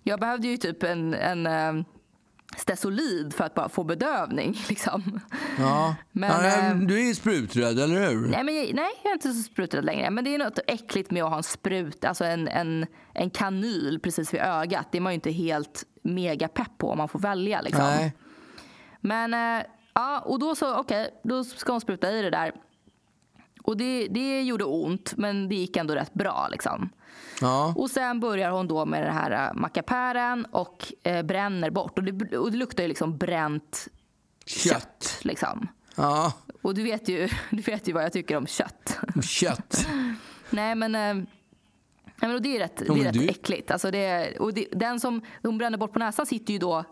Jag 0.03 0.21
behövde 0.21 0.49
ju 0.49 0.57
typ 0.57 0.83
en, 0.83 1.15
en 1.15 1.47
eh, 1.47 1.85
Stesolid 2.57 3.35
för 3.35 3.45
att 3.45 3.55
bara 3.55 3.69
få 3.69 3.85
bedövning. 3.85 4.59
Liksom. 4.69 5.21
Ja. 5.59 5.95
Men, 6.13 6.43
nej, 6.43 6.71
eh, 6.71 6.77
du 6.77 7.09
är 7.09 7.15
spruträdd, 7.15 7.79
eller 7.79 8.11
hur? 8.11 8.29
Nej, 8.29 8.45
men, 8.45 8.55
nej, 8.55 8.91
jag 9.03 9.11
är 9.11 9.15
inte 9.15 9.33
så 9.33 9.43
spruträdd 9.43 9.85
längre. 9.85 10.11
Men 10.11 10.25
det 10.25 10.35
är 10.35 10.39
något 10.39 10.59
äckligt 10.67 11.11
med 11.11 11.23
att 11.25 11.31
ha 11.31 11.37
en 11.37 11.43
sprut, 11.43 12.05
alltså 12.05 12.25
en, 12.25 12.49
en, 12.49 12.87
en 13.13 13.31
kanyl 13.31 14.01
precis 14.03 14.35
vid 14.35 14.41
ögat. 14.41 14.87
Det 14.93 14.99
är 14.99 15.03
man 15.03 15.13
ju 15.13 15.15
inte 15.15 15.31
helt 15.31 15.85
mega 16.03 16.49
pepp 16.49 16.79
på 16.79 16.91
om 16.91 16.99
man 16.99 17.09
får 17.09 17.19
välja. 17.19 17.61
Liksom. 17.61 17.85
Nej. 17.85 18.15
Men 19.01 19.35
eh, 19.35 19.67
ja, 19.95 20.21
och 20.21 20.39
då 20.39 20.55
så, 20.55 20.77
okej, 20.77 21.21
då 21.25 21.45
ska 21.45 21.73
hon 21.73 21.81
spruta 21.81 22.13
i 22.13 22.23
det 22.23 22.31
där. 22.31 22.53
Och 23.63 23.77
det, 23.77 24.09
det 24.09 24.43
gjorde 24.43 24.65
ont, 24.65 25.17
men 25.17 25.49
det 25.49 25.55
gick 25.55 25.77
ändå 25.77 25.95
rätt 25.95 26.15
bra. 26.15 26.49
Liksom. 26.51 26.91
Ja. 27.41 27.75
Och 27.77 27.91
sen 27.91 28.21
börjar 28.21 28.51
hon 28.51 28.69
då 28.69 28.85
med 28.87 29.03
den 29.03 29.15
här 29.15 29.49
eh, 29.49 29.55
mackapären 29.61 30.45
och 30.45 30.93
eh, 31.03 31.23
bränner 31.23 31.71
bort. 31.71 31.99
Och 31.99 32.05
det, 32.05 32.37
och 32.39 32.51
det 32.53 32.57
luktar 32.59 32.83
ju 32.83 32.89
liksom 32.89 33.17
bränt 33.19 33.89
kött. 34.47 34.73
Kött. 34.73 35.19
liksom. 35.25 35.69
Ja, 35.97 36.33
Och 36.63 36.75
du 36.75 36.83
vet, 36.83 37.09
ju, 37.09 37.29
du 37.51 37.63
vet 37.63 37.89
ju 37.89 37.93
vad 37.93 38.05
jag 38.05 38.13
tycker 38.13 38.37
om 38.37 38.47
kött. 38.47 38.99
kött. 39.23 39.87
Nej, 40.51 40.75
men, 40.75 40.95
eh, 40.95 41.15
nej, 41.15 41.27
men 42.33 42.43
det 42.43 42.57
är 42.57 42.59
rätt, 42.59 42.77
det 42.77 42.85
är 43.01 43.05
rätt 43.05 43.13
du- 43.15 43.29
äckligt. 43.29 43.71
Alltså 43.71 43.91
det, 43.91 44.37
och 44.39 44.55
det, 44.55 44.67
den 44.73 45.01
som 45.01 45.21
hon 45.43 45.59
bränner 45.59 45.79
bort 45.79 45.93
på 45.93 45.99
näsan 45.99 46.27
sitter 46.27 46.53
ju 46.53 46.59
då 46.59 46.85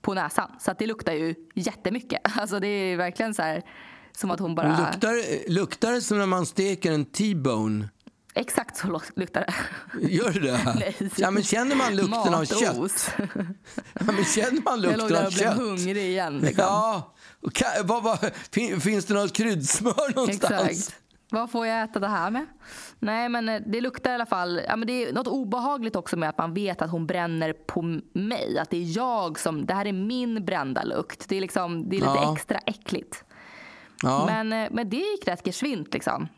på 0.00 0.14
näsan. 0.14 0.50
Så 0.60 0.70
att 0.70 0.78
det 0.78 0.86
luktar 0.86 1.12
ju 1.12 1.34
jättemycket. 1.54 2.20
Alltså 2.36 2.60
det 2.60 2.68
är 2.68 2.96
verkligen 2.96 3.34
så 3.34 3.42
här 3.42 3.62
som 4.12 4.30
att 4.30 4.40
hon 4.40 4.54
bara... 4.54 4.68
Luktar, 4.68 5.50
luktar 5.50 5.92
det 5.92 6.00
som 6.00 6.18
när 6.18 6.26
man 6.26 6.46
steker 6.46 6.92
en 6.92 7.04
T-bone? 7.04 7.88
Exakt 8.36 8.76
så 8.76 8.86
luk- 8.86 9.12
luktar 9.16 9.44
det. 9.46 10.06
Gör 10.08 10.30
det? 10.30 10.74
Nej. 10.78 10.96
Ja, 11.16 11.30
men 11.30 11.42
känner 11.42 11.76
man 11.76 11.96
lukten 11.96 12.34
av 12.34 12.44
kött? 12.44 13.10
Ja, 13.94 14.04
men 14.12 14.24
känner 14.24 14.62
man 14.62 14.82
Jag 14.82 14.98
låg 14.98 15.08
där 15.10 15.24
lukten 15.24 15.26
och 15.26 15.32
blev 15.32 15.52
hungrig 15.68 15.96
igen. 16.06 16.38
Liksom. 16.38 16.64
Ja. 16.64 17.14
Och 17.42 17.52
ka- 17.52 17.82
vad, 17.84 18.02
vad, 18.02 18.30
fin, 18.52 18.80
finns 18.80 19.04
det 19.04 19.14
något 19.14 19.32
kryddsmör 19.32 20.14
någonstans? 20.14 20.70
Exakt. 20.70 20.96
Vad 21.30 21.50
får 21.50 21.66
jag 21.66 21.82
äta 21.82 21.98
det 22.00 22.08
här 22.08 22.30
med? 22.30 22.46
Nej, 22.98 23.28
men 23.28 23.48
eh, 23.48 23.60
det 23.66 23.80
luktar 23.80 24.10
i 24.10 24.14
alla 24.14 24.26
fall... 24.26 24.60
Ja, 24.68 24.76
men 24.76 24.86
det 24.86 24.92
är 24.92 25.12
något 25.12 25.26
obehagligt 25.26 25.96
också 25.96 26.16
med 26.16 26.28
att 26.28 26.38
man 26.38 26.54
vet 26.54 26.82
att 26.82 26.90
hon 26.90 27.06
bränner 27.06 27.52
på 27.52 27.82
mig. 28.12 28.58
Att 28.58 28.70
det 28.70 28.76
är 28.76 28.96
jag 28.96 29.38
som... 29.38 29.66
Det 29.66 29.74
här 29.74 29.86
är 29.86 29.92
min 29.92 30.44
brända 30.44 30.82
lukt. 30.84 31.28
Det 31.28 31.36
är, 31.36 31.40
liksom, 31.40 31.88
det 31.88 31.96
är 31.96 32.00
lite 32.00 32.12
Ja. 32.14 32.34
extra 32.34 32.58
äckligt. 32.58 33.24
Ja. 34.02 34.26
Men, 34.26 34.52
eh, 34.52 34.68
men 34.72 34.88
det 34.90 34.96
gick 34.96 35.28
rätt 35.28 35.46
geschwint 35.46 35.94
liksom. 35.94 36.28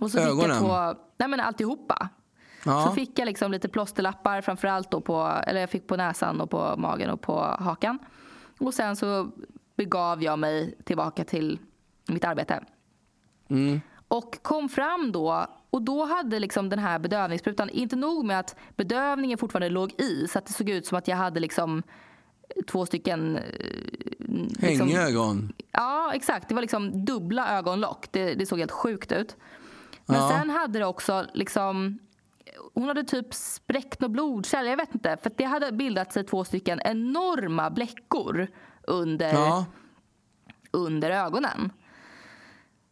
Och 0.00 0.10
så 0.10 0.18
fick 0.18 0.26
Ögonen? 0.26 0.50
jag 0.50 0.58
två... 0.58 1.02
Nej, 1.16 1.28
men 1.28 1.40
alltihopa. 1.40 2.08
Ja. 2.64 2.86
Så 2.86 2.92
fick 2.94 3.18
jag 3.18 3.26
liksom 3.26 3.52
lite 3.52 3.68
plåsterlappar 3.68 4.40
framförallt 4.40 4.90
då 4.90 5.00
på, 5.00 5.40
eller 5.46 5.60
jag 5.60 5.70
fick 5.70 5.86
på 5.86 5.96
näsan 5.96 6.40
och 6.40 6.50
på 6.50 6.74
magen 6.78 7.10
och 7.10 7.20
på 7.20 7.56
hakan. 7.58 7.98
Och 8.58 8.74
sen 8.74 8.96
så 8.96 9.30
begav 9.76 10.22
jag 10.22 10.38
mig 10.38 10.74
tillbaka 10.84 11.24
till 11.24 11.58
mitt 12.08 12.24
arbete. 12.24 12.64
Och 14.08 14.42
kom 14.42 14.68
fram 14.68 15.12
då 15.12 15.46
och 15.70 15.82
då 15.82 16.04
hade 16.04 16.38
liksom 16.38 16.68
den 16.68 16.78
här 16.78 16.98
bedövningssprutan, 16.98 17.70
inte 17.70 17.96
nog 17.96 18.24
med 18.24 18.38
att 18.38 18.56
bedövningen 18.76 19.38
fortfarande 19.38 19.68
låg 19.68 20.00
i 20.00 20.26
så 20.28 20.38
att 20.38 20.46
det 20.46 20.52
såg 20.52 20.68
ut 20.68 20.86
som 20.86 20.98
att 20.98 21.08
jag 21.08 21.16
hade 21.16 21.40
liksom 21.40 21.82
två 22.66 22.86
stycken 22.86 23.36
eh, 23.36 23.42
liksom- 24.68 24.88
Hängögon. 24.88 25.52
Ja, 25.72 26.12
exakt. 26.14 26.48
Det 26.48 26.54
var 26.54 26.62
liksom 26.62 27.04
dubbla 27.04 27.58
ögonlock. 27.58 28.06
Det, 28.10 28.34
det 28.34 28.46
såg 28.46 28.58
helt 28.58 28.70
sjukt 28.70 29.12
ut. 29.12 29.36
Men 30.10 30.20
Ja. 30.20 30.28
sen 30.28 30.50
hade 30.50 30.78
det 30.78 30.86
också 30.86 31.26
liksom... 31.34 31.98
Hon 32.74 32.88
hade 32.88 33.04
typ 33.04 33.34
spräckt 33.34 34.00
något 34.00 34.10
blodkärl, 34.10 34.66
jag 34.66 34.76
vet 34.76 34.94
inte. 34.94 35.16
För 35.22 35.32
det 35.36 35.44
hade 35.44 35.72
bildat 35.72 36.12
sig 36.12 36.24
två 36.24 36.44
stycken 36.44 36.80
enorma 36.84 37.70
bläckor 37.70 38.46
under, 38.82 39.32
Ja. 39.32 39.64
under 40.70 41.10
ögonen. 41.10 41.72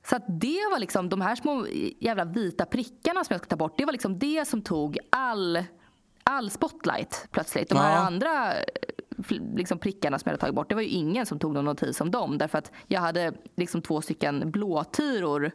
Så 0.06 0.18
det 0.28 0.60
var 0.70 0.78
liksom 0.78 1.08
de 1.08 1.20
här 1.20 1.34
små 1.34 1.66
jävla 2.00 2.24
vita 2.24 2.64
prickarna 2.66 3.24
som 3.24 3.34
jag 3.34 3.40
ska 3.40 3.48
ta 3.48 3.56
bort. 3.56 3.78
Det 3.78 3.84
var 3.84 3.92
liksom 3.92 4.18
det 4.18 4.48
som 4.48 4.62
tog 4.62 4.98
all, 5.10 5.64
all 6.22 6.50
spotlight 6.50 7.28
plötsligt. 7.30 7.68
De 7.68 7.78
här 7.78 7.92
Ja. 7.94 7.98
andra 7.98 8.52
liksom 9.56 9.78
prickarna 9.78 10.18
som 10.18 10.28
jag 10.28 10.32
hade 10.32 10.40
tagit 10.40 10.54
bort. 10.54 10.68
Det 10.68 10.74
var 10.74 10.82
ju 10.82 10.88
ingen 10.88 11.26
som 11.26 11.38
tog 11.38 11.54
någon 11.54 11.64
notis 11.64 12.00
om 12.00 12.10
dem. 12.10 12.38
Därför 12.38 12.58
att 12.58 12.72
jag 12.86 13.00
hade 13.00 13.32
liksom 13.56 13.82
två 13.82 14.00
stycken 14.02 14.50
blåtyror 14.50 15.50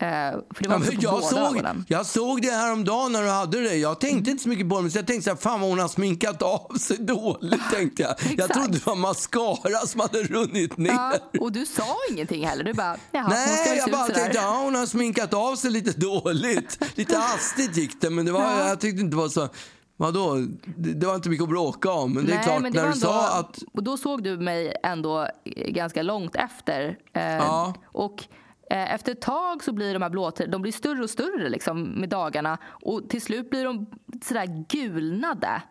för 0.00 0.62
det 0.62 0.68
var 0.68 0.76
Ja, 0.76 0.86
på 0.86 0.92
jag, 1.00 1.12
båda 1.14 1.26
såg, 1.26 1.38
ögonen. 1.38 1.84
jag 1.88 2.06
såg 2.06 2.42
det 2.42 2.50
häromdagen 2.50 3.12
när 3.12 3.22
du 3.22 3.28
hade 3.28 3.60
det. 3.60 3.74
Jag 3.76 4.00
tänkte 4.00 4.30
inte 4.30 4.42
så 4.42 4.48
mycket 4.48 4.68
på 4.68 4.76
det, 4.76 4.82
men 4.82 4.90
jag 4.94 5.06
tänkte 5.06 5.22
så 5.24 5.30
här, 5.30 5.36
fan 5.36 5.60
vad 5.60 5.70
hon 5.70 5.78
har 5.78 5.88
sminkat 5.88 6.42
av 6.42 6.78
sig 6.80 6.96
dåligt. 6.98 7.60
Tänkte 7.72 8.02
jag. 8.02 8.14
jag 8.38 8.52
trodde 8.52 8.72
det 8.72 8.86
var 8.86 8.94
mascara 8.96 9.78
som 9.86 10.00
hade 10.00 10.22
runnit 10.22 10.76
ner. 10.76 10.90
Ja, 10.92 11.12
och 11.40 11.52
du 11.52 11.66
sa 11.66 11.84
ingenting 12.10 12.46
heller. 12.46 12.64
Du 12.64 12.72
bara, 12.74 12.96
jaha, 13.10 13.28
Nej, 13.28 13.76
jag 13.78 13.90
bara 13.90 14.06
tänkte 14.06 14.38
ja, 14.38 14.60
hon 14.64 14.74
har 14.74 14.86
sminkat 14.86 15.34
av 15.34 15.56
sig 15.56 15.70
lite 15.70 15.92
dåligt. 16.00 16.78
Lite 16.98 17.16
hastigt 17.16 17.76
gick 17.76 18.00
det, 18.00 18.10
men 18.10 18.26
det 18.26 18.32
var, 18.32 18.40
Ja. 18.42 18.68
jag 18.68 18.80
tyckte 18.80 19.00
inte 19.00 19.16
det 19.16 19.20
var 19.22 19.28
så... 19.28 19.48
Vadå? 19.96 20.34
Det, 20.76 20.92
det 20.94 21.06
var 21.06 21.14
inte 21.14 21.28
mycket 21.28 21.42
att 21.42 21.48
bråka 21.48 21.90
om. 21.92 22.12
Men 22.12 22.26
det 22.26 22.32
är 22.32 22.36
Nej, 22.36 22.44
klart, 22.44 22.62
det 22.62 22.70
när 22.70 22.70
du 22.70 22.78
ändå, 22.92 22.94
sa 22.94 23.38
att... 23.38 23.58
Och 23.74 23.82
då 23.82 23.96
såg 23.96 24.22
du 24.24 24.36
mig 24.38 24.74
ändå 24.82 25.22
eh, 25.22 25.28
ganska 25.72 26.02
långt 26.02 26.36
efter. 26.36 26.96
Eh, 27.14 27.22
Ja. 27.22 27.74
Och 27.84 28.12
eh, 28.22 28.26
efter 28.72 29.12
ett 29.12 29.20
tag 29.20 29.64
så 29.64 29.72
blir 29.72 29.92
de 29.92 30.02
här 30.02 30.10
blåtirorna, 30.10 30.52
de 30.52 30.62
blir 30.62 30.72
större 30.72 31.02
och 31.02 31.10
större 31.10 31.48
liksom 31.48 31.82
med 31.82 32.08
dagarna. 32.08 32.58
Och 32.64 33.08
till 33.08 33.22
slut 33.22 33.50
blir 33.50 33.64
de 33.64 33.86
sådär 34.22 34.64
gulnade. 34.68 35.62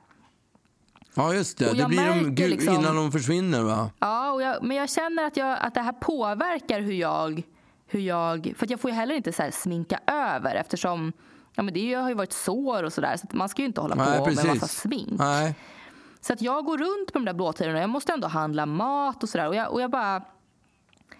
Ja, 1.13 1.33
just 1.33 1.57
det. 1.57 1.73
Det 1.73 1.85
blir 1.85 2.07
de 2.07 2.35
gul, 2.35 2.49
liksom- 2.49 2.75
innan 2.75 2.95
de 2.95 3.11
försvinner, 3.11 3.61
va? 3.61 3.91
Ja, 3.99 4.31
och 4.31 4.41
jag, 4.41 4.63
men 4.63 4.77
jag 4.77 4.89
känner 4.89 5.23
att, 5.23 5.37
jag, 5.37 5.57
att 5.61 5.73
det 5.73 5.81
här 5.81 5.93
påverkar 5.93 6.81
hur 6.81 6.93
jag... 6.93 7.43
Hur 7.87 7.99
jag 7.99 8.53
för 8.57 8.65
att 8.65 8.69
jag 8.69 8.79
får 8.79 8.91
ju 8.91 8.95
heller 8.95 9.15
inte 9.15 9.33
så 9.33 9.43
här 9.43 9.51
sminka 9.51 9.99
över 10.07 10.55
eftersom 10.55 11.13
ja, 11.55 11.63
men 11.63 11.73
det 11.73 11.93
har 11.93 12.09
ju 12.09 12.15
varit 12.15 12.33
sår 12.33 12.83
och 12.83 12.93
sådär. 12.93 13.17
Så 13.17 13.27
man 13.31 13.49
ska 13.49 13.61
ju 13.61 13.65
inte 13.65 13.81
hålla 13.81 13.95
Nej, 13.95 14.17
på 14.17 14.25
med 14.25 14.35
precis. 14.35 14.45
massa 14.45 14.67
smink. 14.67 15.19
Nej. 15.19 15.55
Så 16.21 16.33
att 16.33 16.41
jag 16.41 16.65
går 16.65 16.77
runt 16.77 17.13
på 17.13 17.19
de 17.19 17.25
där 17.25 17.33
blåtirorna. 17.33 17.79
Jag 17.79 17.89
måste 17.89 18.13
ändå 18.13 18.27
handla 18.27 18.65
mat 18.65 19.23
och 19.23 19.29
sådär. 19.29 19.47
Och 19.47 19.55
jag, 19.55 19.71
och 19.71 19.81
jag 19.81 19.91
bara... 19.91 20.23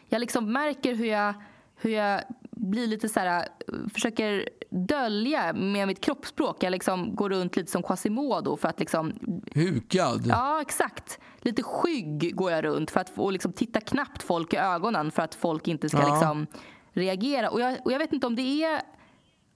Jag 0.09 0.19
liksom 0.19 0.53
märker 0.53 0.95
hur 0.95 1.05
jag, 1.05 1.33
hur 1.81 1.89
jag 1.91 2.21
blir 2.51 2.87
lite 2.87 3.09
så 3.09 3.19
här... 3.19 3.47
Försöker 3.93 4.49
dölja 4.69 5.53
med 5.53 5.87
mitt 5.87 6.01
kroppsspråk. 6.01 6.63
Jag 6.63 6.71
liksom 6.71 7.15
går 7.15 7.29
runt 7.29 7.55
lite 7.55 7.71
som 7.71 7.83
Quasimodo 7.83 8.57
för 8.57 8.67
att 8.67 8.79
liksom... 8.79 9.13
Hukad. 9.53 10.25
Ja, 10.27 10.61
exakt. 10.61 11.19
Lite 11.37 11.63
skygg 11.63 12.35
går 12.35 12.51
jag 12.51 12.63
runt 12.63 12.91
för 12.91 12.99
att 12.99 13.09
få 13.09 13.31
liksom 13.31 13.53
titta 13.53 13.79
knappt 13.79 14.23
folk 14.23 14.53
i 14.53 14.57
ögonen 14.57 15.11
för 15.11 15.21
att 15.23 15.35
folk 15.35 15.67
inte 15.67 15.89
ska 15.89 15.99
Ja. 15.99 16.09
liksom 16.13 16.47
reagera. 16.93 17.49
Och 17.49 17.61
jag, 17.61 17.77
och 17.85 17.91
jag 17.91 17.99
vet 17.99 18.13
inte 18.13 18.27
om 18.27 18.35
det 18.35 18.63
är 18.63 18.81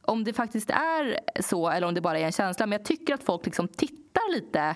om 0.01 0.23
det 0.23 0.33
faktiskt 0.33 0.69
är 0.69 1.19
så 1.41 1.69
eller 1.69 1.87
om 1.87 1.93
det 1.93 2.01
bara 2.01 2.19
är 2.19 2.25
en 2.25 2.31
känsla. 2.31 2.65
Men 2.65 2.77
jag 2.79 2.85
tycker 2.85 3.13
att 3.13 3.23
folk 3.23 3.45
liksom 3.45 3.67
tittar 3.67 4.33
lite 4.33 4.75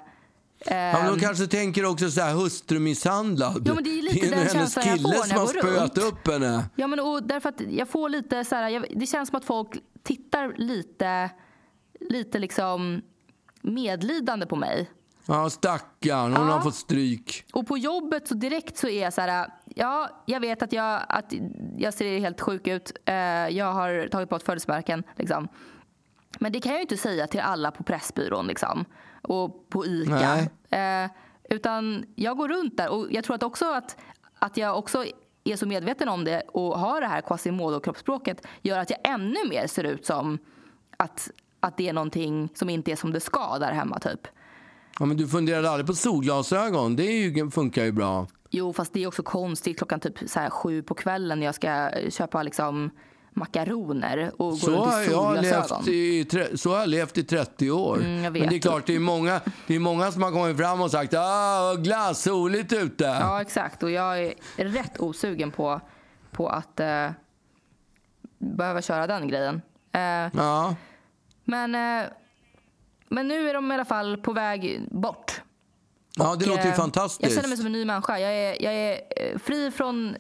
Ja, 0.66 0.72
men 0.74 0.96
Ehm. 1.06 1.14
de 1.14 1.20
kanske 1.20 1.48
tänker 1.48 1.86
också 1.86 2.12
så 2.12 2.22
här 2.22 2.34
hustrumisshandlad. 2.34 3.64
Jo, 3.68 3.76
men 3.76 3.84
det 3.84 3.90
är 4.00 4.02
lite 4.02 4.16
nog 4.26 4.30
den 4.30 4.40
hennes 4.40 4.54
känslan 4.54 4.86
jag 4.88 4.98
kille 4.98 5.10
får 5.10 5.24
som 5.24 5.30
när 5.30 5.38
har 5.40 5.48
spöat 5.48 5.98
upp 5.98 6.28
henne. 6.28 6.70
Ja, 6.76 6.88
men 6.88 7.00
och 7.00 7.24
därför 7.24 7.50
att 7.50 7.62
jag 7.70 7.88
får 7.90 8.10
lite 8.10 8.46
så 8.46 8.56
här, 8.56 8.70
jag, 8.70 8.86
det 8.96 9.06
känns 9.06 9.30
som 9.30 9.38
att 9.38 9.46
folk 9.46 9.70
tittar 10.04 10.54
lite, 10.58 11.30
lite 12.00 12.40
liksom 12.40 13.02
medlidande 13.62 14.46
på 14.46 14.56
mig. 14.56 14.90
Ja, 15.26 15.50
stackarn. 15.50 16.34
Hon 16.36 16.48
Ja. 16.48 16.54
har 16.54 16.62
fått 16.62 16.76
stryk. 16.76 17.46
Och 17.54 17.68
på 17.68 17.78
jobbet 17.78 18.28
så 18.28 18.34
direkt 18.34 18.78
så 18.78 18.88
är 18.88 19.02
jag 19.04 19.14
så 19.14 19.22
här, 19.22 19.48
ja, 19.76 20.24
jag 20.26 20.40
vet 20.40 20.62
att 20.62 20.74
jag, 20.74 21.02
att 21.10 21.34
jag 21.78 21.94
ser 21.94 22.20
helt 22.20 22.42
sjuk 22.42 22.68
ut. 22.68 22.92
Eh, 23.06 23.14
jag 23.50 23.74
har 23.74 24.08
tagit 24.08 24.30
bort 24.30 24.44
födelsemärken 24.44 25.04
liksom. 25.16 25.48
Men 26.40 26.52
det 26.52 26.60
kan 26.60 26.72
jag 26.72 26.80
ju 26.80 26.82
inte 26.82 26.98
säga 26.98 27.28
till 27.28 27.40
alla 27.40 27.72
på 27.72 27.84
Pressbyrån 27.84 28.48
liksom. 28.48 28.86
Och 29.22 29.70
på 29.70 29.86
ICA. 29.86 30.38
Eh, 30.78 31.10
utan 31.50 32.06
jag 32.16 32.38
går 32.38 32.48
runt 32.48 32.78
där 32.78 32.90
och 32.90 33.08
jag 33.12 33.24
tror 33.24 33.36
att 33.36 33.44
också 33.44 33.66
att, 33.66 33.98
att 34.40 34.58
jag 34.58 34.78
också 34.78 35.06
är 35.44 35.56
så 35.56 35.66
medveten 35.66 36.10
om 36.10 36.24
det 36.24 36.42
och 36.42 36.80
har 36.80 37.02
det 37.02 37.08
här 37.08 37.22
Quasimodo-kroppsspråket 37.22 38.46
gör 38.62 38.80
att 38.80 38.90
jag 38.90 39.00
ännu 39.04 39.50
mer 39.50 39.68
ser 39.68 39.84
ut 39.84 40.06
som 40.06 40.40
att, 40.98 41.32
att 41.60 41.78
det 41.78 41.90
är 41.90 41.94
någonting 41.94 42.50
som 42.54 42.70
inte 42.70 42.92
är 42.92 42.96
som 42.96 43.14
det 43.14 43.20
ska 43.20 43.58
där 43.60 43.72
hemma 43.72 44.00
typ. 44.00 44.28
Ja, 45.00 45.06
men 45.06 45.18
du 45.18 45.28
funderade 45.28 45.70
aldrig 45.70 45.88
på 45.88 45.94
solglasögon? 45.94 46.96
Det 46.96 47.04
ju, 47.04 47.52
funkar 47.52 47.84
ju 47.84 47.92
bra. 47.92 48.28
Jo, 48.50 48.74
fast 48.74 48.94
det 48.94 49.04
är 49.04 49.08
också 49.08 49.24
konstigt 49.24 49.78
klockan 49.78 50.00
typ 50.00 50.30
så 50.30 50.40
sju 50.50 50.84
på 50.84 50.94
kvällen 50.94 51.40
när 51.40 51.46
jag 51.46 51.56
ska 51.56 51.90
köpa 52.10 52.44
liksom 52.44 52.90
makaroner 53.40 54.32
och 54.42 54.58
Så 54.58 54.72
runt 54.72 54.86
har, 54.86 55.02
i 55.02 55.06
jag 55.06 55.14
solglasögon. 55.14 55.86
levt 55.86 56.34
i, 56.54 56.58
så 56.58 56.70
har 56.72 56.80
jag 56.80 56.90
levt 56.90 57.18
i 57.18 57.24
30 57.24 57.72
år. 57.72 57.98
Mm. 57.98 58.22
Men 58.22 58.34
det 58.34 58.56
är 58.56 58.60
klart, 58.60 58.86
det 58.86 58.96
är, 58.96 59.00
många, 59.00 59.42
det 59.68 59.76
är 59.76 59.80
många 59.80 60.12
som 60.12 60.24
har 60.24 60.32
kommit 60.32 60.58
fram 60.58 60.82
och 60.82 60.92
sagt 60.92 61.14
ah, 61.18 61.74
glass, 61.74 62.22
soligt 62.24 62.74
ute. 62.74 63.04
Ja, 63.04 63.42
exakt. 63.42 63.84
Och 63.84 63.92
jag 63.92 64.20
är 64.24 64.34
rätt 64.58 65.00
osugen 65.00 65.52
på, 65.52 65.82
på 66.32 66.48
att 66.50 66.80
eh, 66.80 67.08
behöva 68.38 68.82
köra 68.82 69.08
den 69.08 69.28
grejen. 69.28 69.62
Eh, 69.92 70.02
Ja. 70.34 70.76
men, 71.44 71.76
eh, 71.76 72.08
men 73.10 73.28
nu 73.28 73.50
är 73.50 73.54
de 73.54 73.72
i 73.72 73.76
alla 73.76 73.86
fall 73.86 74.18
på 74.18 74.34
väg 74.34 74.82
bort. 74.92 75.42
Ja, 76.18 76.36
det 76.36 76.46
Och, 76.46 76.50
låter 76.52 76.64
ju 76.64 76.70
eh, 76.70 76.76
fantastiskt. 76.76 77.24
Jag 77.24 77.32
känner 77.32 77.48
mig 77.50 77.58
som 77.58 77.66
en 77.66 77.72
ny 77.72 77.86
människa. 77.86 78.20
Jag 78.20 78.34
är, 78.34 78.64
jag 78.64 78.74
är 78.74 78.92
eh, 78.94 79.38
fri 79.40 79.72
från 79.72 80.16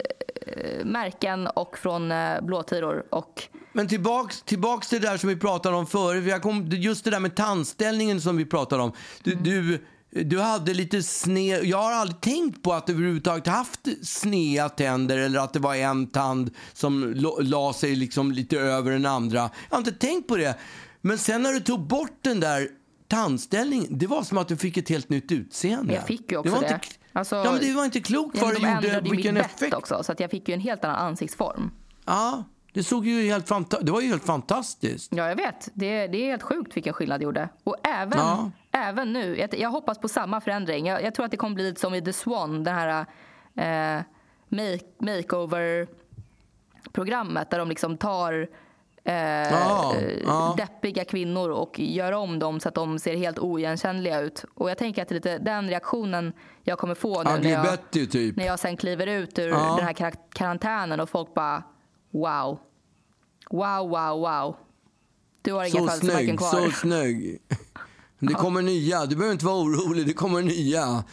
märken 0.83 1.47
och 1.47 1.77
från 1.77 2.11
eh, 2.11 2.41
blåtiror. 2.41 3.03
Och 3.09 3.43
Men 3.73 3.87
tillbaks, 3.87 4.41
tillbaks 4.41 4.89
till 4.89 5.01
det 5.01 5.07
där 5.07 5.17
som 5.17 5.29
vi 5.29 5.35
pratade 5.35 5.75
om 5.75 5.87
förut. 5.87 6.25
Jag 6.27 6.41
kom, 6.41 6.67
just 6.71 7.03
det 7.03 7.11
där 7.11 7.19
med 7.19 7.35
tandställningen 7.35 8.21
som 8.21 8.37
vi 8.37 8.45
pratade 8.45 8.83
om. 8.83 8.91
Du, 9.23 9.31
Mm. 9.31 9.43
du, 9.43 9.79
du 10.23 10.39
hade 10.39 10.73
lite 10.73 11.03
sned... 11.03 11.65
Jag 11.65 11.77
har 11.77 11.91
aldrig 11.91 12.21
tänkt 12.21 12.63
på 12.63 12.73
att 12.73 12.87
du 12.87 12.93
överhuvudtaget 12.93 13.47
haft 13.47 13.79
sneda 14.03 14.69
tänder 14.69 15.17
eller 15.17 15.39
att 15.39 15.53
det 15.53 15.59
var 15.59 15.75
en 15.75 16.07
tand 16.07 16.51
som 16.73 17.13
la 17.39 17.73
sig 17.73 17.95
liksom 17.95 18.31
lite 18.31 18.59
över 18.59 18.91
den 18.91 19.05
andra. 19.05 19.39
Jag 19.39 19.49
har 19.69 19.77
inte 19.77 19.91
tänkt 19.91 20.27
på 20.27 20.37
det. 20.37 20.55
Men 21.01 21.17
sen 21.17 21.43
när 21.43 21.53
du 21.53 21.59
tog 21.59 21.79
bort 21.87 22.17
den 22.21 22.39
där 22.39 22.67
tandställningen, 23.07 23.87
det 23.89 24.07
var 24.07 24.23
som 24.23 24.37
att 24.37 24.47
du 24.47 24.57
fick 24.57 24.77
ett 24.77 24.89
helt 24.89 25.09
nytt 25.09 25.31
utseende. 25.31 25.93
jag 25.93 26.07
fick 26.07 26.31
ju 26.31 26.37
också 26.37 26.51
det. 26.51 26.57
det. 26.59 26.65
Var 26.67 26.73
inte, 26.73 26.87
Alltså, 27.13 27.35
ja, 27.35 27.51
men 27.51 27.59
det 27.61 27.73
var 27.73 27.85
inte 27.85 27.99
klokt 28.01 28.41
vad 28.41 28.61
men 28.61 28.61
det 28.61 28.67
de 28.81 28.87
gjorde, 28.87 28.95
ju 29.09 29.15
vilken 29.15 29.33
mitt 29.35 29.45
effekt. 29.45 29.73
också 29.73 30.03
så 30.03 30.11
att 30.11 30.19
jag 30.19 30.31
fick 30.31 30.47
ju 30.47 30.53
en 30.53 30.59
helt 30.59 30.85
annan 30.85 30.97
ansiktsform. 30.97 31.71
Ja, 32.05 32.43
det 32.73 32.83
såg 32.83 33.05
ju 33.05 33.29
helt 33.29 33.49
fanta- 33.49 33.81
det 33.81 33.91
var 33.91 34.01
ju 34.01 34.07
helt 34.07 34.25
fantastiskt. 34.25 35.13
Ja, 35.15 35.27
jag 35.29 35.35
vet. 35.35 35.69
Det, 35.73 36.07
det 36.07 36.17
är 36.17 36.25
helt 36.31 36.43
sjukt 36.43 36.77
vilken 36.77 36.93
skillnad 36.93 37.19
det 37.19 37.23
gjorde. 37.23 37.49
Och 37.63 37.75
även, 37.83 38.19
Ja. 38.19 38.51
även 38.71 39.13
nu. 39.13 39.37
Jag, 39.39 39.59
jag 39.59 39.69
hoppas 39.69 39.97
på 39.97 40.07
samma 40.07 40.41
förändring. 40.41 40.85
Jag, 40.87 41.03
jag 41.03 41.15
tror 41.15 41.25
att 41.25 41.31
det 41.31 41.37
kommer 41.37 41.55
bli 41.55 41.63
lite 41.63 41.81
som 41.81 41.93
i 41.95 42.01
The 42.01 42.13
Swan, 42.13 42.63
den 42.63 42.75
här 42.75 43.05
eh, 43.55 44.01
make, 44.49 44.79
makeover-programmet 44.99 47.49
där 47.49 47.59
de 47.59 47.69
liksom 47.69 47.97
tar 47.97 48.47
eh, 49.09 49.51
Ja, 49.51 49.95
ja. 50.25 50.53
deppiga 50.57 51.05
kvinnor 51.05 51.49
och 51.49 51.79
gör 51.79 52.11
om 52.11 52.39
dem 52.39 52.59
så 52.59 52.69
att 52.69 52.75
de 52.75 52.99
ser 52.99 53.15
helt 53.15 53.39
oigenkännliga 53.39 54.19
ut. 54.19 54.45
Och 54.53 54.69
jag 54.69 54.77
tänker 54.77 55.01
att 55.01 55.07
det 55.09 55.13
är 55.13 55.15
lite 55.15 55.37
den 55.37 55.69
reaktionen 55.69 56.33
jag 56.63 56.77
kommer 56.79 56.95
få 56.95 57.23
nu 57.23 57.29
när 57.43 57.49
jag, 57.49 57.91
typ. 57.91 58.35
när 58.35 58.45
jag 58.45 58.59
sen 58.59 58.77
kliver 58.77 59.07
ut 59.07 59.39
ur 59.39 59.47
Ja. 59.49 59.75
den 59.77 59.85
här 59.85 59.93
kar- 59.93 60.29
karantänen 60.33 60.99
och 60.99 61.09
folk 61.09 61.33
bara 61.33 61.63
wow. 62.11 62.59
Wow, 63.51 63.89
wow, 63.89 64.19
wow. 64.19 64.55
Du 65.41 65.53
har 65.53 65.63
inga 65.65 65.87
födelsemärken 65.87 66.37
kvar. 66.37 66.49
så 66.49 66.71
snygg. 66.71 67.37
Det 68.19 68.33
kommer 68.33 68.61
nya. 68.61 69.05
Du 69.05 69.15
behöver 69.15 69.33
inte 69.33 69.45
vara 69.45 69.55
orolig, 69.55 70.07
det 70.07 70.13
kommer 70.13 70.41
nya. 70.41 71.03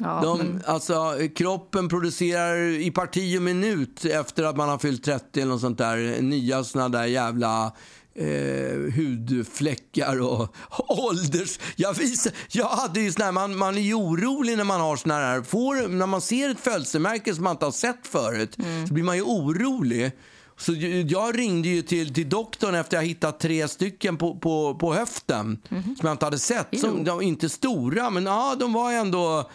Ja, 0.00 0.20
De, 0.22 0.38
men, 0.38 0.62
alltså, 0.66 1.14
kroppen 1.36 1.88
producerar 1.88 2.56
i 2.58 2.90
parti 2.90 3.38
och 3.38 3.42
minut 3.42 4.04
efter 4.04 4.44
att 4.44 4.56
man 4.56 4.68
har 4.68 4.78
fyllt 4.78 5.04
30 5.04 5.40
eller 5.40 5.52
något 5.52 5.60
sånt 5.60 5.78
där, 5.78 6.22
nya 6.22 6.64
såna 6.64 6.88
där 6.88 7.04
jävla 7.04 7.72
eh, 8.14 8.94
hudfläckar 8.96 10.20
och 10.20 10.54
ålders... 10.88 11.58
Jag, 11.76 11.94
visar, 11.94 12.32
jag 12.50 12.68
hade 12.68 13.00
ju 13.00 13.12
såna 13.12 13.24
här, 13.24 13.32
man, 13.32 13.56
man 13.56 13.76
är 13.76 13.82
ju 13.82 13.94
orolig 13.94 14.56
när 14.56 14.64
man 14.64 14.80
har 14.80 14.96
såna 14.96 15.14
här, 15.14 15.42
får, 15.42 15.88
när 15.88 16.06
man 16.06 16.20
ser 16.20 16.50
ett 16.50 16.60
födelsemärke 16.60 17.34
som 17.34 17.44
man 17.44 17.50
inte 17.50 17.64
har 17.64 17.72
sett 17.72 18.06
förut, 18.06 18.56
så 18.88 18.94
blir 18.94 19.04
man 19.04 19.16
ju 19.16 19.22
orolig. 19.22 20.12
Så 20.60 20.72
jag 21.06 21.38
ringde 21.38 21.68
ju 21.68 21.82
till, 21.82 22.14
till 22.14 22.28
doktorn 22.28 22.74
efter 22.74 22.96
jag 22.96 23.04
hittat 23.04 23.40
tre 23.40 23.68
stycken 23.68 24.16
på, 24.16 24.38
på, 24.38 24.74
på 24.74 24.94
höften 24.94 25.58
som 25.68 25.96
jag 26.02 26.12
inte 26.12 26.24
hade 26.24 26.38
sett. 26.38 26.80
Som, 26.80 27.04
de 27.04 27.14
var 27.14 27.22
inte 27.22 27.48
stora, 27.48 28.10
men 28.10 28.26
ja, 28.26 28.56
de 28.60 28.72
var 28.72 28.92
ändå, 28.92 29.50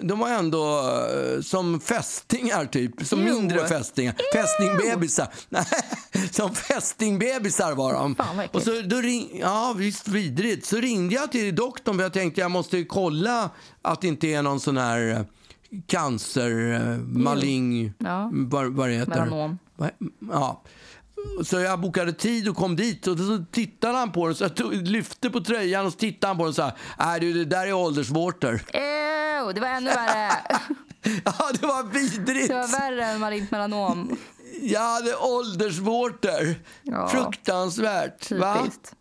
de 0.00 0.18
var 0.18 0.28
ändå 0.28 0.78
eh, 0.78 1.40
som 1.40 1.80
fästingar, 1.80 2.64
typ. 2.66 3.06
Som 3.06 3.20
Ew. 3.20 3.32
mindre 3.34 3.68
fästingar. 3.68 4.14
Fästingbebisar. 4.34 5.28
Nej, 5.48 5.64
som 6.30 6.54
fästingbebisar 6.54 7.74
var 7.74 7.92
de. 7.92 8.14
Fan. 8.14 8.40
Och 8.52 8.62
så, 8.62 8.82
då 8.82 8.96
ring, 8.96 9.38
ja, 9.40 9.74
visst 9.76 10.08
vidrigt. 10.08 10.66
Så 10.66 10.76
ringde 10.76 11.14
jag 11.14 11.32
till 11.32 11.54
doktorn 11.54 11.96
för 11.96 12.02
jag 12.02 12.12
tänkte 12.12 12.40
jag 12.40 12.50
måste 12.50 12.84
kolla 12.84 13.50
att 13.82 14.00
det 14.00 14.08
inte 14.08 14.26
är 14.28 14.42
någon 14.42 14.60
sån 14.60 14.76
här 14.76 15.10
eh, 15.10 15.20
cancer, 15.86 16.72
eh, 16.72 16.98
malign, 16.98 17.92
Ja. 17.98 18.30
vad, 18.32 18.72
vad 18.72 18.88
det 18.88 18.94
heter. 18.94 19.24
Melanom. 19.24 19.58
Ja. 20.32 20.62
Så 21.44 21.60
jag 21.60 21.80
bokade 21.80 22.12
tid 22.12 22.48
och 22.48 22.56
kom 22.56 22.76
dit 22.76 23.06
och 23.06 23.18
så 23.18 23.44
tittade 23.52 23.98
han 23.98 24.12
på 24.12 24.26
den. 24.26 24.34
Så 24.34 24.44
jag 24.44 24.56
tog, 24.56 24.74
lyfte 24.74 25.30
på 25.30 25.40
tröjan 25.40 25.86
och 25.86 25.92
så 25.92 25.98
tittade 25.98 26.26
han 26.30 26.36
på 26.36 26.42
den 26.42 26.48
och 26.48 26.54
sa 26.54 26.72
Nej 26.98 27.20
du, 27.20 27.32
det 27.32 27.44
där 27.44 27.66
är 27.66 27.72
åldersvårtor. 27.72 28.62
Det 29.52 29.60
var 29.60 29.68
ännu 29.68 29.90
värre. 29.90 30.32
Ja, 31.24 31.32
det 31.60 31.66
var 31.66 31.82
vidrigt. 31.92 32.48
Det 32.48 32.54
var 32.54 32.80
värre 32.80 33.04
än 33.04 33.20
malignt 33.20 33.50
melanom. 33.50 34.16
Jag 34.60 34.80
hade 34.80 35.16
åldersvårtor. 35.16 36.54
Ja. 36.82 37.08
Fruktansvärt. 37.08 38.30
Va? 38.32 38.56
Typiskt. 38.62 38.94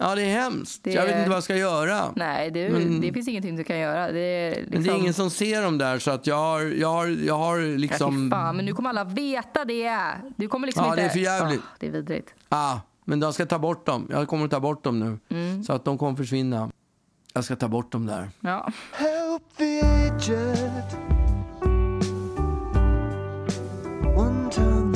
Ja, 0.00 0.14
det 0.14 0.22
är 0.22 0.40
hemskt. 0.42 0.80
Det- 0.84 0.92
Jag 0.92 1.06
vet 1.06 1.16
inte 1.16 1.28
vad 1.28 1.36
jag 1.36 1.44
ska 1.44 1.56
göra. 1.56 2.12
Nej, 2.16 2.50
det, 2.50 2.68
det 3.00 3.12
finns 3.12 3.28
ingenting 3.28 3.56
du 3.56 3.64
kan 3.64 3.78
göra. 3.78 4.12
Det 4.12 4.20
är 4.20 4.50
liksom... 4.50 4.70
Men 4.72 4.82
det 4.82 4.90
är 4.90 4.96
ingen 4.98 5.14
som 5.14 5.30
ser 5.30 5.62
dem 5.62 5.78
där 5.78 5.98
så 5.98 6.10
att 6.10 6.26
jag 6.26 6.36
har, 6.36 6.60
jag 6.60 6.88
har, 6.88 7.06
jag 7.06 7.38
har 7.38 7.58
Ja, 7.58 7.76
liksom... 7.76 8.30
fan, 8.30 8.56
men 8.56 8.64
nu 8.64 8.72
kommer 8.72 8.90
alla 8.90 9.04
veta 9.04 9.64
det. 9.64 9.98
Du 10.36 10.48
kommer 10.48 10.66
liksom 10.66 10.84
Ja, 10.84 10.90
inte... 10.90 11.02
det 11.02 11.06
är 11.06 11.10
för 11.10 11.18
jävligt. 11.18 11.60
Ah, 11.60 11.76
det 11.80 11.86
är 11.86 11.90
vidrigt. 11.90 12.34
Ah, 12.48 12.76
men 13.04 13.20
de 13.20 13.32
ska 13.32 13.46
ta 13.46 13.58
bort 13.58 13.86
dem. 13.86 14.06
Jag 14.10 14.28
kommer 14.28 14.44
att 14.44 14.50
ta 14.50 14.60
bort 14.60 14.84
dem 14.84 14.98
nu. 15.00 15.18
Mm. 15.36 15.64
Så 15.64 15.72
att 15.72 15.84
de 15.84 15.98
kommer 15.98 16.16
försvinna. 16.16 16.70
Jag 17.34 17.44
ska 17.44 17.56
ta 17.56 17.68
bort 17.68 17.92
dem 17.92 18.06
där. 18.06 18.30
Ja. 18.40 18.68
The 19.36 19.42
Widget. 19.58 20.88
One 24.14 24.48
time. 24.48 24.95